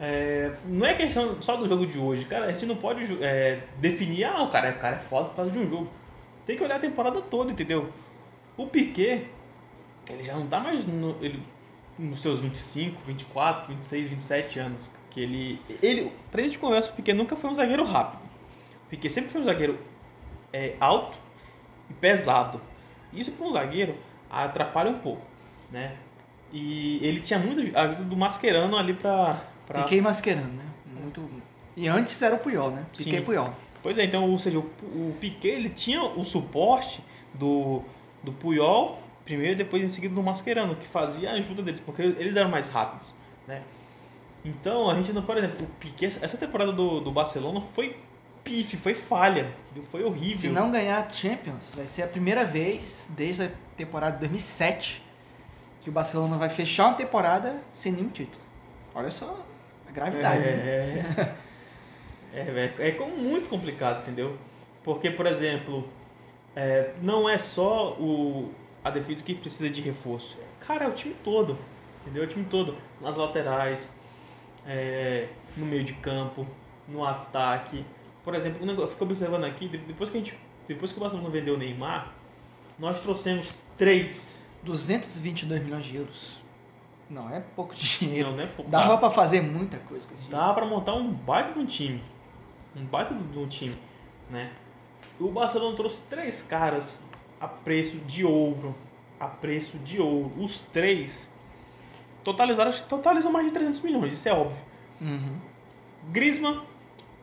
é, 0.00 0.50
não 0.64 0.86
é 0.86 0.94
questão 0.94 1.40
só 1.42 1.56
do 1.56 1.68
jogo 1.68 1.86
de 1.86 1.98
hoje, 1.98 2.24
cara, 2.24 2.46
a 2.46 2.52
gente 2.52 2.64
não 2.64 2.76
pode 2.76 3.22
é, 3.22 3.60
definir, 3.78 4.24
ah, 4.24 4.42
o 4.42 4.48
cara, 4.48 4.70
o 4.70 4.78
cara 4.78 4.96
é 4.96 4.98
foda 5.00 5.28
por 5.28 5.36
causa 5.36 5.50
de 5.50 5.58
um 5.58 5.68
jogo. 5.68 5.90
Tem 6.46 6.56
que 6.56 6.64
olhar 6.64 6.76
a 6.76 6.80
temporada 6.80 7.20
toda, 7.20 7.52
entendeu? 7.52 7.92
O 8.56 8.66
Piquet, 8.66 9.26
ele 10.08 10.22
já 10.24 10.34
não 10.34 10.46
tá 10.46 10.58
mais 10.58 10.86
no, 10.86 11.16
ele, 11.22 11.42
nos 11.98 12.22
seus 12.22 12.40
25, 12.40 12.98
24, 13.06 13.74
26, 13.74 14.08
27 14.08 14.58
anos. 14.58 14.82
Que 15.10 15.20
ele, 15.20 15.60
ele, 15.82 16.10
pra 16.30 16.42
gente 16.42 16.58
conversa, 16.58 16.90
o 16.90 16.94
Piquet 16.94 17.12
nunca 17.12 17.36
foi 17.36 17.50
um 17.50 17.54
zagueiro 17.54 17.84
rápido. 17.84 18.22
O 18.86 18.88
Piquet 18.88 19.10
sempre 19.10 19.30
foi 19.30 19.42
um 19.42 19.44
zagueiro 19.44 19.78
é, 20.50 20.76
alto 20.80 21.16
e 21.90 21.94
pesado. 21.94 22.58
Isso 23.12 23.32
para 23.32 23.46
um 23.46 23.52
zagueiro 23.52 23.96
atrapalha 24.30 24.90
um 24.90 24.98
pouco, 24.98 25.26
né? 25.70 25.96
E 26.52 26.98
ele 27.06 27.20
tinha 27.20 27.38
muito 27.38 27.76
a 27.76 27.82
ajuda 27.82 28.04
do 28.04 28.16
Mascherano 28.16 28.76
ali 28.76 28.94
para 28.94 29.42
pra... 29.70 29.82
Piquet 29.84 29.98
e 29.98 30.00
Mascherano, 30.00 30.52
né? 30.52 30.64
Muito... 30.86 31.28
E 31.76 31.88
antes 31.88 32.20
era 32.20 32.34
o 32.34 32.38
Puyol, 32.38 32.70
né? 32.70 32.84
Piquet 32.92 33.10
Sim. 33.10 33.16
e 33.18 33.22
Puyol. 33.22 33.54
Pois 33.82 33.96
é, 33.96 34.04
então, 34.04 34.28
ou 34.28 34.38
seja, 34.38 34.58
o, 34.58 34.62
o 34.62 35.16
Piquet 35.20 35.48
ele 35.48 35.70
tinha 35.70 36.02
o 36.02 36.24
suporte 36.24 37.02
do, 37.34 37.82
do 38.22 38.32
Puyol 38.32 38.98
primeiro 39.24 39.52
e 39.52 39.56
depois 39.56 39.82
em 39.82 39.88
seguida 39.88 40.14
do 40.14 40.22
Mascherano, 40.22 40.74
que 40.74 40.86
fazia 40.88 41.30
a 41.30 41.34
ajuda 41.34 41.62
deles, 41.62 41.80
porque 41.80 42.02
eles 42.02 42.34
eram 42.34 42.50
mais 42.50 42.68
rápidos, 42.68 43.14
né? 43.46 43.62
Então, 44.44 44.90
a 44.90 44.94
gente 44.94 45.12
não, 45.12 45.22
por 45.22 45.36
exemplo, 45.36 45.64
o 45.64 45.66
Piquet, 45.78 46.18
essa 46.20 46.36
temporada 46.36 46.72
do, 46.72 47.00
do 47.00 47.12
Barcelona 47.12 47.60
foi 47.74 47.96
pife, 48.42 48.76
foi 48.76 48.94
falha, 48.94 49.52
foi 49.90 50.02
horrível. 50.02 50.38
Se 50.38 50.48
não 50.48 50.72
ganhar 50.72 50.98
a 50.98 51.08
Champions, 51.08 51.70
vai 51.76 51.86
ser 51.86 52.02
a 52.02 52.08
primeira 52.08 52.44
vez 52.44 53.08
desde 53.14 53.44
a 53.44 53.50
temporada 53.76 54.14
de 54.14 54.20
2007 54.20 55.02
que 55.82 55.90
o 55.90 55.92
Barcelona 55.92 56.36
vai 56.36 56.48
fechar 56.48 56.88
uma 56.88 56.94
temporada 56.94 57.62
sem 57.70 57.92
nenhum 57.92 58.08
título. 58.08 58.42
Olha 58.94 59.10
só 59.10 59.44
a 59.90 59.92
gravidade. 59.92 60.38
né? 60.40 61.36
É, 62.32 62.74
é, 62.78 62.88
é 62.88 62.90
com- 62.92 63.08
muito 63.08 63.48
complicado, 63.48 64.02
entendeu? 64.02 64.36
Porque, 64.84 65.10
por 65.10 65.26
exemplo, 65.26 65.88
é, 66.54 66.92
não 67.02 67.28
é 67.28 67.36
só 67.38 67.92
o, 67.94 68.52
a 68.84 68.90
defesa 68.90 69.24
que 69.24 69.34
precisa 69.34 69.68
de 69.68 69.80
reforço. 69.80 70.38
Cara, 70.66 70.84
é 70.84 70.88
o 70.88 70.92
time 70.92 71.14
todo, 71.24 71.58
entendeu? 72.02 72.22
É 72.22 72.26
o 72.26 72.28
time 72.28 72.44
todo. 72.44 72.76
Nas 73.00 73.16
laterais, 73.16 73.86
é, 74.66 75.26
no 75.56 75.66
meio 75.66 75.84
de 75.84 75.92
campo, 75.94 76.46
no 76.86 77.04
ataque. 77.04 77.84
Por 78.24 78.34
exemplo, 78.34 78.64
eu 78.70 78.88
fico 78.88 79.04
observando 79.04 79.44
aqui, 79.44 79.68
de- 79.68 79.78
depois 79.78 80.08
que, 80.10 80.16
a 80.18 80.20
gente, 80.20 80.38
depois 80.68 80.92
que 80.92 80.98
o 80.98 81.00
Barcelona 81.00 81.28
vendeu 81.30 81.54
o 81.54 81.58
Neymar, 81.58 82.12
nós 82.78 83.00
trouxemos 83.00 83.52
três. 83.76 84.38
222 84.62 85.62
milhões 85.64 85.84
de 85.84 85.96
euros. 85.96 86.39
Não 87.10 87.28
é 87.28 87.40
pouco 87.40 87.74
dinheiro. 87.76 88.30
Não, 88.30 88.36
não 88.36 88.44
é 88.44 88.46
pouco. 88.46 88.70
Dava 88.70 88.96
pra 88.96 89.10
fazer 89.10 89.40
muita 89.40 89.78
coisa 89.78 90.06
com 90.06 90.14
esse 90.14 90.24
dinheiro. 90.24 90.46
Dá 90.46 90.54
pra 90.54 90.64
montar 90.64 90.94
um 90.94 91.12
baita 91.12 91.52
de 91.52 91.58
um 91.58 91.66
time. 91.66 92.02
Um 92.76 92.84
baita 92.84 93.12
de 93.12 93.38
um 93.38 93.48
time, 93.48 93.76
né? 94.30 94.52
O 95.18 95.28
Barcelona 95.28 95.76
trouxe 95.76 96.00
três 96.08 96.40
caras 96.40 96.98
a 97.40 97.48
preço 97.48 97.96
de 97.98 98.24
ouro. 98.24 98.74
A 99.18 99.26
preço 99.26 99.76
de 99.78 100.00
ouro. 100.00 100.32
Os 100.38 100.60
três 100.72 101.28
totalizaram, 102.22 102.70
acho 102.70 102.82
que 102.84 102.88
totalizam 102.88 103.32
mais 103.32 103.46
de 103.46 103.52
300 103.52 103.80
milhões, 103.80 104.12
isso 104.12 104.28
é 104.28 104.32
óbvio. 104.32 104.56
Uhum. 105.00 105.36
Griezmann, 106.10 106.62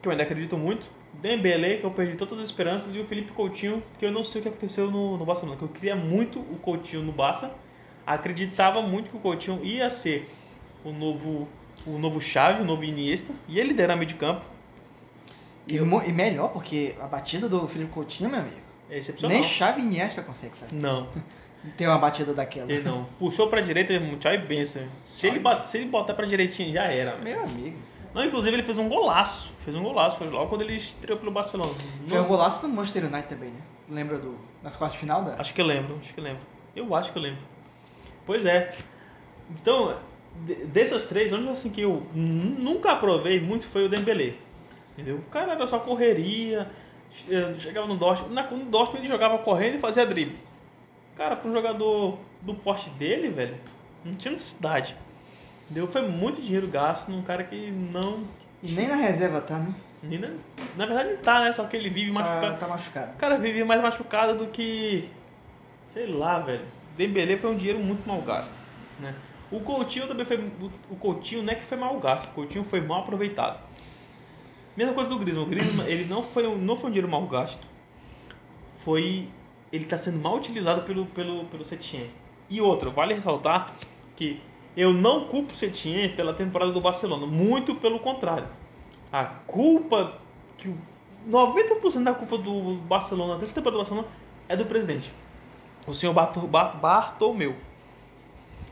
que 0.01 0.07
eu 0.07 0.11
ainda 0.11 0.23
acredito 0.23 0.57
muito. 0.57 0.88
Dembélé, 1.13 1.77
que 1.77 1.83
eu 1.83 1.91
perdi 1.91 2.15
todas 2.15 2.39
as 2.39 2.45
esperanças. 2.45 2.93
E 2.93 2.99
o 2.99 3.05
Felipe 3.05 3.31
Coutinho, 3.31 3.81
que 3.97 4.05
eu 4.05 4.11
não 4.11 4.23
sei 4.23 4.39
o 4.39 4.43
que 4.43 4.49
aconteceu 4.49 4.91
no, 4.91 5.17
no 5.17 5.25
Barcelona. 5.25 5.57
Que 5.57 5.63
eu 5.63 5.69
queria 5.69 5.95
muito 5.95 6.39
o 6.39 6.57
Coutinho 6.61 7.03
no 7.03 7.11
Barça. 7.11 7.51
Acreditava 8.08 8.82
muito 8.82 9.10
que 9.10 9.18
o 9.18 9.20
Coutinho 9.20 9.64
ia 9.64 9.89
ser 9.89 10.30
o 10.84 10.91
novo, 10.91 11.47
o 11.86 11.97
novo 11.99 12.22
Xavi, 12.22 12.62
o 12.62 12.66
novo 12.66 12.84
Iniesta. 12.84 13.34
E 13.47 13.60
ele 13.60 13.70
liderar 13.70 13.97
meio 13.97 14.08
de 14.08 14.16
campo. 14.16 14.45
E, 15.68 15.80
mo- 15.82 16.01
e 16.01 16.14
melhor, 16.14 16.49
porque 16.49 16.95
a 17.01 17.05
batida 17.08 17.49
do 17.49 17.68
Felipe 17.68 17.91
Coutinho, 17.91 18.30
meu 18.30 18.39
amigo, 18.39 18.55
É 18.89 18.99
nem 19.28 19.43
Xavi 19.43 19.82
e 19.82 19.84
Iniesta 19.86 20.22
consegue 20.24 20.55
fazer. 20.55 20.74
Não, 20.76 21.10
Tem 21.76 21.86
uma 21.86 21.97
batida 21.97 22.34
daquela. 22.34 22.72
ele 22.72 22.84
não. 22.84 23.03
Puxou 23.20 23.49
pra 23.49 23.60
direita, 23.60 23.93
tchau 24.20 24.32
e 24.34 24.38
benção. 24.38 24.84
Se 25.03 25.28
ele, 25.28 25.39
bate- 25.39 25.70
se 25.70 25.78
ele 25.78 25.88
botar 25.89 26.14
pra 26.14 26.26
direitinho, 26.26 26.72
já 26.72 26.84
era. 26.86 27.18
Meu 27.18 27.43
amigo. 27.43 27.78
Não, 28.14 28.24
inclusive 28.24 28.55
ele 28.55 28.64
fez 28.64 28.78
um 28.78 28.88
golaço. 28.88 29.51
Fez 29.66 29.76
um 29.76 29.84
golaço. 29.84 30.18
Foi 30.18 30.30
logo 30.30 30.47
quando 30.47 30.62
ele 30.62 30.76
estreou 30.76 31.20
pelo 31.20 31.32
Barcelona. 31.32 31.74
Foi 32.08 32.20
um 32.22 32.26
golaço 32.28 32.62
do 32.62 32.70
Manchester 32.70 33.03
United 33.05 33.28
também, 33.28 33.49
né? 33.49 33.60
Lembra 33.89 34.18
do, 34.18 34.38
nas 34.64 34.78
quartas 34.78 34.93
de 34.93 34.99
final 35.01 35.24
da? 35.24 35.36
Acho 35.38 35.53
que 35.53 35.60
eu 35.62 35.66
lembro, 35.66 35.97
acho 36.01 36.14
que 36.14 36.20
eu 36.20 36.24
lembro. 36.24 36.41
Eu 36.76 36.95
acho 36.95 37.12
que 37.12 37.18
eu 37.18 37.22
lembro. 37.22 37.41
Pois 38.28 38.45
é. 38.45 38.75
Então, 39.49 39.97
de- 40.45 40.65
dessas 40.65 41.05
três, 41.05 41.34
onde 41.34 41.49
assim 41.49 41.69
que 41.69 41.82
eu 41.82 42.05
nu- 42.13 42.59
nunca 42.59 42.91
aprovei 42.91 43.39
muito 43.41 43.65
foi 43.67 43.86
o 43.86 43.89
Dembélé. 43.89 44.34
Entendeu? 44.93 45.17
O 45.17 45.32
cara 45.32 45.53
era 45.53 45.65
só 45.65 45.80
correria, 45.80 46.69
che- 47.11 47.59
chegava 47.59 47.88
no 47.88 47.95
Dortmund, 47.97 48.34
na- 48.36 48.49
no 48.51 48.65
Dortmund 48.65 48.99
ele 48.99 49.07
jogava 49.07 49.38
correndo 49.39 49.75
e 49.75 49.80
fazia 49.80 50.05
drible. 50.05 50.38
Cara, 51.15 51.36
para 51.36 51.49
um 51.49 51.53
jogador 51.53 52.19
do 52.41 52.53
porte 52.53 52.89
dele, 52.91 53.30
velho, 53.30 53.55
não 54.05 54.13
tinha 54.15 54.32
necessidade. 54.34 54.95
Entendeu? 55.65 55.88
Foi 55.88 56.01
muito 56.07 56.41
dinheiro 56.41 56.67
gasto 56.67 57.09
num 57.09 57.21
cara 57.23 57.43
que 57.43 57.71
não. 57.71 58.23
E 58.61 58.71
nem 58.71 58.88
na 58.88 58.95
reserva 58.95 59.41
tá, 59.41 59.57
né? 59.59 59.73
nem 60.03 60.19
Na, 60.19 60.30
na 60.78 60.86
verdade 60.86 61.09
ele 61.09 61.17
tá, 61.17 61.41
né? 61.41 61.51
Só 61.53 61.63
que 61.65 61.75
ele 61.75 61.89
vive 61.89 62.11
machucado. 62.11 62.53
Tá, 62.53 62.53
tá 62.59 62.67
machucado. 62.67 63.11
O 63.13 63.17
cara 63.17 63.38
vive 63.38 63.63
mais 63.63 63.82
machucado 63.82 64.36
do 64.36 64.47
que. 64.47 65.09
Sei 65.93 66.05
lá, 66.07 66.39
velho. 66.39 66.65
Dembélé 66.97 67.37
foi 67.37 67.51
um 67.51 67.55
dinheiro 67.55 67.79
muito 67.79 68.07
mal 68.07 68.21
gasto. 68.21 68.53
Né? 68.99 69.13
O 69.51 69.61
Coutinho 69.61 70.07
também 70.07 70.25
foi. 70.25 70.37
O 70.89 70.95
Coutinho 70.95 71.43
não 71.43 71.53
é 71.53 71.55
que 71.55 71.63
foi 71.63 71.77
mal 71.77 71.97
gasto, 71.99 72.29
o 72.29 72.33
Coutinho 72.33 72.65
foi 72.65 72.81
mal 72.81 73.01
aproveitado. 73.01 73.61
Mesma 74.75 74.93
coisa 74.93 75.09
do 75.09 75.17
Griezmann. 75.17 75.45
O 75.45 75.49
Griezmann 75.49 75.87
ele 75.87 76.05
não 76.05 76.23
foi, 76.23 76.43
não 76.55 76.75
foi 76.75 76.89
um 76.89 76.93
dinheiro 76.93 77.09
mal 77.09 77.25
gasto. 77.27 77.65
Foi. 78.83 79.27
Ele 79.71 79.83
está 79.83 79.97
sendo 79.97 80.19
mal 80.19 80.37
utilizado 80.37 80.83
pelo, 80.83 81.05
pelo, 81.07 81.45
pelo 81.45 81.63
Setien. 81.63 82.09
E 82.49 82.61
outra, 82.61 82.89
vale 82.89 83.13
ressaltar 83.13 83.73
que 84.15 84.39
eu 84.75 84.93
não 84.93 85.25
culpo 85.25 85.51
o 85.51 85.55
Setien 85.55 86.09
pela 86.15 86.33
temporada 86.33 86.71
do 86.71 86.79
Barcelona. 86.79 87.25
Muito 87.25 87.75
pelo 87.75 87.99
contrário. 87.99 88.47
A 89.11 89.25
culpa 89.25 90.19
que 90.57 90.69
o 90.69 90.77
90% 91.29 92.03
da 92.03 92.13
culpa 92.13 92.37
do 92.37 92.75
Barcelona, 92.75 93.37
dessa 93.37 93.55
temporada 93.55 93.77
do 93.77 93.79
Barcelona, 93.79 94.07
é 94.47 94.55
do 94.55 94.65
presidente. 94.65 95.11
O 95.88 95.93
senhor 95.93 96.13
Barto- 96.13 96.41
Ba- 96.41 96.73
Bartomeu. 96.73 97.55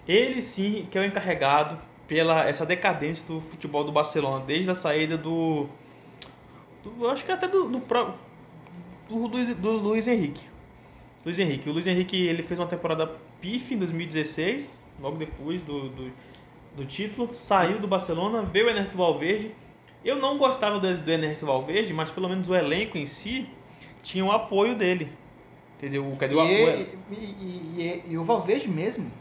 Ele 0.07 0.41
sim 0.41 0.87
que 0.91 0.97
é 0.97 1.01
o 1.01 1.05
encarregado 1.05 1.79
pela 2.07 2.43
essa 2.47 2.65
decadência 2.65 3.25
do 3.25 3.41
futebol 3.41 3.83
do 3.83 3.91
Barcelona, 3.91 4.43
desde 4.45 4.69
a 4.69 4.75
saída 4.75 5.17
do. 5.17 5.67
do 6.83 7.09
acho 7.09 7.25
que 7.25 7.31
até 7.31 7.47
do, 7.47 7.67
do, 7.67 7.79
do, 9.09 9.27
Luiz, 9.27 9.53
do 9.55 9.71
Luiz 9.71 10.07
Henrique. 10.07 10.43
Luiz 11.25 11.39
Henrique. 11.39 11.69
O 11.69 11.73
Luiz 11.73 11.87
Henrique 11.87 12.15
ele 12.17 12.43
fez 12.43 12.59
uma 12.59 12.67
temporada 12.67 13.07
pif 13.41 13.73
em 13.73 13.77
2016, 13.79 14.79
logo 15.01 15.17
depois 15.17 15.61
do, 15.63 15.89
do, 15.89 16.11
do 16.75 16.85
título. 16.85 17.33
Saiu 17.33 17.79
do 17.79 17.87
Barcelona, 17.87 18.43
veio 18.43 18.67
o 18.67 18.69
Ernesto 18.69 18.95
Valverde. 18.95 19.51
Eu 20.03 20.17
não 20.17 20.37
gostava 20.37 20.79
do, 20.79 20.97
do 20.97 21.11
Ernesto 21.11 21.47
Valverde, 21.47 21.91
mas 21.93 22.11
pelo 22.11 22.29
menos 22.29 22.47
o 22.47 22.53
elenco 22.53 22.95
em 22.97 23.07
si 23.07 23.49
tinha 24.03 24.23
o 24.23 24.31
apoio 24.31 24.75
dele. 24.75 25.11
Entendeu? 25.77 26.03
Dizer, 26.03 26.07
o 26.09 26.15
e, 27.11 27.15
e- 27.15 28.03
e- 28.07 28.11
e 28.11 28.17
o 28.17 28.23
Valverde 28.23 28.67
mesmo, 28.69 29.11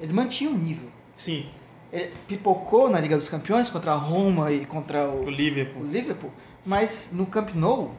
ele 0.00 0.12
mantinha 0.12 0.50
o 0.50 0.54
nível. 0.56 0.88
Sim, 1.14 1.46
Ele 1.92 2.12
pipocou 2.26 2.90
na 2.90 2.98
Liga 2.98 3.16
dos 3.16 3.28
Campeões 3.28 3.70
contra 3.70 3.92
a 3.92 3.96
Roma 3.96 4.50
e 4.50 4.66
contra 4.66 5.08
o 5.08 5.24
o, 5.26 5.30
Liverpool. 5.30 5.82
o 5.82 5.86
Liverpool, 5.86 6.32
mas 6.66 7.10
no 7.12 7.24
Camp 7.26 7.50
Nou 7.54 7.92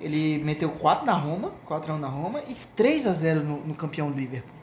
ele 0.00 0.42
meteu 0.44 0.68
4 0.70 1.06
na 1.06 1.12
Roma, 1.14 1.52
4 1.64 1.92
a 1.92 1.96
1 1.96 1.98
na 1.98 2.08
Roma 2.08 2.42
e 2.46 2.54
3 2.76 3.06
a 3.06 3.12
0 3.12 3.40
no, 3.42 3.56
no 3.64 3.74
campeão 3.74 4.10
Liverpool, 4.10 4.54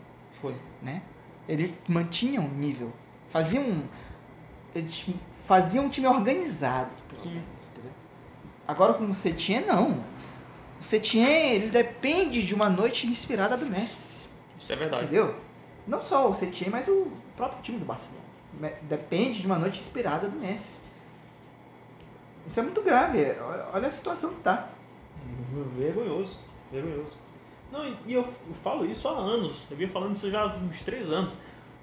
Foi. 0.41 0.53
né? 0.83 1.01
Ele 1.47 1.73
mantinha 1.87 2.39
um 2.41 2.49
nível, 2.49 2.91
fazia 3.29 3.59
um 3.61 3.81
ele 4.75 4.87
fazia 5.45 5.81
um 5.81 5.89
time 5.89 6.05
organizado, 6.05 6.89
pelo 7.07 7.21
Sim. 7.21 7.29
menos? 7.29 7.71
Agora 8.67 8.93
com 8.93 9.05
o 9.05 9.13
Setien 9.15 9.61
não. 9.65 10.03
O 10.79 10.83
Setien, 10.83 11.53
ele 11.55 11.67
depende 11.67 12.45
de 12.45 12.53
uma 12.55 12.69
noite 12.69 13.05
inspirada 13.07 13.57
do 13.57 13.65
Messi. 13.65 14.27
Isso 14.57 14.71
é 14.71 14.75
verdade. 14.75 15.03
Entendeu? 15.05 15.35
Não 15.87 16.01
só 16.01 16.29
o 16.29 16.33
Setien, 16.33 16.69
mas 16.69 16.87
o 16.87 17.11
próprio 17.35 17.61
time 17.61 17.77
do 17.79 17.85
Barcelona. 17.85 18.23
Depende 18.83 19.41
de 19.41 19.45
uma 19.47 19.57
noite 19.59 19.79
inspirada 19.79 20.27
do 20.27 20.35
Messi. 20.37 20.81
Isso 22.47 22.59
é 22.59 22.63
muito 22.63 22.81
grave. 22.81 23.19
Olha- 23.73 23.87
a 23.87 23.91
situação 23.91 24.33
que 24.33 24.41
tá. 24.41 24.69
Vergonhoso. 25.77 26.39
Vergonhoso. 26.71 27.17
Não, 27.71 27.85
e 27.87 27.95
e 28.07 28.13
eu, 28.13 28.21
eu 28.21 28.53
falo 28.63 28.85
isso 28.85 29.07
há 29.07 29.11
anos. 29.11 29.55
Eu 29.69 29.77
vinha 29.77 29.89
falando 29.89 30.15
isso 30.15 30.29
já 30.31 30.41
há 30.41 30.47
uns 30.55 30.81
três 30.83 31.11
anos. 31.11 31.35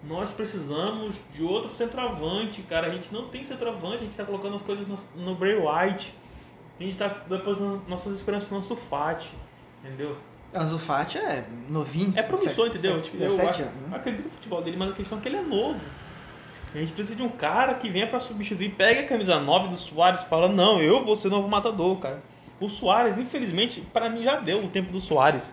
Nós 0.03 0.31
precisamos 0.31 1.17
de 1.33 1.43
outro 1.43 1.71
centroavante, 1.73 2.63
cara. 2.63 2.89
A 2.89 2.91
gente 2.91 3.13
não 3.13 3.29
tem 3.29 3.45
centroavante, 3.45 3.97
a 3.97 3.99
gente 4.07 4.17
tá 4.17 4.25
colocando 4.25 4.57
as 4.57 4.63
coisas 4.63 4.87
no, 4.87 4.97
no 5.17 5.35
Bray 5.35 5.55
White. 5.57 6.13
A 6.79 6.83
gente 6.83 6.97
tá 6.99 7.09
depositando 7.29 7.83
nossas 7.89 8.15
esperanças 8.15 8.51
no 8.51 8.63
Sufati. 8.63 9.33
Entendeu? 9.85 10.17
Anzu 10.55 10.79
Fati 10.79 11.19
é 11.19 11.45
novinho. 11.69 12.13
É 12.17 12.23
promissor, 12.23 12.67
sete- 12.67 12.79
entendeu? 12.79 13.01
sete- 13.01 13.15
eu 13.15 13.21
17 13.31 13.51
acho- 13.51 13.63
anos, 13.63 13.75
né? 13.91 13.97
acredito 13.97 14.25
no 14.25 14.31
futebol 14.31 14.63
dele, 14.63 14.77
mas 14.77 14.91
a 14.91 14.93
questão 14.95 15.19
é 15.19 15.21
que 15.21 15.29
ele 15.29 15.37
é 15.37 15.43
novo. 15.43 15.81
A 16.75 16.79
gente 16.79 16.93
precisa 16.93 17.15
de 17.17 17.23
um 17.23 17.29
cara 17.29 17.75
que 17.75 17.89
venha 17.91 18.07
pra 18.07 18.21
substituir, 18.21 18.71
pega 18.75 19.01
a 19.01 19.05
camisa 19.05 19.39
9 19.39 19.69
do 19.69 19.77
Soares 19.77 20.21
e 20.23 20.27
fala: 20.29 20.49
Não, 20.49 20.81
eu 20.81 21.05
vou 21.05 21.15
ser 21.17 21.29
novo 21.31 21.49
matador, 21.49 21.97
cara. 21.99 22.23
O 22.61 22.69
Soares, 22.69 23.19
infelizmente, 23.19 23.81
pra 23.93 24.09
mim 24.09 24.23
já 24.23 24.37
deu 24.37 24.65
o 24.65 24.69
tempo 24.69 24.93
do 24.93 25.01
Soares. 25.01 25.53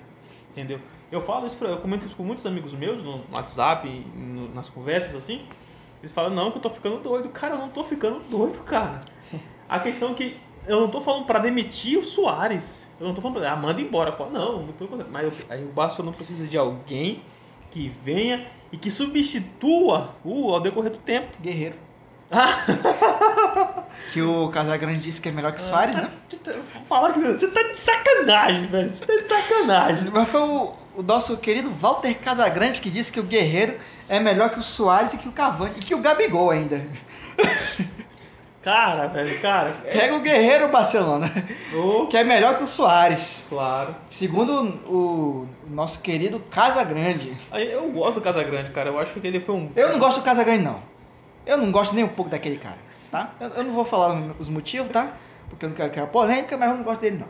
Entendeu? 0.52 0.80
Eu 1.12 1.22
falo 1.22 1.46
isso, 1.46 1.56
pra, 1.58 1.70
eu 1.70 1.78
comento 1.78 2.06
isso 2.06 2.16
com 2.16 2.24
muitos 2.24 2.46
amigos 2.46 2.74
meus 2.74 3.04
no 3.04 3.24
WhatsApp, 3.32 3.88
no- 4.16 4.54
nas 4.54 4.70
conversas 4.70 5.16
assim. 5.16 5.46
Eles 6.02 6.12
falam: 6.12 6.32
Não, 6.34 6.52
que 6.52 6.58
eu 6.58 6.62
tô 6.62 6.70
ficando 6.70 6.98
doido. 7.00 7.30
Cara, 7.30 7.56
eu 7.56 7.60
não 7.60 7.70
tô 7.70 7.84
ficando 7.84 8.20
doido, 8.30 8.60
cara. 8.64 9.02
A 9.70 9.80
questão 9.80 10.12
é 10.12 10.14
que 10.14 10.38
eu 10.68 10.82
não 10.82 10.88
tô 10.90 11.02
falando 11.02 11.26
pra 11.26 11.40
demitir 11.40 11.98
o 12.00 12.04
Soares. 12.04 12.88
Eu 13.00 13.08
não 13.08 13.14
tô 13.16 13.22
falando 13.22 13.40
pra 13.40 13.52
ah, 13.52 13.56
manda 13.56 13.82
embora. 13.82 14.12
Pô, 14.12 14.26
Não, 14.30 14.64
não 14.64 14.74
tô. 14.74 14.88
Mas 15.12 15.26
eu- 15.26 15.46
aí 15.50 15.64
o 15.64 15.68
Barcelona 15.68 16.16
precisa 16.16 16.48
de 16.48 16.58
alguém 16.58 17.22
que 17.72 17.90
venha 18.04 18.48
e 18.72 18.78
que 18.78 18.90
substitua 18.92 20.10
o 20.24 20.54
ao 20.54 20.60
decorrer 20.62 20.92
do 20.92 20.98
tempo. 21.00 21.28
Guerreiro. 21.42 21.76
que 24.12 24.22
o 24.22 24.50
Casagrande 24.50 25.00
disse 25.02 25.22
que 25.22 25.30
é 25.30 25.32
melhor 25.32 25.52
que 25.54 25.62
o 25.62 25.64
Soares, 25.64 25.96
né? 25.96 26.10
Fala 26.88 27.14
que 27.14 27.20
você 27.20 27.48
tá 27.48 27.62
de 27.64 27.80
sacanagem, 27.80 28.66
velho. 28.68 28.90
Você 28.90 29.06
tá 29.06 29.16
de 29.16 29.28
sacanagem. 29.28 30.10
Mas 30.12 30.30
foi 30.30 30.42
o, 30.42 30.74
o 30.98 31.04
nosso 31.04 31.38
querido 31.38 31.70
Walter 31.72 32.14
Casagrande 32.16 32.82
que 32.82 32.90
disse 32.90 33.12
que 33.12 33.20
o 33.20 33.24
Guerreiro 33.24 33.78
é 34.10 34.20
melhor 34.20 34.50
que 34.50 34.60
o 34.60 34.64
Soares 34.64 35.14
e 35.14 35.18
que 35.18 35.28
o 35.28 35.32
Cavani. 35.32 35.76
E 35.78 35.80
que 35.80 35.94
o 35.96 36.00
Gabigol 36.00 36.50
ainda. 36.50 36.84
Cara, 38.64 39.08
velho, 39.08 39.42
cara. 39.42 39.72
Pega 39.92 40.16
o 40.16 40.22
Guerreiro 40.22 40.70
Barcelona. 40.70 41.30
Ô, 41.76 42.08
Que 42.08 42.16
é 42.18 42.24
melhor 42.24 42.58
que 42.58 42.64
o 42.64 42.68
Soares. 42.68 43.46
Claro. 43.50 43.94
Segundo 44.10 44.54
o, 44.88 45.48
nosso 45.70 46.02
querido 46.02 46.40
Casagrande. 46.50 47.36
Eu 47.52 47.92
gosto 47.92 48.16
do 48.16 48.22
Casagrande, 48.22 48.72
cara. 48.72 48.90
Eu 48.90 48.98
acho 49.00 49.14
que 49.20 49.28
ele 49.28 49.42
foi 49.42 49.56
um. 49.56 49.70
Eu 49.76 49.90
não 49.92 50.00
gosto 50.00 50.20
do 50.22 50.24
Casagrande, 50.24 50.64
não. 50.64 50.80
Eu 51.46 51.58
não 51.58 51.72
gosto 51.74 51.94
nem 51.94 52.06
um 52.06 52.10
pouco 52.10 52.32
daquele 52.32 52.58
cara, 52.58 52.78
tá? 53.12 53.32
Eu, 53.40 53.50
eu 53.50 53.64
não 53.66 53.74
vou 53.74 53.84
falar 53.84 54.14
os 54.40 54.48
motivos, 54.48 54.90
tá? 54.92 55.12
Porque 55.50 55.66
eu 55.66 55.70
não 55.70 55.76
quero 55.76 55.92
criar 55.92 56.08
polêmica, 56.08 56.56
mas 56.58 56.70
eu 56.72 56.78
não 56.78 56.84
gosto 56.84 57.02
dele, 57.02 57.18
não. 57.18 57.28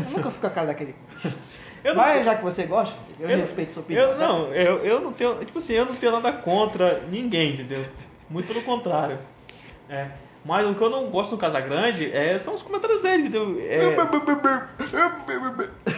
Nu- 0.00 0.10
Nunca 0.10 0.28
fico 0.30 0.40
com 0.42 0.46
a 0.46 0.50
cara 0.50 0.66
daquele. 0.66 0.94
Eu 1.82 1.94
não- 1.94 2.02
mas 2.02 2.24
já 2.24 2.34
que 2.36 2.42
você 2.42 2.64
gosta, 2.64 2.96
eu, 3.20 3.28
respeito 3.28 3.70
sua 3.72 3.82
opinião. 3.82 4.06
Eu, 4.12 4.16
tá? 4.18 4.26
não, 4.26 4.46
eu, 4.54 4.78
eu 4.78 5.00
não 5.02 5.12
tenho. 5.12 5.34
Tipo 5.44 5.58
assim, 5.58 5.74
eu 5.74 5.84
não 5.84 5.94
tenho 5.94 6.12
nada 6.12 6.32
contra 6.32 7.00
ninguém, 7.10 7.52
entendeu? 7.52 7.84
Muito 8.30 8.46
pelo 8.48 8.62
contrário. 8.62 9.18
É. 9.86 10.06
Mas 10.44 10.66
o 10.68 10.74
que 10.74 10.82
eu 10.82 10.90
não 10.90 11.06
gosto 11.06 11.32
no 11.32 11.38
Casagrande 11.38 12.10
é, 12.14 12.36
são 12.36 12.54
os 12.54 12.62
comentários 12.62 13.00
dele, 13.00 13.22
entendeu? 13.28 13.56
É, 13.60 13.84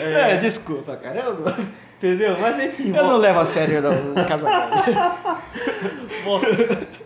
É, 0.00 0.36
desculpa, 0.36 0.96
cara. 0.96 1.18
Eu 1.20 1.34
não, 1.34 1.66
entendeu? 1.98 2.36
Mas 2.40 2.58
enfim. 2.58 2.88
eu 2.88 3.02
não 3.02 3.10
bom- 3.10 3.16
levo 3.16 3.40
a 3.40 3.44
sério 3.46 3.82
não, 3.82 4.12
o 4.12 4.26
Casagrande. 4.26 4.94
bom, 6.24 6.40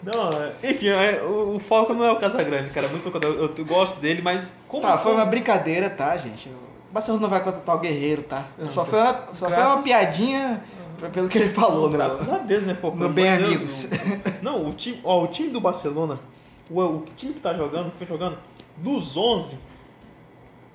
não, 0.03 0.43
é, 0.43 0.70
enfim, 0.70 0.88
é, 0.88 1.22
o, 1.22 1.57
o 1.57 1.59
foco 1.59 1.93
não 1.93 2.05
é 2.05 2.12
o 2.12 2.16
Casagrande, 2.16 2.70
cara. 2.70 2.88
Muito 2.88 3.11
contrário. 3.11 3.38
Eu, 3.38 3.53
eu 3.57 3.64
gosto 3.64 3.99
dele, 3.99 4.22
mas 4.22 4.53
como. 4.68 4.82
Tá, 4.82 4.99
foi 4.99 5.12
uma 5.12 5.24
brincadeira, 5.24 5.90
tá, 5.90 6.16
gente? 6.16 6.49
O 6.49 6.93
Barcelona 6.93 7.22
não 7.22 7.30
vai 7.30 7.43
contratar 7.43 7.74
o 7.74 7.78
Guerreiro, 7.78 8.22
tá? 8.22 8.45
Não, 8.59 8.70
só 8.70 8.84
foi 8.84 8.99
uma, 9.01 9.22
só 9.32 9.49
foi 9.49 9.59
uma 9.59 9.82
piadinha 9.82 10.62
pelo 11.11 11.28
que 11.28 11.38
ele 11.38 11.48
falou, 11.48 11.88
né? 11.90 11.96
Graças 11.96 12.28
a 12.28 12.38
Deus, 12.38 12.64
né? 12.64 12.74
Pô, 12.74 12.90
No 12.90 13.09
Bem 13.09 13.28
Amigos. 13.28 13.84
Deus, 13.84 14.42
não, 14.42 14.68
o 14.68 14.72
time, 14.72 15.00
ó, 15.05 15.22
o 15.24 15.26
time 15.28 15.48
do 15.50 15.61
Barcelona, 15.61 16.18
o, 16.70 16.80
o 16.80 17.05
time 17.16 17.34
que 17.34 17.40
tá 17.40 17.55
jogando, 17.55 17.90
que 17.90 17.98
foi 17.98 18.07
jogando, 18.07 18.38
dos 18.76 19.16
11, 19.16 19.57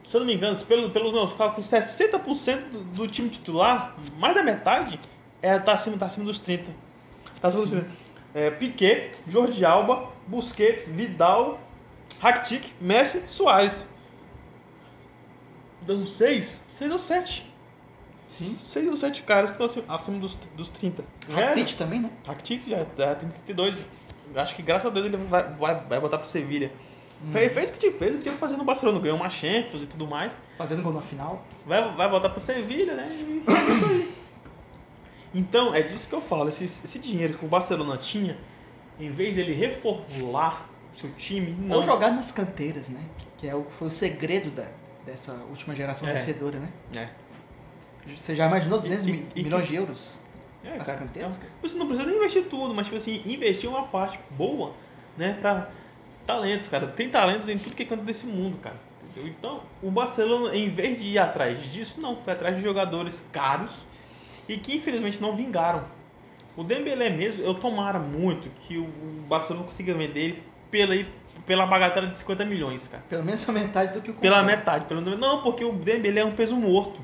se 0.04 0.16
eu 0.16 0.22
não 0.22 0.28
me 0.28 0.36
engano, 0.36 0.58
pelo, 0.66 0.90
pelos 0.90 1.12
meus 1.12 1.34
cálculos, 1.36 1.66
60% 1.68 2.70
do, 2.70 2.80
do 2.84 3.08
time 3.08 3.30
titular, 3.30 3.96
mais 4.18 4.34
da 4.34 4.44
metade, 4.44 5.00
é, 5.42 5.60
tá, 5.60 5.74
acima, 5.74 5.98
tá 5.98 6.06
acima 6.06 6.26
dos 6.26 6.40
30. 6.40 6.72
Tá 7.42 7.50
acima 7.50 7.64
dos 7.64 7.72
30. 7.72 7.88
É, 8.34 8.52
Piquet, 8.52 9.12
Jordi 9.28 9.66
Alba, 9.66 10.10
Busquets, 10.28 10.88
Vidal, 10.88 11.60
Rakitic, 12.20 12.74
Messi, 12.80 13.22
Soares. 13.26 13.86
Dão 15.82 16.06
6? 16.06 16.60
6 16.68 16.92
ou 16.92 17.00
7. 17.00 17.47
Sim. 18.28 18.58
6 18.60 18.90
ou 18.90 18.98
7 18.98 19.24
caras 19.24 19.52
que 19.52 19.64
estão 19.64 19.84
acima, 19.96 20.20
dos, 20.20 20.36
dos 20.56 20.70
30. 20.70 21.04
Rakitic 21.30 21.78
também, 21.78 22.00
né? 22.02 22.12
Rakitic 22.26 22.68
já, 22.68 22.86
já 22.98 23.16
tem 23.16 23.30
32. 23.30 23.82
Acho 24.36 24.56
que 24.56 24.62
graças 24.62 24.86
a 24.86 24.94
Deus 24.94 25.06
ele 25.06 25.18
vai, 25.18 25.44
vai, 25.54 25.76
vai 25.76 26.00
botar 26.00 26.18
pro 26.18 26.28
Sevilha. 26.28 26.72
Fez, 27.32 27.52
fez 27.52 27.70
o 27.70 27.74
que 27.74 27.80
tinha 27.80 27.92
fez, 27.94 28.14
o 28.14 28.18
que 28.18 28.24
tinha 28.24 28.34
que 28.34 28.40
fazer 28.40 28.58
no 28.58 28.64
Barcelona, 28.64 29.00
ganhou 29.00 29.18
uma 29.18 29.30
Champions 29.30 29.82
e 29.84 29.88
tudo 29.88 30.06
mais. 30.06 30.38
Fazendo 30.58 30.84
gol 30.84 30.94
na 30.94 31.02
final. 31.02 31.44
Vai, 31.66 31.96
vai 31.96 32.10
voltar 32.10 32.30
pro 32.30 32.40
Sevilha, 32.40 32.94
né? 32.96 33.08
E 33.10 33.44
é 33.50 33.74
isso 33.74 33.86
aí. 33.86 34.16
Então, 35.34 35.74
é 35.74 35.82
disso 35.82 36.08
que 36.08 36.14
eu 36.14 36.22
falo. 36.22 36.50
Esse, 36.50 36.64
esse 36.66 37.00
dinheiro 37.00 37.38
que 37.38 37.46
o 37.46 37.48
Barcelona 37.48 37.98
tinha, 37.98 38.38
em 39.00 39.10
vez 39.10 39.36
dele 39.36 39.54
reformular 39.54 40.68
seu 40.94 41.12
time, 41.14 41.52
não. 41.60 41.78
Ou 41.78 41.84
jogar 41.84 42.12
nas 42.12 42.32
canteiras, 42.32 42.90
né? 42.90 43.04
Que 43.38 43.48
é 43.48 43.56
o, 43.56 43.64
foi 43.78 43.88
o 43.88 43.92
segredo 43.92 44.50
da, 44.52 44.66
dessa 45.06 45.34
última 45.50 45.76
geração 45.76 46.08
É. 46.08 46.14
vencedora, 46.14 46.60
né? 46.60 46.70
É. 46.96 47.10
Você 48.16 48.36
já 48.36 48.48
imaginou 48.48 48.80
200 48.80 49.06
E- 49.06 49.26
e- 49.36 49.44
milhões 49.44 49.64
que- 49.66 49.72
de 49.72 49.76
euros? 49.76 50.20
É, 50.64 50.78
cara, 50.78 50.98
canteiras, 50.98 51.40
é. 51.42 51.46
Você 51.62 51.78
não 51.78 51.88
precisa 51.88 52.08
nem 52.08 52.18
investir 52.18 52.46
tudo, 52.46 52.74
mas 52.74 52.88
tipo 52.88 52.98
assim, 52.98 53.22
investir 53.26 53.70
uma 53.70 53.84
parte 53.84 54.20
boa, 54.32 54.74
né, 55.18 55.38
pra 55.40 55.70
talentos, 56.26 56.68
cara. 56.68 56.88
Tem 56.88 57.10
talentos 57.10 57.48
em 57.48 57.58
tudo 57.58 57.76
que 57.76 57.84
é 57.84 57.86
canto 57.86 58.04
desse 58.04 58.26
mundo, 58.26 58.58
cara. 58.62 58.76
Entendeu? 59.12 59.30
Então, 59.38 59.62
o 59.82 59.90
Barcelona, 59.90 60.56
em 60.56 60.70
vez 60.70 61.00
de 61.00 61.08
ir 61.08 61.20
atrás 61.20 61.60
disso, 61.72 62.00
não, 62.02 62.18
foi 62.18 62.34
atrás 62.34 62.56
de 62.58 62.62
jogadores 62.62 63.24
caros 63.32 63.86
e 64.48 64.58
que 64.58 64.76
infelizmente 64.76 65.22
não 65.22 65.36
vingaram. 65.36 65.84
O 66.56 66.64
Dembélé 66.64 67.10
mesmo, 67.10 67.44
eu 67.44 67.54
tomara 67.54 68.00
muito 68.00 68.50
que 68.68 68.78
o 68.78 68.88
Barcelona 69.30 69.66
consiga 69.66 69.94
vender 69.94 70.20
ele 70.20 70.44
pela, 70.72 70.96
pela 71.46 71.66
bagatela 71.66 72.08
de 72.08 72.18
50 72.20 72.44
milhões, 72.44 72.88
cara. 72.88 73.04
Pelo 73.08 73.24
menos 73.24 73.48
a 73.48 73.52
metade 73.52 73.94
do 73.94 74.02
que 74.02 74.12
o 74.12 74.14
Pela 74.16 74.42
metade, 74.44 74.86
pelo 74.86 75.02
menos. 75.02 75.20
Não, 75.20 75.42
porque 75.44 75.64
o 75.64 75.72
Dembélé 75.72 76.22
é 76.22 76.26
um 76.26 76.34
peso 76.36 76.56
morto. 76.56 77.00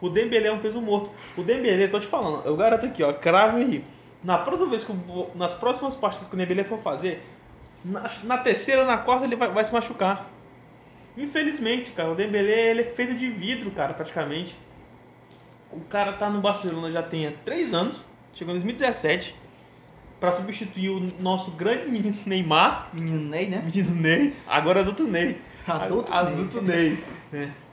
O 0.00 0.08
Dembélé 0.08 0.48
é 0.48 0.52
um 0.52 0.58
peso 0.60 0.80
morto. 0.80 1.10
O 1.36 1.42
Dembélé, 1.42 1.86
tô 1.88 2.00
te 2.00 2.06
falando, 2.06 2.44
eu 2.46 2.56
garanto 2.56 2.86
aqui, 2.86 3.02
ó, 3.02 3.12
crave 3.12 3.60
aí. 3.62 3.84
Na 4.24 4.38
próxima 4.38 4.68
vez 4.70 4.84
que 4.84 4.92
o- 4.92 5.30
nas 5.34 5.54
próximas 5.54 5.94
partidas 5.94 6.28
que 6.28 6.34
o 6.34 6.38
Dembélé 6.38 6.64
for 6.64 6.78
fazer, 6.78 7.22
na, 7.84 8.10
na 8.24 8.38
terceira, 8.38 8.84
na 8.84 8.96
quarta 8.98 9.24
ele 9.24 9.36
vai, 9.36 9.50
vai 9.50 9.64
se 9.64 9.72
machucar. 9.72 10.28
Infelizmente, 11.16 11.90
cara, 11.90 12.10
o 12.10 12.14
Dembélé 12.14 12.70
ele 12.70 12.80
é 12.82 12.84
feito 12.84 13.14
de 13.14 13.28
vidro, 13.28 13.70
cara, 13.70 13.92
praticamente. 13.94 14.56
O 15.72 15.80
cara 15.80 16.14
tá 16.14 16.28
no 16.30 16.40
Barcelona 16.40 16.90
já 16.90 17.02
tem 17.02 17.26
há 17.26 17.32
3 17.44 17.72
anos, 17.74 18.00
chegou 18.32 18.52
em 18.52 18.56
2017 18.58 19.36
para 20.18 20.32
substituir 20.32 20.90
o 20.90 21.00
nosso 21.20 21.50
grande 21.52 21.88
menino 21.90 22.16
Neymar, 22.26 22.88
Menino 22.92 23.20
Ney, 23.20 23.48
né? 23.48 23.62
menino 23.64 23.94
Ney, 23.94 24.34
agora 24.46 24.80
adulto 24.80 25.04
Ney. 25.04 25.38
Adulto 25.66 26.10
Ney. 26.10 26.20
adulto 26.20 26.62
Ney. 26.62 26.98
né? 27.32 27.52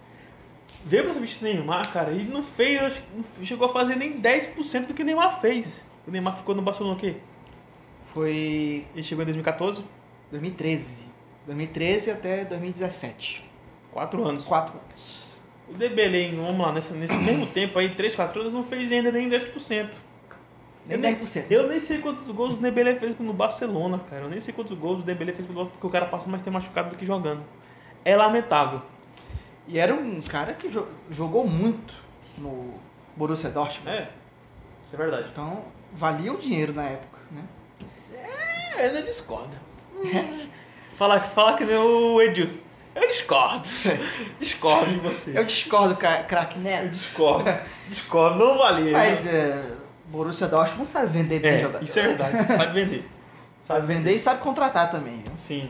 Veio 0.87 1.03
pra 1.03 1.13
substituir 1.13 1.53
Neymar, 1.55 1.91
cara, 1.91 2.11
e 2.11 2.23
não 2.23 2.41
fez, 2.41 2.81
acho 2.81 3.01
que 3.01 3.07
não 3.39 3.45
chegou 3.45 3.67
a 3.67 3.73
fazer 3.73 3.95
nem 3.95 4.21
10% 4.21 4.85
do 4.87 4.93
que 4.93 5.01
o 5.01 5.05
Neymar 5.05 5.41
fez. 5.41 5.83
O 6.07 6.11
Neymar 6.11 6.37
ficou 6.37 6.55
no 6.55 6.61
Barcelona 6.61 6.95
o 6.95 6.99
quê? 6.99 7.17
Foi 8.03 8.85
Ele 8.93 9.03
chegou 9.03 9.21
em 9.23 9.25
2014, 9.25 9.83
2013. 10.31 11.05
2013 11.45 12.11
até 12.11 12.45
2017. 12.45 13.43
4 13.91 14.23
anos. 14.25 14.45
Quatro 14.45 14.73
anos. 14.89 15.27
O 15.69 15.73
Dembélé, 15.73 16.31
vamos 16.33 16.59
lá, 16.65 16.71
nesse, 16.71 16.93
nesse 16.93 17.15
mesmo 17.15 17.45
tempo 17.47 17.77
aí, 17.77 17.93
3, 17.93 18.15
4 18.15 18.39
anos, 18.39 18.53
não 18.53 18.63
fez 18.63 18.89
ainda 18.91 19.11
nem 19.11 19.27
10%. 19.29 19.95
Nem 20.87 20.95
Eu 20.95 20.99
nem- 20.99 21.15
10%. 21.15 21.45
Eu 21.51 21.67
nem 21.67 21.79
sei 21.81 21.97
quantos 21.99 22.25
gols 22.31 22.53
o 22.53 22.57
Dembélé 22.57 22.95
fez 22.95 23.17
no 23.19 23.33
Barcelona, 23.33 23.99
cara. 24.09 24.23
Eu 24.23 24.29
nem 24.29 24.39
sei 24.39 24.53
quantos 24.53 24.77
gols 24.77 24.99
o 24.99 25.03
Dembélé 25.03 25.33
fez 25.33 25.45
no 25.45 25.53
Barcelona, 25.53 25.71
porque 25.71 25.87
o 25.87 25.89
cara 25.89 26.05
passa 26.05 26.29
mais 26.29 26.41
tempo 26.41 26.53
machucado 26.53 26.91
do 26.91 26.95
que 26.95 27.05
jogando. 27.05 27.43
É 28.05 28.15
lamentável. 28.15 28.81
E 29.67 29.77
era 29.79 29.93
um 29.93 30.21
cara 30.21 30.53
que 30.53 30.69
jo- 30.69 30.87
jogou 31.09 31.45
muito 31.47 31.93
no 32.37 32.73
Borussia 33.15 33.49
Dortmund. 33.49 33.89
É, 33.89 34.09
isso 34.85 34.95
é 34.95 34.97
verdade. 34.97 35.27
Então, 35.31 35.65
valia 35.93 36.31
o 36.33 36.37
dinheiro 36.37 36.73
na 36.73 36.83
época, 36.83 37.19
né? 37.31 37.43
É, 38.75 38.81
eu 38.83 38.85
ainda 38.87 39.01
discordo. 39.01 39.55
fala, 40.95 41.19
fala 41.19 41.57
que 41.57 41.65
nem 41.65 41.75
o 41.77 42.21
Edilson. 42.21 42.59
Eu 42.95 43.07
discordo. 43.09 43.67
discordo 44.39 44.91
de 44.91 44.99
você. 44.99 45.37
Eu 45.37 45.43
discordo, 45.43 45.95
craque 45.97 46.55
Eu 46.55 46.61
Neto. 46.61 46.89
discordo. 46.89 47.49
discordo, 47.87 48.39
não 48.39 48.57
valia. 48.57 48.91
Mas 48.93 49.27
é, 49.27 49.75
Borussia 50.05 50.47
Dortmund 50.47 50.89
sabe 50.89 51.07
vender 51.07 51.39
bem 51.39 51.51
é, 51.51 51.61
jogador. 51.61 51.83
isso 51.83 51.99
é 51.99 52.03
verdade. 52.07 52.55
Sabe 52.55 52.73
vender. 52.73 53.07
sabe 53.61 53.85
vender 53.85 54.15
e 54.15 54.19
sabe 54.19 54.41
contratar 54.41 54.89
também. 54.89 55.23
Sim. 55.37 55.69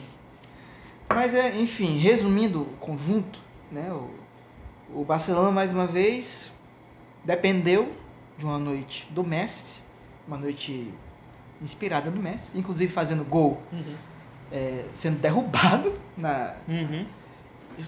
Mas 1.10 1.34
é, 1.34 1.58
enfim, 1.58 1.98
resumindo 2.00 2.62
o 2.62 2.66
conjunto, 2.78 3.40
né? 3.72 3.92
O, 3.92 4.10
o 5.02 5.04
Barcelona 5.06 5.52
mais 5.52 5.72
uma 5.72 5.86
vez 5.86 6.52
dependeu 7.24 7.92
de 8.38 8.46
uma 8.46 8.58
noite 8.58 9.08
do 9.12 9.24
Messi, 9.24 9.82
uma 10.28 10.38
noite 10.38 10.94
inspirada 11.62 12.10
no 12.12 12.22
Messi, 12.22 12.58
inclusive 12.58 12.92
fazendo 12.92 13.24
gol, 13.24 13.62
Uhum. 13.72 13.96
é, 14.52 14.86
sendo 14.94 15.20
derrubado 15.20 15.92
na 16.16 16.56
Uhum. 16.68 17.06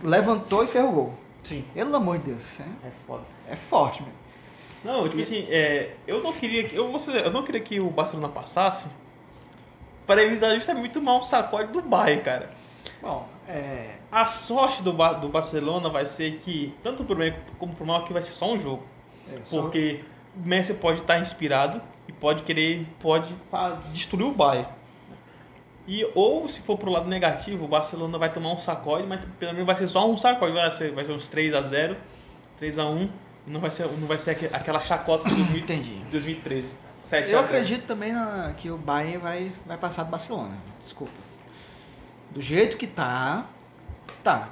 levantou 0.03 0.63
e 0.63 0.67
fez 0.67 0.83
o 0.83 0.91
gol. 0.91 1.13
Sim. 1.43 1.63
Pelo 1.73 1.95
amor 1.95 2.17
de 2.19 2.25
Deus, 2.31 2.59
é, 2.59 2.87
É 2.87 2.91
foda. 3.07 3.23
é 3.47 3.55
forte, 3.55 4.03
meu. 4.03 4.11
Não, 4.83 5.07
tipo 5.09 5.21
assim, 5.21 5.45
é, 5.49 5.95
eu 6.07 6.23
não 6.23 6.31
queria 6.33 6.67
que. 6.67 6.75
Eu, 6.75 6.91
eu 7.23 7.31
não 7.31 7.43
queria 7.43 7.61
que 7.61 7.79
o 7.79 7.89
Barcelona 7.89 8.29
passasse 8.29 8.87
para 10.07 10.23
evitar 10.23 10.53
justamente 10.55 10.93
tomar 10.93 11.17
um 11.17 11.21
sacode 11.21 11.71
do 11.71 11.81
Bayern, 11.81 12.23
cara. 12.23 12.51
Bom, 13.01 13.27
é, 13.49 13.95
A 14.11 14.25
sorte 14.27 14.81
do, 14.83 14.91
do 14.91 15.29
Barcelona 15.29 15.89
vai 15.89 16.05
ser 16.05 16.37
que, 16.37 16.73
tanto 16.83 17.03
pro 17.03 17.15
bem 17.15 17.33
como 17.57 17.73
pro 17.75 17.85
mal, 17.85 18.05
que 18.05 18.13
vai 18.13 18.21
ser 18.21 18.31
só 18.31 18.53
um 18.53 18.59
jogo. 18.59 18.83
é, 19.31 19.39
só- 19.45 19.61
Porque 19.61 20.03
o 20.35 20.47
Messi 20.47 20.73
pode 20.75 21.01
estar 21.01 21.19
inspirado 21.19 21.81
e 22.07 22.11
pode 22.13 22.43
querer, 22.43 22.87
pode 22.99 23.33
destruir 23.91 24.25
o 24.27 24.31
Bayern. 24.33 24.67
E 25.87 26.07
ou 26.13 26.47
se 26.47 26.61
for 26.61 26.77
pro 26.77 26.91
lado 26.91 27.07
negativo, 27.07 27.65
o 27.65 27.67
Barcelona 27.67 28.17
vai 28.17 28.31
tomar 28.31 28.53
um 28.53 28.57
sacode, 28.59 29.07
mas 29.07 29.21
pelo 29.39 29.53
menos 29.53 29.65
vai 29.65 29.75
ser 29.75 29.87
só 29.87 30.07
um 30.07 30.15
sacode, 30.15 30.53
vai 30.53 30.69
ser, 30.71 30.91
vai 30.91 31.03
ser 31.03 31.11
uns 31.13 31.27
3 31.27 31.53
a 31.55 31.61
0 31.61 31.97
3 32.59 32.77
a 32.77 32.85
1 32.85 33.09
e 33.47 33.49
não 33.49 33.59
vai 33.59 33.71
ser, 33.71 33.87
não 33.87 34.07
vai 34.07 34.17
ser 34.19 34.31
aque- 34.31 34.49
aquela 34.53 34.79
chacota 34.79 35.27
de 35.27 35.35
2000 35.35 35.57
Entendi. 35.63 35.95
2013. 36.11 36.71
7 37.03 37.31
Eu 37.31 37.39
a 37.39 37.43
0. 37.43 37.55
acredito 37.57 37.87
também 37.87 38.13
na- 38.13 38.53
que 38.55 38.69
o 38.69 38.77
Bayern 38.77 39.17
vai, 39.17 39.51
vai 39.65 39.77
passar 39.77 40.03
do 40.03 40.11
Barcelona. 40.11 40.55
Desculpa. 40.79 41.13
Do 42.31 42.41
jeito 42.41 42.77
que 42.77 42.87
tá, 42.87 43.45
tá. 44.23 44.49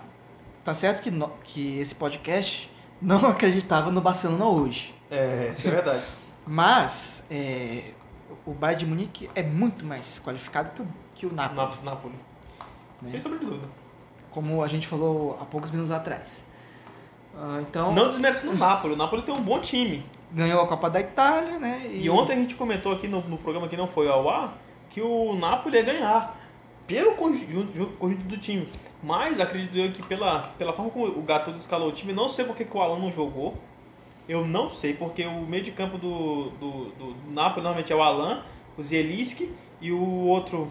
Tá 0.64 0.74
certo 0.74 1.02
que, 1.02 1.12
no- 1.12 1.32
que 1.44 1.80
esse 1.80 1.94
podcast 1.96 2.70
não 3.02 3.26
acreditava 3.28 3.92
no 3.92 4.02
Barcelona 4.02 4.46
hoje. 4.46 4.94
É, 5.10 5.52
isso 5.54 5.68
é 5.68 5.72
verdade. 5.72 6.04
Mas 6.46 7.24
é, 7.30 7.92
o 8.46 8.52
Bayern 8.54 8.80
de 8.84 8.86
Munique 8.90 9.30
é 9.36 9.44
muito 9.44 9.86
mais 9.86 10.20
qualificado 10.20 10.72
que 10.72 10.82
o, 10.82 10.88
que 11.16 11.26
o 11.26 11.34
Napoli. 11.34 11.58
Náp- 11.58 11.84
Napoli. 11.84 12.16
né? 13.02 13.12
Sem 13.12 13.22
sombra 13.22 13.40
de 13.40 13.46
dúvida. 13.46 13.68
Como 14.32 14.64
a 14.64 14.68
gente 14.68 14.88
falou 14.88 15.38
há 15.42 15.46
poucos 15.46 15.70
minutos 15.72 15.92
atrás. 15.92 16.46
Ah, 17.36 17.60
então, 17.62 17.94
Não 17.94 18.08
desmerecendo 18.10 18.54
o 18.54 18.58
Napoli. 18.58 18.94
O 18.94 18.98
Napoli 18.98 19.22
tem 19.22 19.34
um 19.36 19.42
bom 19.42 19.60
time. 19.60 20.04
ganhou 20.32 20.62
a 20.62 20.68
Copa 20.68 20.90
da 20.90 21.00
Itália, 21.00 21.60
né? 21.60 21.90
E 21.92 22.10
ontem 22.10 22.34
a 22.34 22.36
gente 22.36 22.56
comentou 22.56 22.92
aqui 22.94 23.08
no, 23.08 23.22
no 23.22 23.38
programa 23.38 23.68
que 23.68 23.78
não 23.78 23.88
foi 23.88 24.10
ao 24.10 24.28
ar 24.30 24.58
que 24.90 25.02
o 25.02 25.36
Napoli 25.36 25.76
ia 25.78 25.84
ganhar 25.84 26.37
pelo 26.88 27.16
conjunto, 27.16 27.76
ju- 27.76 27.92
conjunto 28.00 28.24
do 28.24 28.38
time. 28.38 28.68
Mas 29.04 29.40
acredito 29.40 29.78
eu 29.78 29.92
que 29.92 30.02
pela, 30.04 30.50
pela 30.58 30.74
forma 30.74 30.90
como 30.90 31.06
o 31.08 31.22
Gattuso 31.22 31.58
escalou 31.58 31.90
o 31.90 31.92
time, 31.92 32.14
não 32.14 32.28
sei 32.30 32.46
porque 32.46 32.64
que 32.66 32.76
o 32.76 32.82
Alan 32.82 32.98
não 33.00 33.12
jogou. 33.12 33.56
Eu 34.28 34.46
não 34.46 34.68
sei, 34.70 34.94
porque 34.94 35.26
o 35.26 35.42
meio 35.42 35.64
de 35.64 35.72
campo 35.72 35.98
do, 35.98 36.50
do, 36.52 36.86
do 36.92 37.16
Napoli 37.32 37.62
normalmente 37.64 37.94
é 37.94 37.96
o 37.96 38.02
Alan, 38.02 38.44
o 38.78 38.84
Zielinski 38.84 39.54
e 39.80 39.92
o 39.92 40.02
outro 40.26 40.70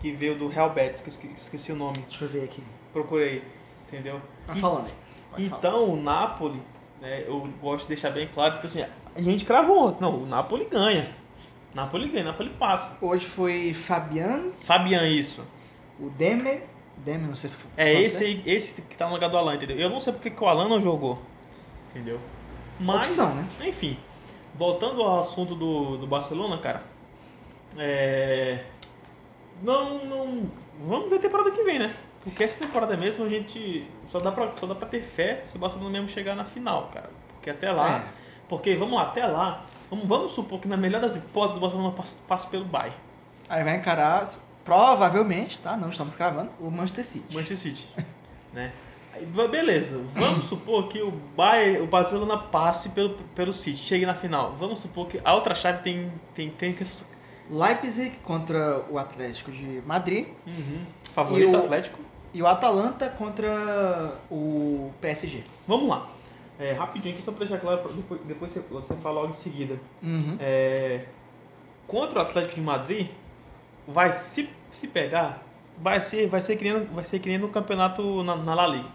que 0.00 0.10
veio 0.12 0.38
do 0.38 0.48
Real 0.48 0.70
Betis, 0.70 1.00
que 1.00 1.08
eu 1.08 1.10
esque- 1.10 1.30
esqueci 1.34 1.72
o 1.72 1.76
nome. 1.76 1.98
Deixa 2.08 2.24
eu 2.24 2.28
ver 2.28 2.44
aqui. 2.44 2.62
Procurei, 2.94 3.42
entendeu? 3.86 4.20
Tá 4.46 4.54
falando 4.56 4.86
aí. 5.34 5.44
Então, 5.46 5.90
o 5.90 5.96
Napoli, 6.00 6.62
né, 7.00 7.24
eu 7.26 7.46
gosto 7.60 7.82
de 7.82 7.88
deixar 7.88 8.10
bem 8.10 8.26
claro 8.32 8.58
que 8.60 8.66
assim, 8.66 8.82
a 8.82 9.20
gente 9.20 9.44
cravou. 9.44 9.94
Não, 10.00 10.22
o 10.22 10.26
Napoli 10.26 10.64
ganha. 10.70 11.10
Napoli 11.74 12.08
ganha, 12.08 12.24
Napoli 12.24 12.50
passa. 12.50 12.96
Hoje 13.04 13.26
foi 13.26 13.74
Fabian, 13.74 14.52
Fabian, 14.60 15.08
isso. 15.08 15.44
o 15.98 16.08
Demer. 16.10 16.64
Demer, 16.98 17.28
não 17.28 17.34
sei 17.34 17.50
se 17.50 17.56
foi. 17.56 17.70
É 17.76 18.00
esse 18.00 18.22
aí, 18.22 18.42
esse 18.46 18.80
que 18.80 18.96
tá 18.96 19.06
no 19.06 19.14
lugar 19.14 19.28
do 19.28 19.36
Alan, 19.36 19.56
entendeu? 19.56 19.76
Eu 19.76 19.90
não 19.90 19.98
sei 19.98 20.12
porque 20.12 20.30
que 20.30 20.42
o 20.42 20.46
Alan 20.46 20.68
não 20.68 20.80
jogou. 20.80 21.20
Entendeu? 21.90 22.20
Mas, 22.78 23.08
Opção, 23.08 23.34
né? 23.34 23.46
enfim. 23.66 23.98
Voltando 24.54 25.02
ao 25.02 25.20
assunto 25.20 25.54
do, 25.56 25.96
do 25.96 26.06
Barcelona, 26.06 26.58
cara. 26.58 26.82
É. 27.76 28.64
Não, 29.62 30.04
não. 30.04 30.50
Vamos 30.86 31.10
ver 31.10 31.16
a 31.16 31.20
temporada 31.20 31.50
que 31.50 31.62
vem, 31.64 31.78
né? 31.78 31.94
Porque 32.22 32.44
essa 32.44 32.58
temporada 32.58 32.96
mesmo 32.96 33.24
a 33.24 33.28
gente. 33.28 33.86
Só 34.08 34.20
dá 34.20 34.30
pra, 34.30 34.52
só 34.56 34.66
dá 34.66 34.74
pra 34.74 34.88
ter 34.88 35.02
fé 35.02 35.42
se 35.44 35.56
o 35.56 35.58
Barcelona 35.58 35.90
mesmo 35.90 36.08
chegar 36.08 36.36
na 36.36 36.44
final, 36.44 36.88
cara. 36.92 37.10
Porque 37.34 37.50
até 37.50 37.70
lá. 37.72 37.98
É. 38.20 38.23
Porque, 38.48 38.74
vamos 38.74 38.94
lá, 38.94 39.02
até 39.04 39.26
lá. 39.26 39.64
Vamos, 39.90 40.06
vamos 40.06 40.32
supor 40.32 40.60
que 40.60 40.68
na 40.68 40.76
melhor 40.76 41.00
das 41.00 41.16
hipóteses 41.16 41.58
o 41.58 41.60
Barcelona 41.60 41.94
passe, 42.26 42.46
pelo 42.48 42.64
Bayern. 42.64 42.96
Aí 43.48 43.62
vai 43.62 43.76
encarar, 43.76 44.26
provavelmente, 44.64 45.60
tá? 45.60 45.76
Não 45.76 45.88
estamos 45.90 46.14
cravando, 46.14 46.50
o 46.60 46.70
Manchester 46.70 47.04
City. 47.04 47.34
Manchester 47.34 47.56
City, 47.58 47.88
né? 48.52 48.72
Aí, 49.12 49.24
be- 49.24 49.46
beleza, 49.48 50.00
vamos 50.14 50.46
supor 50.46 50.88
que 50.88 51.00
o 51.00 51.10
Bayern, 51.36 51.82
o 51.82 51.86
Barcelona 51.86 52.36
passe 52.36 52.88
pelo, 52.88 53.10
pelo 53.34 53.52
City, 53.52 53.78
chegue 53.78 54.04
na 54.04 54.14
final. 54.14 54.56
Vamos 54.58 54.80
supor 54.80 55.06
que 55.06 55.20
a 55.24 55.34
outra 55.34 55.54
chave 55.54 55.82
tem 55.82 56.10
tem 56.34 56.50
quem 56.50 56.72
que 56.72 56.82
Leipzig 57.48 58.16
contra 58.24 58.82
o 58.90 58.98
Atlético 58.98 59.52
de 59.52 59.82
Madrid 59.86 60.26
uhum. 60.46 60.84
favorito 61.12 61.50
E 61.52 61.54
o- 61.54 61.58
Atlético. 61.58 61.98
e 62.32 62.42
o 62.42 62.46
Atalanta 62.46 63.08
contra 63.10 64.14
o 64.30 64.90
PSG. 65.00 65.44
Vamos 65.68 65.88
lá. 65.88 66.08
É, 66.58 66.72
rapidinho 66.72 67.14
aqui 67.14 67.22
só 67.22 67.32
pra 67.32 67.40
deixar 67.40 67.58
claro, 67.58 67.82
depois, 67.92 68.20
depois 68.24 68.52
você, 68.52 68.94
fala 68.96 69.22
logo 69.22 69.30
em 69.30 69.34
seguida. 69.34 69.78
Uhum. 70.02 70.36
É, 70.40 71.04
contra 71.86 72.20
o 72.20 72.22
Atlético 72.22 72.54
de 72.54 72.60
Madrid, 72.60 73.08
vai 73.86 74.12
se, 74.12 74.48
se 74.70 74.86
pegar, 74.86 75.42
vai 75.78 76.00
ser, 76.00 76.28
vai 76.28 76.40
ser 76.40 76.56
que 76.56 76.64
nem, 76.64 76.84
vai 76.84 77.04
ser 77.04 77.18
que 77.18 77.28
nem 77.28 77.38
no 77.38 77.48
campeonato 77.48 78.22
na, 78.22 78.36
na 78.36 78.54
La 78.54 78.66
Liga. 78.66 78.88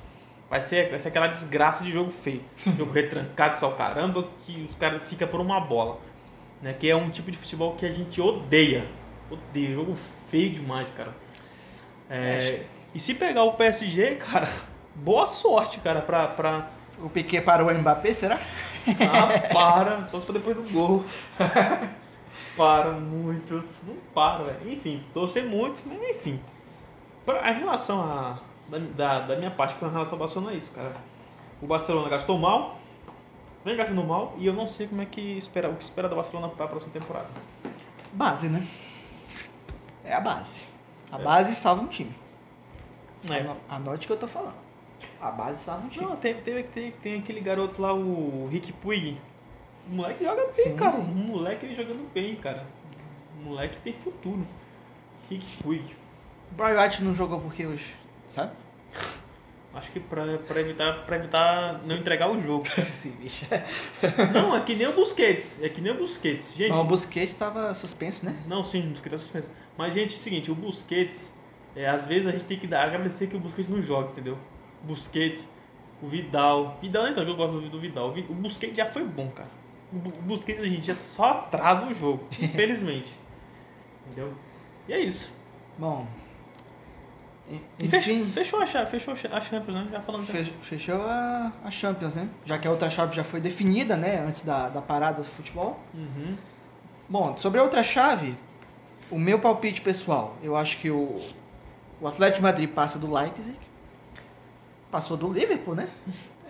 Vai 0.50 0.62
ser, 0.62 0.90
vai 0.90 1.00
ser 1.00 1.10
aquela 1.10 1.28
desgraça 1.28 1.84
de 1.84 1.92
jogo 1.92 2.12
feio. 2.12 2.42
jogo 2.78 2.92
retrancado 2.92 3.60
só 3.60 3.72
caramba, 3.72 4.28
que 4.46 4.64
os 4.64 4.74
caras 4.76 5.04
ficam 5.04 5.28
por 5.28 5.40
uma 5.40 5.60
bola. 5.60 6.00
Né? 6.62 6.74
Que 6.74 6.90
é 6.90 6.96
um 6.96 7.10
tipo 7.10 7.30
de 7.30 7.38
futebol 7.38 7.76
que 7.76 7.86
a 7.86 7.92
gente 7.92 8.20
odeia. 8.20 8.88
Odeia. 9.30 9.74
Jogo 9.74 9.96
feio 10.30 10.50
demais, 10.52 10.90
cara. 10.92 11.14
É, 12.10 12.66
e 12.94 13.00
se 13.00 13.14
pegar 13.14 13.44
o 13.44 13.54
PSG, 13.54 14.16
cara, 14.16 14.50
boa 14.96 15.28
sorte, 15.28 15.80
cara, 15.80 16.02
pra, 16.02 16.28
pra, 16.28 16.72
O 17.04 17.10
Piquet 17.10 17.42
parou 17.42 17.70
o 17.70 17.74
Mbappé, 17.74 18.14
será? 18.14 18.40
ah, 18.88 19.50
para, 19.54 20.08
só 20.08 20.20
se 20.20 20.26
for 20.26 20.34
depois 20.34 20.56
do 20.56 20.64
gol. 20.72 21.06
para 22.58 22.92
muito. 22.92 23.64
Não 23.86 23.96
para, 24.14 24.44
velho. 24.44 24.72
Enfim, 24.74 25.04
torcer 25.14 25.46
muito, 25.46 25.82
mas 25.86 26.02
enfim. 26.10 26.40
Pra, 27.26 27.52
em 27.52 27.60
relação 27.60 28.02
a. 28.02 28.40
Da, 28.96 29.22
da, 29.22 29.36
minha 29.36 29.50
parte 29.50 29.74
com 29.76 29.88
relação 29.88 30.14
ao 30.14 30.20
Barcelona 30.20 30.52
é 30.54 30.58
isso, 30.58 30.70
cara. 30.72 30.96
O 31.62 31.66
Barcelona 31.66 32.08
gastou 32.08 32.38
mal, 32.38 32.78
vem 33.66 33.76
gastando 33.76 34.04
mal, 34.04 34.36
e 34.38 34.46
eu 34.46 34.54
não 34.54 34.68
sei 34.68 34.88
como 34.88 35.02
é 35.02 35.06
que 35.06 35.20
espera, 35.38 35.70
o 35.70 35.76
que 35.76 35.84
espera 35.84 36.08
do 36.08 36.16
Barcelona 36.16 36.50
para 36.50 36.66
a 36.66 36.68
próxima 36.68 36.92
temporada. 36.94 37.28
Base, 38.14 38.48
né? 38.48 38.66
É 40.04 40.14
a 40.14 40.20
base. 40.22 40.66
A 41.12 41.20
É. 41.20 41.24
base 41.24 41.56
salva 41.56 41.82
um 41.82 41.88
time. 41.88 42.14
É. 43.28 43.40
Ano- 43.40 43.58
Anote 43.68 44.06
o 44.06 44.08
que 44.08 44.14
eu 44.14 44.18
tô 44.18 44.28
falando. 44.28 44.54
A 45.22 45.32
base 45.32 45.70
um 45.70 45.90
time. 45.90 46.06
Não, 46.06 46.16
tem, 46.16 46.34
teve, 46.36 46.64
tem, 46.64 46.92
tem 46.92 47.20
aquele 47.20 47.42
garoto 47.42 47.82
lá, 47.82 47.94
o 47.94 48.48
Rick 48.52 48.72
Puig. 48.74 49.20
O 49.90 49.96
moleque 49.96 50.24
joga 50.24 50.46
bem, 50.56 50.66
Sim, 50.66 50.76
cara. 50.76 50.92
sim. 50.92 51.02
O 51.02 51.16
moleque 51.16 51.66
ele 51.66 51.76
jogando 51.76 52.12
bem, 52.14 52.36
cara. 52.36 52.66
O 53.40 53.46
moleque 53.46 53.78
tem 53.80 53.94
futuro. 53.94 54.46
Rick 55.30 55.64
Puig. 55.64 55.84
O 56.52 56.56
Brian 56.56 56.82
White 56.82 57.04
não 57.04 57.14
jogou 57.14 57.40
porque 57.40 57.66
hoje, 57.66 57.94
sabe? 58.28 58.52
Acho 59.74 59.92
que 59.92 60.00
pra, 60.00 60.40
pra, 60.40 60.60
evitar, 60.62 61.06
pra 61.06 61.16
evitar 61.18 61.82
não 61.86 61.96
entregar 61.96 62.30
o 62.30 62.40
jogo. 62.42 62.66
Sim, 62.90 63.12
bicho. 63.12 63.46
Não, 64.34 64.56
é 64.56 64.62
que 64.62 64.76
nem 64.76 64.88
o 64.88 64.94
Busquets. 64.94 65.62
É 65.62 65.70
que 65.70 65.80
nem 65.80 65.92
o 65.92 65.98
Busquets. 65.98 66.54
Gente, 66.56 66.72
Mas 66.72 66.80
o 66.80 66.84
Busquets 66.86 67.34
tava 67.36 67.74
suspenso, 67.76 68.26
né? 68.26 68.36
não, 68.48 68.64
sim, 68.64 68.88
o 68.88 68.90
Busquets 68.90 69.14
é 69.14 69.18
suspenso. 69.20 69.50
Mas, 69.78 69.94
gente, 69.94 70.16
é 70.16 70.18
o 70.18 70.20
seguinte, 70.20 70.52
o 70.52 70.56
Busquets, 70.56 71.32
é, 71.76 71.88
às 71.88 72.04
vezes 72.06 72.28
a 72.28 72.32
gente 72.32 72.46
tem 72.46 72.58
que 72.58 72.66
dar, 72.66 72.84
agradecer 72.84 73.28
que 73.28 73.36
o 73.38 73.40
Busquets 73.40 73.70
não 73.70 73.80
joga, 73.80 74.10
entendeu? 74.10 74.38
Busquets, 74.84 75.48
o 76.02 76.08
Vidal. 76.08 76.78
Vidal 76.82 77.04
nem 77.06 77.14
tanto, 77.14 77.26
que 77.26 77.32
eu 77.32 77.36
gosto 77.36 77.70
do, 77.70 77.80
Vidal. 77.80 78.14
O 78.30 78.34
Busquets 78.34 78.76
já 78.76 78.86
foi 78.86 79.04
bom, 79.04 79.30
cara. 79.30 79.50
O 79.92 79.98
Bu- 79.98 80.10
o 80.10 80.22
Busquets 80.22 80.62
hoje 80.62 80.76
em 80.78 80.80
dia 80.80 80.96
só 81.00 81.32
atrasa 81.32 81.86
o 81.86 81.94
jogo, 81.94 82.24
infelizmente. 82.40 83.12
entendeu? 84.06 84.34
E 84.88 84.94
é 84.94 85.00
isso. 85.00 85.32
Bom. 85.78 86.06
E 87.80 87.88
fechou, 87.88 88.28
fechou, 88.28 88.62
a, 88.62 88.68
fechou 88.86 89.14
a 89.32 89.42
Champions, 89.42 89.74
né? 89.76 89.88
Já 89.92 90.02
falando. 90.02 90.28
fech- 90.28 90.54
fechou 90.62 91.02
a, 91.02 91.52
a 91.64 91.72
Champions, 91.72 92.16
né? 92.16 92.30
Já 92.46 92.60
que 92.60 92.68
a 92.68 92.72
outra 92.72 92.92
chave 92.92 93.16
já 93.16 93.24
foi 93.24 93.42
definida, 93.42 93.98
né? 93.98 94.20
Antes 94.20 94.44
da, 94.44 94.70
da 94.70 94.82
parada 94.84 95.24
do 95.24 95.28
futebol. 95.28 95.80
Uhum. 95.96 96.38
Bom, 97.10 97.36
sobre 97.38 97.60
a 97.60 97.64
outra 97.64 97.82
chave, 97.82 98.36
o 99.10 99.18
meu 99.18 99.40
palpite 99.40 99.82
pessoal, 99.82 100.36
eu 100.44 100.56
acho 100.56 100.78
que 100.78 100.92
o, 100.92 101.20
o 102.00 102.08
Atlético 102.08 102.44
Madrid 102.44 102.70
passa 102.70 103.00
do 103.00 103.12
Leipzig, 103.12 103.58
passou 104.92 105.16
do 105.18 105.32
Liverpool, 105.32 105.76
né? 105.76 105.90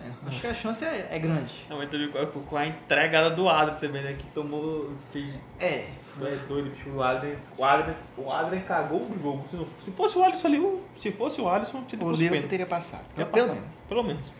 É, 0.02 0.28
acho 0.28 0.40
que 0.40 0.46
a 0.46 0.54
chance 0.54 0.82
é, 0.82 1.08
é 1.10 1.18
grande. 1.18 1.52
Não, 1.68 1.76
mas 1.76 1.90
também 1.90 2.10
com 2.10 2.56
a, 2.56 2.66
entregada 2.66 3.30
do 3.30 3.48
Adrian 3.50 3.76
também, 3.78 4.02
né? 4.02 4.14
Que 4.14 4.24
tomou. 4.28 4.90
Fez, 5.12 5.34
É, 5.58 5.80
é 6.22 6.36
doido, 6.48 6.70
bicho. 6.70 6.88
O 6.90 7.02
Adrian, 7.02 7.36
o 7.58 7.64
Adrian, 7.64 7.94
o 8.16 8.30
Adrian 8.32 8.60
cagou 8.62 9.02
o 9.02 9.18
jogo. 9.22 9.44
Se, 9.50 9.56
não- 9.56 9.66
se 9.84 9.90
fosse 9.90 10.16
o 10.18 10.24
Alisson 10.24 10.46
ali, 10.48 10.80
se 10.98 11.12
fosse 11.12 11.40
o 11.40 11.48
Alisson, 11.48 11.84
o 12.02 12.10
Liverpool 12.12 12.48
teria 12.48 12.66
passado. 12.66 13.04
Ia 13.18 13.26
pelo 13.26 13.30
passar, 13.48 13.54
menos. 13.54 13.68
Pelo 13.88 14.02
menos. 14.02 14.32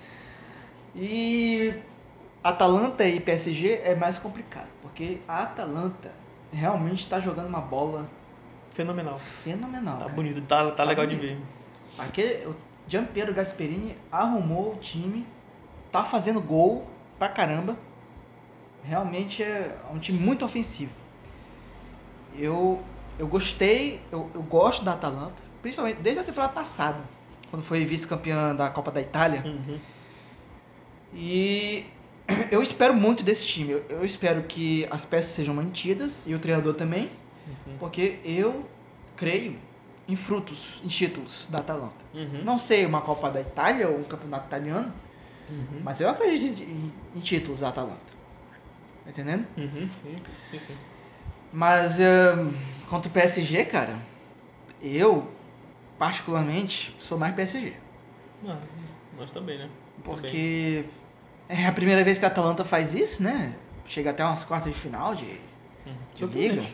E 0.95 1.75
Atalanta 2.43 3.05
e 3.07 3.21
PSG 3.21 3.81
é 3.85 3.95
mais 3.95 4.19
complicado, 4.19 4.69
porque 4.83 5.19
a 5.29 5.43
Atalanta 5.43 6.11
realmente 6.53 7.01
está 7.01 7.21
jogando 7.21 7.47
uma 7.49 7.61
bola 7.61 8.09
Fenomenal. 8.71 9.19
fenomenal. 9.45 9.95
Tá 9.99 10.05
cara. 10.05 10.15
bonito, 10.15 10.41
tá, 10.43 10.65
tá, 10.67 10.71
Tá 10.73 10.85
legal 10.85 11.07
de 11.07 11.17
bonito. 11.17 11.37
ver. 11.39 11.45
Aquele, 11.99 12.49
o 12.91 12.93
Gianpiero 12.93 13.33
Gasperini 13.33 13.97
arrumou 14.11 14.73
o 14.75 14.77
time, 14.79 15.25
tá 15.93 16.03
fazendo 16.03 16.41
gol 16.41 16.85
pra 17.21 17.29
caramba. 17.29 17.77
Realmente 18.83 19.43
é 19.45 19.77
um 19.95 19.99
time 19.99 20.19
muito 20.19 20.45
ofensivo. 20.45 20.91
Eu, 22.37 22.83
eu 23.17 23.29
gostei, 23.29 24.01
eu, 24.11 24.29
eu 24.35 24.43
gosto 24.43 24.85
da 24.85 24.95
Atalanta, 24.95 25.41
principalmente 25.63 25.99
desde 26.01 26.21
a 26.21 26.25
temporada 26.25 26.53
passada, 26.53 26.99
quando 27.49 27.63
foi 27.63 27.85
vice-campeã 27.85 28.55
da 28.57 28.69
Copa 28.69 28.91
da 28.91 29.01
Itália. 29.01 29.43
Uhum. 29.47 29.79
E 31.15 31.85
eu 32.51 32.61
espero 32.61 32.93
muito 32.95 33.23
desse 33.23 33.47
time. 33.47 33.71
Eu, 33.73 33.85
eu 33.89 34.05
espero 34.05 34.43
que 34.45 34.85
as 34.91 35.05
peças 35.05 35.31
sejam 35.33 35.55
mantidas 35.55 36.27
e 36.27 36.35
o 36.35 36.41
treinador 36.41 36.75
também, 36.75 37.09
Uhum. 37.47 37.77
porque 37.79 38.19
eu 38.25 38.65
creio 39.17 39.57
em 40.11 40.17
frutos, 40.17 40.81
em 40.85 40.89
títulos 40.89 41.47
da 41.51 41.59
Atalanta. 41.59 42.05
Uhum. 42.15 42.43
Não 42.45 42.59
sei 42.59 42.85
uma 42.85 43.01
Copa 43.01 43.31
da 43.31 43.41
Itália 43.41 43.89
ou 43.89 43.99
um 43.99 44.05
campeonato 44.05 44.47
italiano, 44.47 44.93
Uhum. 45.49 45.81
mas 45.83 46.01
eu 46.01 46.09
acredito 46.09 46.63
em, 46.63 46.93
em 47.17 47.21
títulos 47.21 47.61
da 47.61 47.69
Atalanta. 47.71 47.99
Tá 49.05 49.11
entendendo? 49.11 49.47
Uhum. 49.57 49.89
Sim, 50.03 50.17
sim, 50.51 50.61
sim. 50.67 50.77
Mas 51.53 51.99
ahn, 52.01 52.53
contra 52.89 53.09
o 53.09 53.13
PSG, 53.13 53.65
cara, 53.65 53.97
eu, 54.81 55.29
particularmente, 55.99 56.95
sou 57.01 57.19
mais 57.19 57.35
PSG. 57.35 57.75
Ah, 58.47 58.57
nós 59.19 59.31
também, 59.31 59.59
né? 59.59 59.69
Também. 60.05 60.21
Porque 60.21 60.85
é 61.49 61.67
a 61.67 61.73
primeira 61.73 62.05
vez 62.05 62.17
que 62.19 62.25
a 62.25 62.29
Atalanta 62.29 62.65
faz 62.65 62.95
isso, 62.95 63.23
né? 63.23 63.53
Chega 63.87 64.11
até 64.11 64.25
umas 64.25 64.45
quartas 64.45 64.73
de 64.73 64.79
final 64.81 65.15
de, 65.15 65.25
Uhum. 65.87 65.95
de 66.15 66.27
liga. 66.27 66.65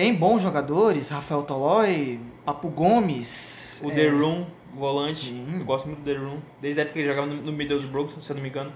Tem 0.00 0.14
bons 0.14 0.40
jogadores, 0.40 1.10
Rafael 1.10 1.42
Tolói, 1.42 2.18
Papo 2.46 2.70
Gomes. 2.70 3.82
O 3.84 3.90
é, 3.90 3.94
The 3.94 4.08
Room, 4.08 4.46
volante. 4.74 5.26
Sim. 5.26 5.58
Eu 5.58 5.64
gosto 5.66 5.84
muito 5.84 5.98
do 5.98 6.04
The 6.06 6.16
Room. 6.18 6.38
Desde 6.58 6.80
a 6.80 6.84
época 6.84 6.94
que 6.94 7.00
ele 7.00 7.08
jogava 7.08 7.26
no, 7.26 7.42
no 7.42 7.52
Middlesbrough, 7.52 8.08
se 8.08 8.30
eu 8.30 8.34
não 8.36 8.42
me 8.42 8.48
engano. 8.48 8.72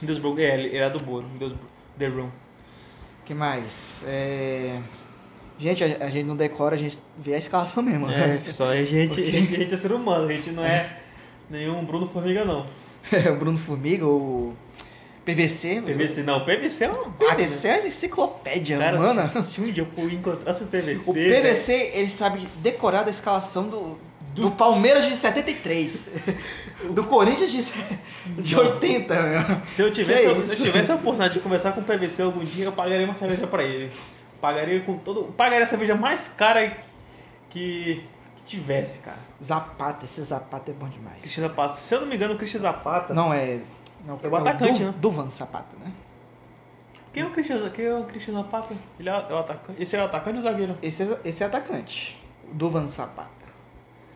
Middlesbrough, 0.00 0.38
é, 0.38 0.54
ele 0.60 0.76
era 0.76 0.88
do 0.88 1.00
Boro. 1.00 1.26
Middlesbrough, 1.28 1.68
The 1.98 2.06
Room. 2.06 2.28
que 3.24 3.34
mais? 3.34 4.04
É, 4.06 4.80
Gente, 5.58 5.82
a, 5.82 6.04
a 6.04 6.10
gente 6.10 6.26
não 6.26 6.36
decora, 6.36 6.76
a 6.76 6.78
gente 6.78 6.96
vê 7.18 7.34
a 7.34 7.38
escalação 7.38 7.82
mesmo. 7.82 8.06
né? 8.06 8.40
É, 8.46 8.52
só 8.52 8.70
a 8.70 8.84
gente, 8.84 9.08
Porque- 9.16 9.22
a 9.22 9.26
gente, 9.32 9.54
a 9.56 9.58
gente 9.58 9.74
é 9.74 9.76
ser 9.76 9.90
humano, 9.90 10.28
a 10.28 10.32
gente 10.32 10.52
não 10.52 10.62
é 10.64 10.96
nenhum 11.50 11.84
Bruno 11.84 12.06
Formiga, 12.08 12.44
não. 12.44 12.68
o 13.32 13.36
Bruno 13.36 13.58
Formiga, 13.58 14.06
o 14.06 14.54
PVC. 15.24 15.80
PVC, 15.82 16.22
não, 16.22 16.44
PVC 16.44 16.84
é 16.84 16.90
uma 16.90 17.10
PVC 17.12 17.68
é 17.68 17.86
enciclopédia, 17.86 18.78
Cara, 18.78 18.98
mano. 18.98 19.42
se, 19.42 19.52
se 19.52 19.60
um 19.60 19.70
dia 19.70 19.86
eu 19.96 20.10
encontrasse 20.10 20.62
o 20.62 20.66
PVC. 20.66 21.02
O 21.06 21.12
PVC, 21.14 21.92
ele 21.94 22.08
sabe 22.08 22.48
decorar 22.56 23.02
da 23.04 23.10
escalação 23.10 23.68
do, 23.68 23.98
do 24.34 24.50
Palmeiras 24.50 25.06
de 25.06 25.16
73. 25.16 26.10
Do 26.90 27.04
Corinthians 27.04 27.52
de, 27.52 27.62
de 28.42 28.56
Não. 28.56 28.64
80, 28.74 29.22
meu. 29.22 29.64
Se 29.64 29.82
eu 29.82 29.92
tivesse, 29.92 30.34
Que 30.34 30.42
se 30.42 30.62
eu 30.62 30.66
tivesse 30.66 30.90
a 30.90 30.96
oportunidade 30.96 31.34
de 31.34 31.40
conversar 31.40 31.70
com 31.72 31.80
o 31.80 31.84
PVC 31.84 32.22
algum 32.22 32.44
dia, 32.44 32.64
eu 32.64 32.72
pagaria 32.72 33.06
uma 33.06 33.14
cerveja 33.14 33.46
pra 33.46 33.62
ele. 33.62 33.92
Pagaria 34.40 34.80
com 34.80 34.98
todo. 34.98 35.32
Pagaria 35.36 35.64
a 35.64 35.68
cerveja 35.68 35.94
mais 35.94 36.26
cara 36.26 36.76
que, 37.50 38.02
que 38.34 38.42
tivesse, 38.44 38.98
cara. 38.98 39.18
Zapata, 39.40 40.06
esse 40.06 40.20
Zapata 40.22 40.72
é 40.72 40.74
bom 40.74 40.88
demais. 40.88 41.20
Cristian 41.20 41.42
Zapata. 41.44 41.76
Se 41.76 41.94
eu 41.94 42.00
não 42.00 42.08
me 42.08 42.16
engano, 42.16 42.34
o 42.34 42.36
Cristian 42.36 42.60
Zapata. 42.60 43.14
Não 43.14 43.32
é. 43.32 43.60
Não, 44.06 44.18
É 44.22 44.28
o 44.28 44.36
atacante, 44.36 44.80
Du- 44.80 44.86
né? 44.86 44.94
Duvan 45.00 45.30
Zapata, 45.30 45.76
né? 45.82 45.92
Quem 47.12 47.22
é 47.22 47.26
o 47.26 47.30
Cristian, 47.30 47.68
quem 47.70 47.84
é 47.84 47.94
o 47.94 48.04
Cristian 48.04 48.34
Zapata? 48.34 48.74
Ele 48.98 49.08
é, 49.08 49.12
é 49.12 49.34
o 49.34 49.38
atacante. 49.38 49.82
Esse 49.82 49.94
é 49.96 50.00
o 50.02 50.06
atacante 50.06 50.36
ou 50.36 50.40
o 50.40 50.42
zagueiro? 50.42 50.76
Esse 50.82 51.02
é, 51.02 51.20
esse 51.24 51.42
é 51.42 51.46
atacante. 51.46 52.18
O 52.50 52.54
Duvan 52.54 52.86
Zapata. 52.86 53.30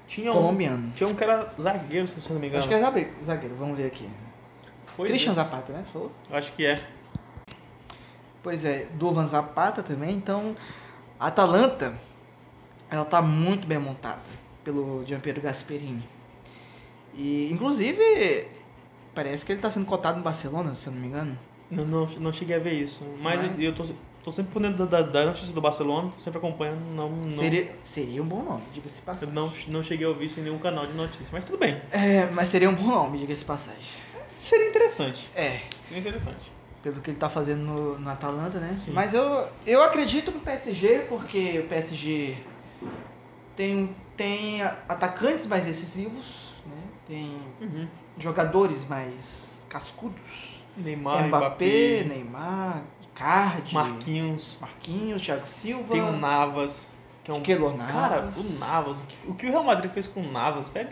Tinha 0.06 0.30
um. 0.30 0.34
Colombiano. 0.34 0.92
Tinha 0.94 1.08
um 1.08 1.14
que 1.14 1.22
era 1.22 1.52
zagueiro, 1.60 2.06
se 2.06 2.18
eu 2.26 2.34
não 2.34 2.40
me 2.40 2.46
engano. 2.46 2.60
Acho 2.60 2.68
que 2.68 2.74
é 2.74 2.80
zagueiro, 2.80 3.10
zagueiro, 3.22 3.54
vamos 3.56 3.76
ver 3.76 3.86
aqui. 3.86 4.08
Pois 4.96 5.10
Christian 5.10 5.32
é. 5.32 5.34
Zapata, 5.34 5.72
né? 5.72 5.84
Falou? 5.92 6.10
Acho 6.30 6.52
que 6.52 6.64
é. 6.64 6.80
Pois 8.42 8.64
é, 8.64 8.86
Duvan 8.94 9.26
Zapata 9.26 9.82
também, 9.82 10.14
então 10.14 10.56
a 11.18 11.26
Atalanta 11.26 11.94
ela 12.90 13.04
tá 13.04 13.20
muito 13.20 13.66
bem 13.66 13.78
montada 13.78 14.20
pelo 14.64 15.04
Gianpiero 15.04 15.40
Gasperini. 15.40 16.04
E 17.12 17.50
inclusive 17.52 18.46
parece 19.16 19.44
que 19.44 19.50
ele 19.50 19.60
tá 19.60 19.70
sendo 19.70 19.86
cotado 19.86 20.18
no 20.18 20.22
Barcelona, 20.22 20.74
se 20.74 20.86
eu 20.86 20.92
não 20.92 21.00
me 21.00 21.08
engano. 21.08 21.36
Não, 21.70 21.84
não, 21.84 22.06
não 22.06 22.32
cheguei 22.32 22.54
a 22.54 22.58
ver 22.60 22.74
isso. 22.74 23.02
Mas 23.20 23.40
é? 23.42 23.54
eu 23.58 23.74
tô, 23.74 23.84
tô 24.22 24.30
sempre 24.30 24.52
por 24.52 24.62
dentro 24.62 24.86
da, 24.86 25.00
da 25.02 25.24
notícia 25.24 25.52
do 25.52 25.60
Barcelona, 25.60 26.12
tô 26.12 26.20
sempre 26.20 26.38
acompanhando. 26.38 26.78
Não, 26.94 27.10
não, 27.10 27.32
Seria, 27.32 27.74
seria 27.82 28.22
um 28.22 28.26
bom 28.26 28.42
nome, 28.42 28.62
diga-se 28.72 28.96
de 28.96 29.00
eu 29.00 29.04
passagem. 29.06 29.34
não, 29.34 29.50
não 29.68 29.82
cheguei 29.82 30.06
a 30.06 30.10
ouvir 30.10 30.26
isso 30.26 30.38
em 30.38 30.44
nenhum 30.44 30.58
canal 30.58 30.86
de 30.86 30.92
notícias. 30.92 31.28
Mas 31.32 31.44
tudo 31.44 31.58
bem. 31.58 31.80
É, 31.90 32.26
mas 32.32 32.48
seria 32.48 32.68
um 32.68 32.74
bom 32.74 32.86
nome, 32.86 33.18
diga-se 33.18 33.44
passagem. 33.44 33.80
Seria 34.30 34.68
interessante. 34.68 35.28
É, 35.34 35.60
Seria 35.88 36.00
interessante. 36.00 36.52
pelo 36.82 37.00
que 37.00 37.10
ele 37.10 37.18
tá 37.18 37.30
fazendo 37.30 37.62
no, 37.62 37.98
no 37.98 38.10
Atalanta, 38.10 38.60
né? 38.60 38.76
Sim. 38.76 38.92
Mas 38.92 39.14
eu, 39.14 39.48
eu 39.66 39.82
acredito 39.82 40.30
no 40.30 40.40
PSG, 40.40 41.06
porque 41.08 41.58
o 41.60 41.68
PSG 41.68 42.36
tem, 43.56 43.96
tem 44.16 44.62
atacantes 44.62 45.46
mais 45.46 45.64
decisivos, 45.64 46.54
né? 46.66 46.76
Tem 47.08 47.38
Uhum. 47.60 47.88
Jogadores 48.18 48.86
mais 48.86 49.64
cascudos. 49.68 50.62
Neymar, 50.76 51.26
Mbappé, 51.28 51.38
Mbappé, 51.46 52.04
Neymar, 52.04 52.82
Icardi, 53.02 53.74
Marquinhos. 53.74 54.58
Marquinhos, 54.60 55.22
Thiago 55.22 55.46
Silva, 55.46 55.92
Tem 55.92 56.02
o 56.02 56.12
Navas, 56.12 56.86
que 57.24 57.30
é 57.30 57.34
um. 57.34 57.42
Cara, 57.42 58.16
Navas. 58.22 58.36
o 58.36 58.58
Navas. 58.58 58.96
o 59.26 59.34
que- 59.34 59.46
O 59.46 59.50
Real 59.50 59.64
Madrid 59.64 59.90
fez 59.92 60.06
com 60.06 60.20
o 60.20 60.30
Navas, 60.30 60.68
velho. 60.68 60.90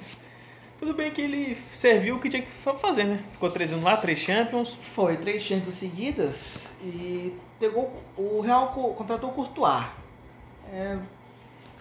Tudo 0.78 0.94
bem 0.94 1.10
que 1.12 1.20
ele 1.20 1.54
serviu 1.72 2.16
o 2.16 2.20
que 2.20 2.28
tinha 2.28 2.42
que 2.42 2.50
fa- 2.50 2.74
fazer, 2.74 3.04
né? 3.04 3.22
Ficou 3.32 3.50
três 3.50 3.72
anos 3.72 3.84
lá, 3.84 3.96
três 3.96 4.18
Champions. 4.18 4.74
Foi 4.94 5.16
três 5.16 5.42
Champions 5.42 5.74
seguidas 5.74 6.74
e 6.82 7.36
pegou 7.60 8.02
o 8.16 8.40
Real 8.40 8.68
co- 8.68 8.94
contratou 8.94 9.30
o 9.30 9.32
Courtois. 9.34 9.84
É, 10.72 10.98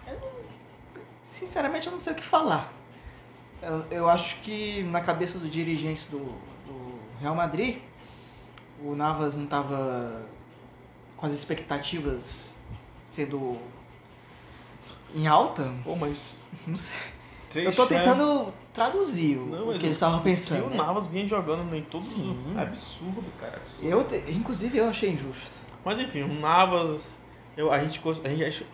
eu 0.07 0.19
não- 0.19 1.01
sinceramente 1.23 1.87
eu 1.87 1.91
não 1.91 1.99
sei 1.99 2.13
o 2.13 2.15
que 2.15 2.23
falar. 2.23 2.71
Eu, 3.89 4.09
acho 4.09 4.37
que 4.41 4.83
na 4.83 5.01
cabeça 5.01 5.39
dos 5.39 5.49
dirigentes 5.49 6.07
do, 6.07 6.19
do 6.19 6.99
Real 7.21 7.35
Madrid, 7.35 7.77
o 8.83 8.95
Navas 8.95 9.35
não 9.35 9.45
estava 9.45 10.23
com 11.15 11.25
as 11.25 11.33
expectativas 11.33 12.53
sendo 13.05 13.57
em 15.15 15.27
alta. 15.27 15.71
Pô, 15.83 15.95
mas. 15.95 16.35
Não 16.67 16.75
sei. 16.75 16.97
Três 17.49 17.67
Eu 17.67 17.75
tô 17.75 17.85
tentando 17.85 18.51
traduzir 18.73 19.37
o, 19.37 19.45
Não, 19.45 19.69
o 19.69 19.79
que 19.79 19.85
eles 19.85 19.95
estavam 19.95 20.21
pensando. 20.21 20.69
Que 20.69 20.73
o? 20.73 20.75
Navas 20.75 21.05
vinha 21.05 21.27
jogando 21.27 21.75
em 21.75 21.83
todos 21.83 22.07
Sim. 22.07 22.37
os. 22.49 22.57
É 22.57 22.61
absurdo, 22.63 23.23
cara. 23.39 23.57
absurdo. 23.57 23.87
Eu, 23.87 24.35
inclusive, 24.35 24.77
eu 24.77 24.89
achei 24.89 25.11
injusto. 25.11 25.51
Mas 25.85 25.99
enfim, 25.99 26.23
o 26.23 26.33
Navas. 26.33 27.01
Eu, 27.55 27.71
a 27.71 27.79
gente. 27.79 28.01
A 28.23 28.29
gente 28.29 28.65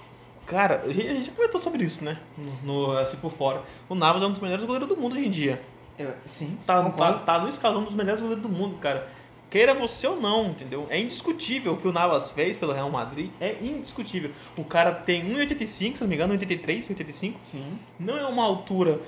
cara, 0.50 0.84
a 0.86 0.91
gente, 0.91 1.08
a 1.08 1.14
gente 1.14 1.32
comentou 1.32 1.62
sobre 1.62 1.84
isso, 1.84 2.04
né? 2.04 2.18
No, 2.64 2.88
no- 2.88 2.97
assim 2.97 3.18
por 3.18 3.32
fora. 3.32 3.64
O 3.88 3.95
Navas 3.95 4.22
é 4.22 4.26
um 4.26 4.32
dos 4.32 4.39
melhores 4.41 4.66
goleiros 4.66 4.88
do 4.89 4.97
mundo 4.97 5.14
hoje 5.14 5.26
em 5.26 5.30
dia. 5.30 5.62
Eu- 5.97 6.16
sim, 6.26 6.58
Tá, 6.66 6.89
tá, 6.91 7.14
tá 7.14 7.39
no 7.39 7.47
escalão 7.50 7.84
dos 7.84 7.93
melhores 7.93 8.20
goleiros 8.22 8.41
do 8.43 8.50
mundo, 8.50 8.78
cara. 8.80 9.08
Queira 9.50 9.74
você 9.74 10.08
ou 10.08 10.16
não, 10.22 10.45
entendeu? 10.47 10.86
É 10.89 11.00
indiscutível 11.00 11.74
o 11.74 11.78
que 11.78 11.88
o 11.88 11.91
Navas 11.91 12.30
fez 12.32 12.56
pelo 12.56 12.72
Real 12.72 12.89
Madrid. 12.91 13.32
É 13.41 13.58
indiscutível. 13.62 14.32
O 14.56 14.64
cara 14.64 14.91
tem 14.93 15.26
1,85, 15.26 15.95
se 15.97 16.02
não 16.04 16.08
me 16.08 16.16
engano, 16.16 16.34
1,83, 16.36 16.88
1,85. 16.88 17.36
Sim. 17.41 17.80
Não 18.00 18.16
é 18.18 18.26
uma 18.26 18.43
altura 18.43 19.02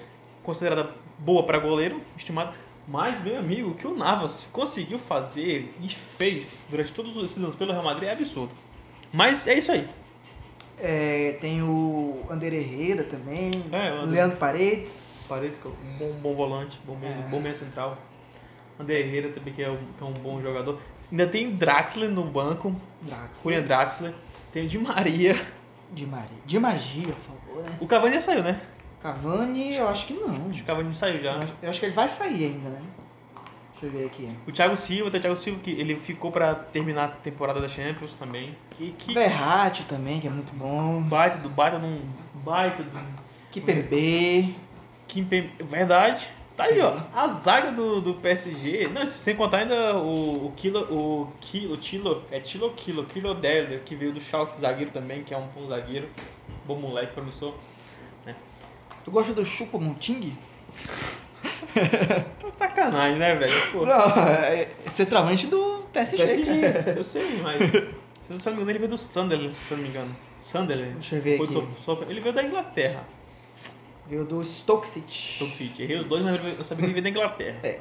considerada 0.43 0.89
boa 1.19 1.43
para 1.43 1.59
goleiro, 1.59 2.01
estimado. 2.17 2.53
Mas, 2.87 3.23
meu 3.23 3.37
amigo, 3.37 3.69
o 3.69 3.75
que 3.75 3.85
o 3.85 3.95
Navas 3.95 4.47
conseguiu 4.51 4.97
fazer 4.97 5.71
e 5.79 5.87
fez 6.17 6.61
durante 6.69 6.91
todos 6.91 7.15
esses 7.17 7.37
anos 7.37 7.55
pelo 7.55 7.71
Real 7.71 7.83
Madrid 7.83 8.09
é 8.09 8.11
absurdo. 8.11 8.51
Mas 9.13 9.45
é 9.45 9.57
isso 9.59 9.71
aí. 9.71 9.87
É, 10.83 11.37
tem 11.39 11.61
o 11.61 12.25
Ander 12.29 12.51
Herrera 12.53 13.03
também, 13.03 13.51
É, 13.71 13.89
Ander- 13.89 14.09
Leandro 14.09 14.37
Paredes. 14.37 15.25
Parece 15.29 15.59
que 15.61 15.67
é 15.67 15.69
um 15.71 15.97
bom, 15.97 16.11
bom 16.21 16.35
volante, 16.35 16.79
bom 16.85 16.95
meio, 16.95 17.13
É. 17.13 17.27
bom 17.29 17.39
meio 17.39 17.55
central. 17.55 17.97
André 18.79 18.99
Herrera 19.01 19.29
também, 19.29 19.53
que 19.53 19.61
é, 19.61 19.69
um, 19.69 19.77
que 19.77 20.03
é 20.03 20.05
um 20.05 20.13
bom 20.13 20.41
jogador. 20.41 20.79
Ainda 21.11 21.27
tem 21.27 21.47
o 21.47 21.51
Draxler 21.51 22.09
no 22.09 22.23
banco, 22.23 22.75
Draxler. 23.03 23.43
Julian 23.43 23.61
Draxler. 23.61 24.13
Tem 24.51 24.65
o 24.65 24.67
Di 24.67 24.79
Maria. 24.79 25.39
De 25.91 26.05
Maria. 26.07 26.37
De 26.45 26.59
magia, 26.59 27.13
por 27.13 27.35
favor, 27.35 27.63
né? 27.63 27.77
O 27.79 27.85
Cavani 27.87 28.15
já 28.15 28.21
saiu, 28.21 28.43
né? 28.43 28.59
Cavani, 28.99 29.75
eu 29.75 29.87
acho 29.87 30.07
que 30.07 30.13
não. 30.13 30.47
Acho 30.49 30.53
que 30.57 30.61
o 30.61 30.65
Cavani 30.65 30.95
saiu 30.95 31.21
já. 31.21 31.39
Eu 31.61 31.69
acho 31.69 31.79
que 31.79 31.85
ele 31.85 31.93
vai 31.95 32.07
sair 32.07 32.45
ainda, 32.45 32.69
né? 32.69 32.81
Deixa 33.81 33.97
eu 33.97 33.99
ver 33.99 34.05
aqui. 34.05 34.29
O 34.47 34.51
Thiago 34.51 34.77
Silva, 34.77 35.09
o 35.09 35.19
Thiago 35.19 35.35
Silva 35.35 35.59
que 35.59 35.71
ele 35.71 35.95
ficou 35.95 36.31
pra 36.31 36.53
terminar 36.53 37.05
a 37.05 37.07
temporada 37.07 37.59
da 37.59 37.67
Champions 37.67 38.13
também. 38.13 38.55
Que, 38.77 38.91
que 38.91 39.13
Verratti 39.13 39.83
também, 39.85 40.19
que 40.19 40.27
é 40.27 40.29
muito 40.29 40.53
bom. 40.55 41.01
baita 41.01 41.39
do 41.39 41.49
baita 41.49 41.79
num 41.79 41.99
baita 42.35 42.83
do 42.83 42.99
Kimpembe. 43.49 44.55
Kimpembe. 45.07 45.51
Verdade. 45.63 46.27
Tá 46.55 46.65
aí, 46.65 46.79
ó. 46.79 46.99
A 47.13 47.27
zaga 47.29 47.71
do, 47.71 47.99
do 47.99 48.13
PSG. 48.15 48.87
Não, 48.87 49.03
sem 49.05 49.35
contar 49.35 49.59
ainda 49.59 49.97
o, 49.97 50.47
o 50.47 50.51
Kilo. 50.55 50.81
O 50.81 51.27
Kilo. 51.39 51.75
Tilo. 51.77 52.23
É 52.29 52.39
Tilo 52.39 52.71
Kilo. 52.73 53.05
Kilo 53.05 53.33
Derler, 53.33 53.81
que 53.83 53.95
veio 53.95 54.13
do 54.13 54.21
Schalke 54.21 54.59
zagueiro 54.59 54.91
também, 54.91 55.23
que 55.23 55.33
é 55.33 55.37
um 55.37 55.47
bom 55.47 55.67
zagueiro. 55.67 56.07
Bom 56.65 56.75
moleque, 56.75 57.13
promissor. 57.13 57.55
Né? 58.25 58.35
Tu 59.03 59.09
gosta 59.09 59.33
do 59.33 59.43
Chupa 59.43 59.79
Monting? 59.79 60.37
Tá 62.41 62.51
sacanagem, 62.67 63.17
né, 63.19 63.35
velho? 63.35 63.71
Pô, 63.71 63.85
Não, 63.85 63.95
é 64.19 64.67
centroavante 64.93 65.47
do 65.47 65.83
PSG, 65.93 66.17
PSG, 66.25 66.61
cara. 66.71 66.93
eu 66.97 67.03
sei, 67.03 67.37
mas. 67.41 67.61
Se 68.21 68.31
não 68.31 68.37
me 68.37 68.61
engano, 68.61 68.71
ele 68.71 68.79
veio 68.79 68.91
do 68.91 68.97
Sunderland, 68.97 69.53
se 69.53 69.71
eu 69.71 69.77
não 69.77 69.83
me 69.83 69.89
engano. 69.89 70.15
Sunderland. 70.39 70.93
Deixa 70.93 71.15
eu 71.17 71.21
ver 71.21 71.41
aqui. 71.41 71.57
Ele 72.09 72.21
veio 72.21 72.33
da 72.33 72.43
Inglaterra. 72.43 73.03
Veio 74.07 74.23
do 74.23 74.41
Stoke 74.43 74.87
City. 74.87 75.35
Stoke 75.35 75.53
City. 75.55 75.83
Errei 75.83 75.97
os 75.97 76.05
dois, 76.05 76.23
mas 76.23 76.57
eu 76.57 76.63
sabia 76.63 76.83
que 76.85 76.91
ele 76.91 77.01
veio 77.01 77.03
da 77.03 77.09
Inglaterra. 77.09 77.57
É, 77.63 77.79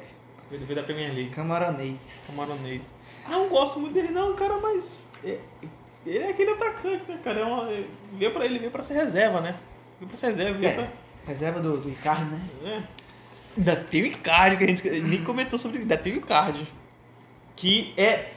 Ele 0.50 0.64
veio 0.64 0.76
da 0.80 0.82
Premier 0.82 1.12
League. 1.14 1.30
camaronês. 1.30 1.96
Camaronês. 2.26 2.82
Não 3.28 3.48
gosto 3.48 3.78
muito 3.78 3.94
dele 3.94 4.08
não, 4.08 4.34
cara, 4.34 4.58
mas. 4.60 4.98
é- 5.24 5.38
Ele 6.04 6.18
é 6.18 6.30
aquele 6.30 6.50
atacante, 6.50 7.04
né, 7.08 7.18
cara? 7.22 7.40
É 7.40 7.44
uma, 7.44 7.70
é- 7.70 7.84
veio 8.14 8.32
pra, 8.32 8.44
ele 8.44 8.58
veio 8.58 8.70
pra 8.72 8.82
ser 8.82 8.94
reserva, 8.94 9.40
né? 9.40 9.54
Veio 10.00 10.08
pra 10.08 10.16
ser 10.16 10.26
reserva, 10.28 10.58
veio 10.58 10.70
É, 10.70 10.74
pra. 10.74 10.88
reserva 11.26 11.60
do, 11.60 11.76
do 11.76 11.88
Icardi, 11.90 12.24
né? 12.24 12.40
É. 12.64 12.82
Ainda 13.56 13.76
tem 13.76 14.02
o 14.02 14.06
Icardi, 14.06 14.56
que 14.56 14.64
a 14.64 14.66
gente 14.66 14.88
nem 15.00 15.24
comentou 15.24 15.58
sobre. 15.58 15.78
Ainda 15.80 15.96
tem 15.96 16.12
o 16.12 16.16
Icardi. 16.16 16.66
Que 17.56 17.92
é 17.96 18.32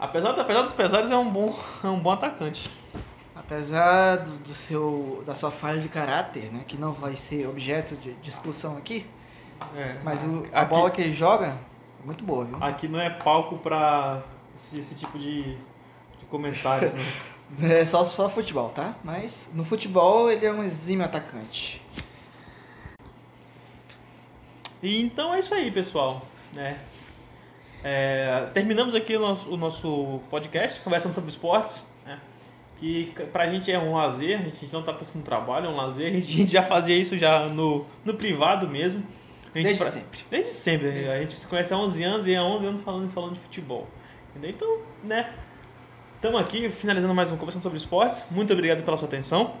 Apesar, 0.00 0.30
apesar 0.30 0.62
dos 0.62 0.72
pesares, 0.72 1.10
é 1.10 1.16
um 1.16 1.30
bom, 1.30 1.54
é 1.84 1.88
um 1.88 2.00
bom 2.00 2.10
atacante. 2.12 2.70
Apesar 3.36 4.16
do, 4.16 4.38
do 4.38 4.54
seu, 4.54 5.22
da 5.26 5.34
sua 5.34 5.50
falha 5.50 5.78
de 5.78 5.88
caráter, 5.88 6.50
né, 6.50 6.64
que 6.66 6.76
não 6.78 6.92
vai 6.92 7.16
ser 7.16 7.46
objeto 7.46 7.96
de 7.96 8.14
discussão 8.14 8.76
aqui, 8.78 9.06
É, 9.76 9.96
mas 10.02 10.24
o, 10.24 10.46
a 10.52 10.62
aqui, 10.62 10.70
bola 10.70 10.90
que 10.90 11.02
ele 11.02 11.12
joga 11.12 11.58
é 12.02 12.06
muito 12.06 12.24
boa, 12.24 12.46
viu? 12.46 12.56
aqui 12.62 12.88
não 12.88 12.98
é 12.98 13.10
palco 13.10 13.58
pra 13.58 14.22
esse, 14.56 14.80
esse 14.80 14.94
tipo 14.94 15.18
de, 15.18 15.42
de 16.18 16.26
comentários, 16.30 16.94
né? 16.94 17.04
É 17.60 17.84
só, 17.84 18.04
só 18.04 18.30
futebol, 18.30 18.68
tá? 18.68 18.94
Mas 19.02 19.50
no 19.52 19.64
futebol 19.64 20.30
ele 20.30 20.46
é 20.46 20.52
um 20.52 20.62
exímio 20.62 21.04
atacante. 21.04 21.82
E 24.82 25.00
então 25.00 25.34
é 25.34 25.40
isso 25.40 25.54
aí, 25.54 25.70
pessoal. 25.70 26.22
né? 26.54 26.78
É, 27.82 28.48
terminamos 28.52 28.94
aqui 28.94 29.16
o 29.16 29.20
nosso, 29.20 29.50
o 29.50 29.56
nosso 29.56 30.20
podcast, 30.30 30.80
conversando 30.80 31.14
sobre 31.14 31.30
esportes. 31.30 31.82
Né? 32.04 32.18
Que 32.78 33.12
pra 33.32 33.50
gente 33.50 33.70
é 33.70 33.78
um 33.78 33.94
lazer, 33.94 34.38
a 34.38 34.42
gente 34.42 34.72
não 34.72 34.82
isso 35.02 35.12
como 35.12 35.24
trabalho, 35.24 35.66
é 35.66 35.68
um 35.68 35.76
lazer. 35.76 36.10
A 36.10 36.14
gente, 36.14 36.28
a 36.28 36.32
gente 36.36 36.52
já 36.52 36.62
fazia 36.62 36.96
isso 36.96 37.16
já 37.16 37.46
no, 37.48 37.86
no 38.04 38.14
privado 38.14 38.68
mesmo. 38.68 39.02
Desde 39.52 39.82
pra- 39.82 39.90
sempre. 39.92 40.20
Desde 40.30 40.50
sempre. 40.50 40.90
Desde 40.90 41.10
A 41.10 41.20
gente 41.20 41.34
se 41.34 41.46
conhece 41.46 41.72
há 41.74 41.76
11 41.78 42.02
anos 42.04 42.26
e 42.26 42.36
há 42.36 42.42
11 42.44 42.66
anos 42.66 42.80
falando, 42.82 43.10
falando 43.10 43.34
de 43.34 43.40
futebol. 43.40 43.86
Entendeu? 44.30 44.50
Então, 44.50 44.78
né? 45.02 45.32
Estamos 46.16 46.40
aqui 46.40 46.68
finalizando 46.68 47.14
mais 47.14 47.30
um 47.32 47.36
Conversando 47.36 47.62
sobre 47.62 47.78
Esportes. 47.78 48.24
Muito 48.30 48.52
obrigado 48.52 48.84
pela 48.84 48.96
sua 48.96 49.08
atenção. 49.08 49.54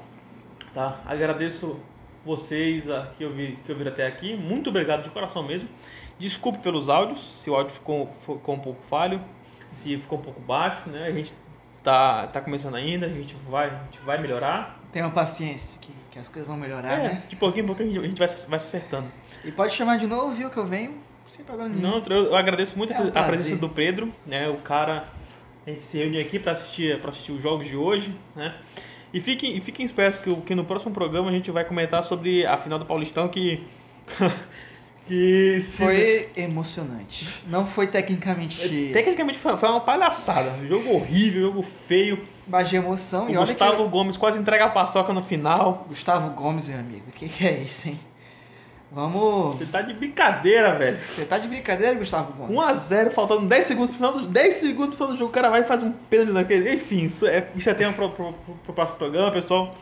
Tá? 0.74 1.00
Agradeço 1.06 1.80
vocês 2.24 2.84
que, 3.16 3.24
ouvi, 3.24 3.58
que 3.64 3.72
ouviram 3.72 3.90
até 3.90 4.06
aqui. 4.06 4.36
Muito 4.36 4.70
obrigado 4.70 5.02
de 5.02 5.10
coração 5.10 5.42
mesmo. 5.42 5.68
Desculpe 6.18 6.58
pelos 6.58 6.88
áudios, 6.88 7.40
se 7.40 7.48
o 7.48 7.54
áudio 7.54 7.72
ficou, 7.72 8.10
ficou 8.26 8.54
um 8.54 8.58
pouco 8.58 8.82
falho, 8.88 9.20
se 9.72 9.96
ficou 9.96 10.18
um 10.18 10.22
pouco 10.22 10.40
baixo, 10.40 10.88
né? 10.90 11.06
A 11.06 11.12
gente 11.12 11.34
tá, 11.82 12.26
tá 12.26 12.40
começando 12.40 12.74
ainda, 12.74 13.06
a 13.06 13.08
gente 13.08 13.34
vai, 13.48 13.68
a 13.68 13.84
gente 13.84 14.00
vai 14.00 14.20
melhorar. 14.20 14.78
Tenha 14.92 15.08
paciência, 15.08 15.78
que, 15.80 15.92
que 16.10 16.18
as 16.18 16.28
coisas 16.28 16.46
vão 16.46 16.58
melhorar, 16.58 16.92
É, 16.92 17.02
né? 17.04 17.22
de 17.28 17.36
pouquinho 17.36 17.64
em 17.64 17.66
pouquinho 17.66 17.88
a 17.88 17.92
gente, 17.92 18.04
a 18.04 18.08
gente 18.08 18.18
vai, 18.18 18.28
vai 18.28 18.58
se 18.58 18.66
acertando. 18.66 19.10
E 19.44 19.50
pode 19.50 19.72
chamar 19.72 19.96
de 19.96 20.06
novo, 20.06 20.32
viu, 20.32 20.50
que 20.50 20.58
eu 20.58 20.66
venho 20.66 20.98
sem 21.30 21.44
problema 21.44 21.70
nenhum. 21.74 21.82
Não, 21.82 22.02
eu, 22.08 22.26
eu 22.26 22.36
agradeço 22.36 22.76
muito 22.76 22.92
É 22.92 23.00
um 23.00 23.08
a 23.14 23.22
presença 23.22 23.56
do 23.56 23.68
Pedro, 23.68 24.12
né? 24.26 24.48
O 24.48 24.56
cara, 24.56 25.04
a 25.66 25.70
gente 25.70 25.82
se 25.82 25.96
reuniu 25.96 26.20
aqui 26.20 26.38
para 26.38 26.52
assistir, 26.52 27.00
para 27.00 27.10
assistir 27.10 27.32
os 27.32 27.42
jogos 27.42 27.66
de 27.66 27.76
hoje, 27.76 28.14
né? 28.34 28.56
E 29.12 29.20
fiquem, 29.20 29.56
e 29.56 29.60
fiquem 29.60 29.84
espertos 29.84 30.20
que, 30.20 30.34
que 30.42 30.54
no 30.54 30.64
próximo 30.64 30.92
programa 30.94 31.28
a 31.30 31.32
gente 31.32 31.50
vai 31.50 31.64
comentar 31.64 32.02
sobre 32.04 32.46
a 32.46 32.56
final 32.56 32.78
do 32.78 32.86
Paulistão 32.86 33.28
que 33.28 33.64
que 35.06 35.60
se- 35.62 35.76
Foi 35.82 36.28
emocionante. 36.36 37.26
Não 37.48 37.66
foi 37.66 37.86
tecnicamente 37.88 38.90
tecnicamente 38.92 39.38
foi, 39.38 39.56
foi 39.56 39.68
uma 39.68 39.80
palhaçada, 39.80 40.52
jogo 40.66 40.90
horrível, 40.94 41.42
jogo 41.42 41.62
feio. 41.62 42.24
mas 42.46 42.68
de 42.68 42.76
emoção. 42.76 43.26
O 43.26 43.30
e 43.30 43.36
olha 43.36 43.46
Gustavo 43.46 43.84
que... 43.84 43.90
Gomes 43.90 44.16
quase 44.16 44.38
entrega 44.38 44.66
a 44.66 44.70
paçoca 44.70 45.12
no 45.12 45.22
final. 45.22 45.86
Gustavo 45.88 46.30
Gomes, 46.30 46.66
meu 46.68 46.78
amigo. 46.78 47.04
O 47.08 47.12
que, 47.12 47.28
que 47.28 47.46
é 47.46 47.58
isso, 47.60 47.88
hein? 47.88 47.98
Vamos... 48.92 49.56
Você 49.56 49.66
tá 49.66 49.82
de 49.82 49.92
brincadeira, 49.92 50.74
velho. 50.74 50.98
Você 51.02 51.24
tá 51.24 51.38
de 51.38 51.46
brincadeira, 51.46 51.94
Gustavo 51.94 52.32
Gomes? 52.32 52.56
1x0, 52.56 53.10
faltando 53.10 53.46
10 53.46 53.64
segundos 53.64 53.96
pro 53.96 53.96
final 53.96 54.12
do 54.20 54.26
10 54.26 54.54
segundos 54.54 54.96
pro 54.96 54.96
final 54.96 55.12
do 55.12 55.18
jogo, 55.18 55.30
o 55.30 55.34
cara 55.34 55.48
vai 55.48 55.60
e 55.60 55.64
faz 55.64 55.82
um 55.82 55.92
pênalti 55.92 56.32
daquele. 56.32 56.74
Enfim, 56.74 57.04
isso 57.04 57.26
é, 57.26 57.48
isso 57.54 57.70
é 57.70 57.74
tema 57.74 57.92
pro, 57.92 58.10
pro, 58.10 58.32
pro, 58.32 58.54
pro 58.54 58.72
próximo 58.72 58.98
programa, 58.98 59.30
pessoal. 59.30 59.74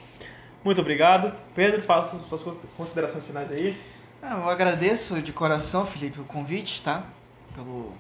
Muito 0.63 0.81
obrigado. 0.81 1.33
Pedro, 1.55 1.81
faça 1.83 2.19
suas 2.29 2.43
considerações 2.77 3.25
finais 3.25 3.51
aí. 3.51 3.77
Ah, 4.23 4.41
eu 4.43 4.49
agradeço 4.49 5.23
de 5.23 5.33
coração, 5.33 5.87
Felipe, 5.87 6.21
o 6.21 6.25
convite, 6.25 6.83
tá? 6.83 7.05
Pelo 7.55 7.93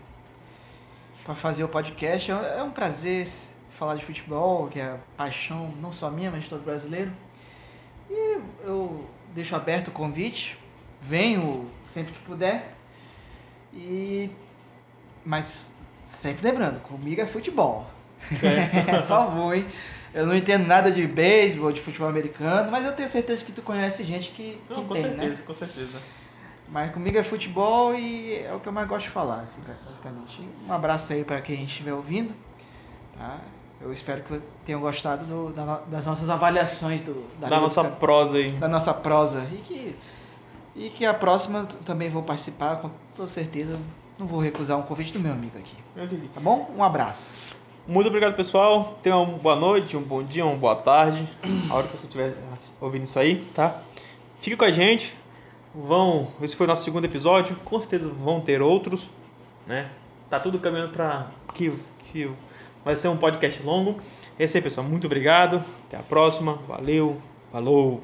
para 1.24 1.34
fazer 1.34 1.62
o 1.62 1.68
podcast. 1.68 2.30
É 2.30 2.58
é 2.58 2.62
um 2.62 2.70
prazer 2.70 3.28
falar 3.70 3.94
de 3.96 4.04
futebol, 4.04 4.66
que 4.68 4.80
é 4.80 4.96
paixão 5.16 5.72
não 5.80 5.92
só 5.92 6.10
minha, 6.10 6.30
mas 6.30 6.44
de 6.44 6.50
todo 6.50 6.64
brasileiro. 6.64 7.12
E 8.10 8.40
eu 8.64 9.06
deixo 9.34 9.54
aberto 9.54 9.88
o 9.88 9.92
convite. 9.92 10.58
Venho 11.02 11.70
sempre 11.84 12.12
que 12.12 12.20
puder. 12.20 12.74
E 13.72 14.30
mas 15.24 15.70
sempre 16.02 16.46
lembrando, 16.48 16.80
comigo 16.80 17.20
é 17.20 17.26
futebol. 17.26 17.86
Por 18.30 19.06
favor, 19.06 19.54
hein? 19.54 19.66
Eu 20.14 20.26
não 20.26 20.34
entendo 20.34 20.66
nada 20.66 20.90
de 20.90 21.06
beisebol, 21.06 21.70
de 21.70 21.80
futebol 21.80 22.08
americano, 22.08 22.70
mas 22.70 22.84
eu 22.86 22.92
tenho 22.92 23.08
certeza 23.08 23.44
que 23.44 23.52
tu 23.52 23.60
conhece 23.62 24.02
gente 24.04 24.30
que, 24.30 24.58
que 24.66 24.74
Não, 24.74 24.84
com 24.84 24.94
entende, 24.96 25.08
né? 25.10 25.18
certeza, 25.18 25.42
com 25.42 25.54
certeza. 25.54 25.98
Mas 26.70 26.92
comigo 26.92 27.16
é 27.18 27.22
futebol 27.22 27.94
e 27.94 28.36
é 28.38 28.52
o 28.52 28.58
que 28.60 28.68
eu 28.68 28.72
mais 28.72 28.88
gosto 28.88 29.04
de 29.04 29.10
falar, 29.10 29.40
assim, 29.40 29.60
basicamente. 29.86 30.48
Um 30.66 30.72
abraço 30.72 31.12
aí 31.12 31.24
para 31.24 31.40
quem 31.40 31.62
estiver 31.64 31.92
ouvindo, 31.92 32.34
tá? 33.16 33.38
Eu 33.80 33.92
espero 33.92 34.22
que 34.22 34.40
tenham 34.64 34.80
gostado 34.80 35.24
do- 35.24 35.52
da 35.52 35.80
das 35.86 36.04
nossas 36.04 36.28
avaliações 36.28 37.00
do, 37.02 37.28
Da, 37.38 37.46
Liga 37.48 37.60
nossa 37.60 37.84
prosa 37.84 38.38
aí. 38.38 38.52
da 38.52 38.66
nossa 38.68 38.92
prosa 38.92 39.46
e 39.52 39.56
que 39.58 39.96
e 40.78 40.88
que 40.88 41.04
a 41.04 41.12
próxima 41.12 41.66
também 41.84 42.08
vou 42.08 42.22
participar 42.22 42.76
com 42.76 42.90
toda 43.14 43.28
certeza. 43.28 43.78
Não 44.18 44.26
vou 44.26 44.40
recusar 44.40 44.78
um 44.78 44.82
convite 44.82 45.12
do 45.12 45.20
meu 45.20 45.32
amigo 45.32 45.58
aqui, 45.58 45.76
tá 46.34 46.40
bom? 46.40 46.70
Um 46.76 46.82
abraço. 46.82 47.34
Muito 47.86 48.06
obrigado, 48.06 48.34
pessoal. 48.34 48.98
Tenha 49.02 49.16
uma 49.16 49.38
boa 49.38 49.56
noite, 49.56 49.96
um 49.96 50.02
bom 50.02 50.22
dia, 50.22 50.44
uma 50.44 50.56
boa 50.56 50.76
tarde. 50.76 51.26
A 51.70 51.74
hora 51.74 51.88
que 51.88 51.96
você 51.96 52.04
estiver 52.04 52.34
ouvindo 52.80 53.04
isso 53.04 53.18
aí, 53.18 53.44
tá? 53.54 53.80
Fique 54.40 54.56
com 54.56 54.64
a 54.64 54.70
gente. 54.70 55.14
Vão. 55.74 56.28
Esse 56.42 56.54
foi 56.54 56.66
o 56.66 56.68
nosso 56.68 56.84
segundo 56.84 57.04
episódio. 57.04 57.56
Com 57.64 57.78
certeza 57.80 58.08
vão 58.08 58.40
ter 58.40 58.60
outros, 58.60 59.08
né? 59.66 59.90
Tá 60.28 60.38
tudo 60.38 60.58
caminhando 60.58 60.92
para 60.92 61.28
que, 61.54 61.72
que 62.04 62.30
vai 62.84 62.94
ser 62.94 63.08
um 63.08 63.16
podcast 63.16 63.62
longo. 63.62 64.00
É 64.38 64.44
isso 64.44 64.56
aí, 64.56 64.62
pessoal. 64.62 64.86
Muito 64.86 65.06
obrigado. 65.06 65.62
Até 65.86 65.96
a 65.96 66.02
próxima. 66.02 66.54
Valeu. 66.68 67.16
Falou. 67.50 68.02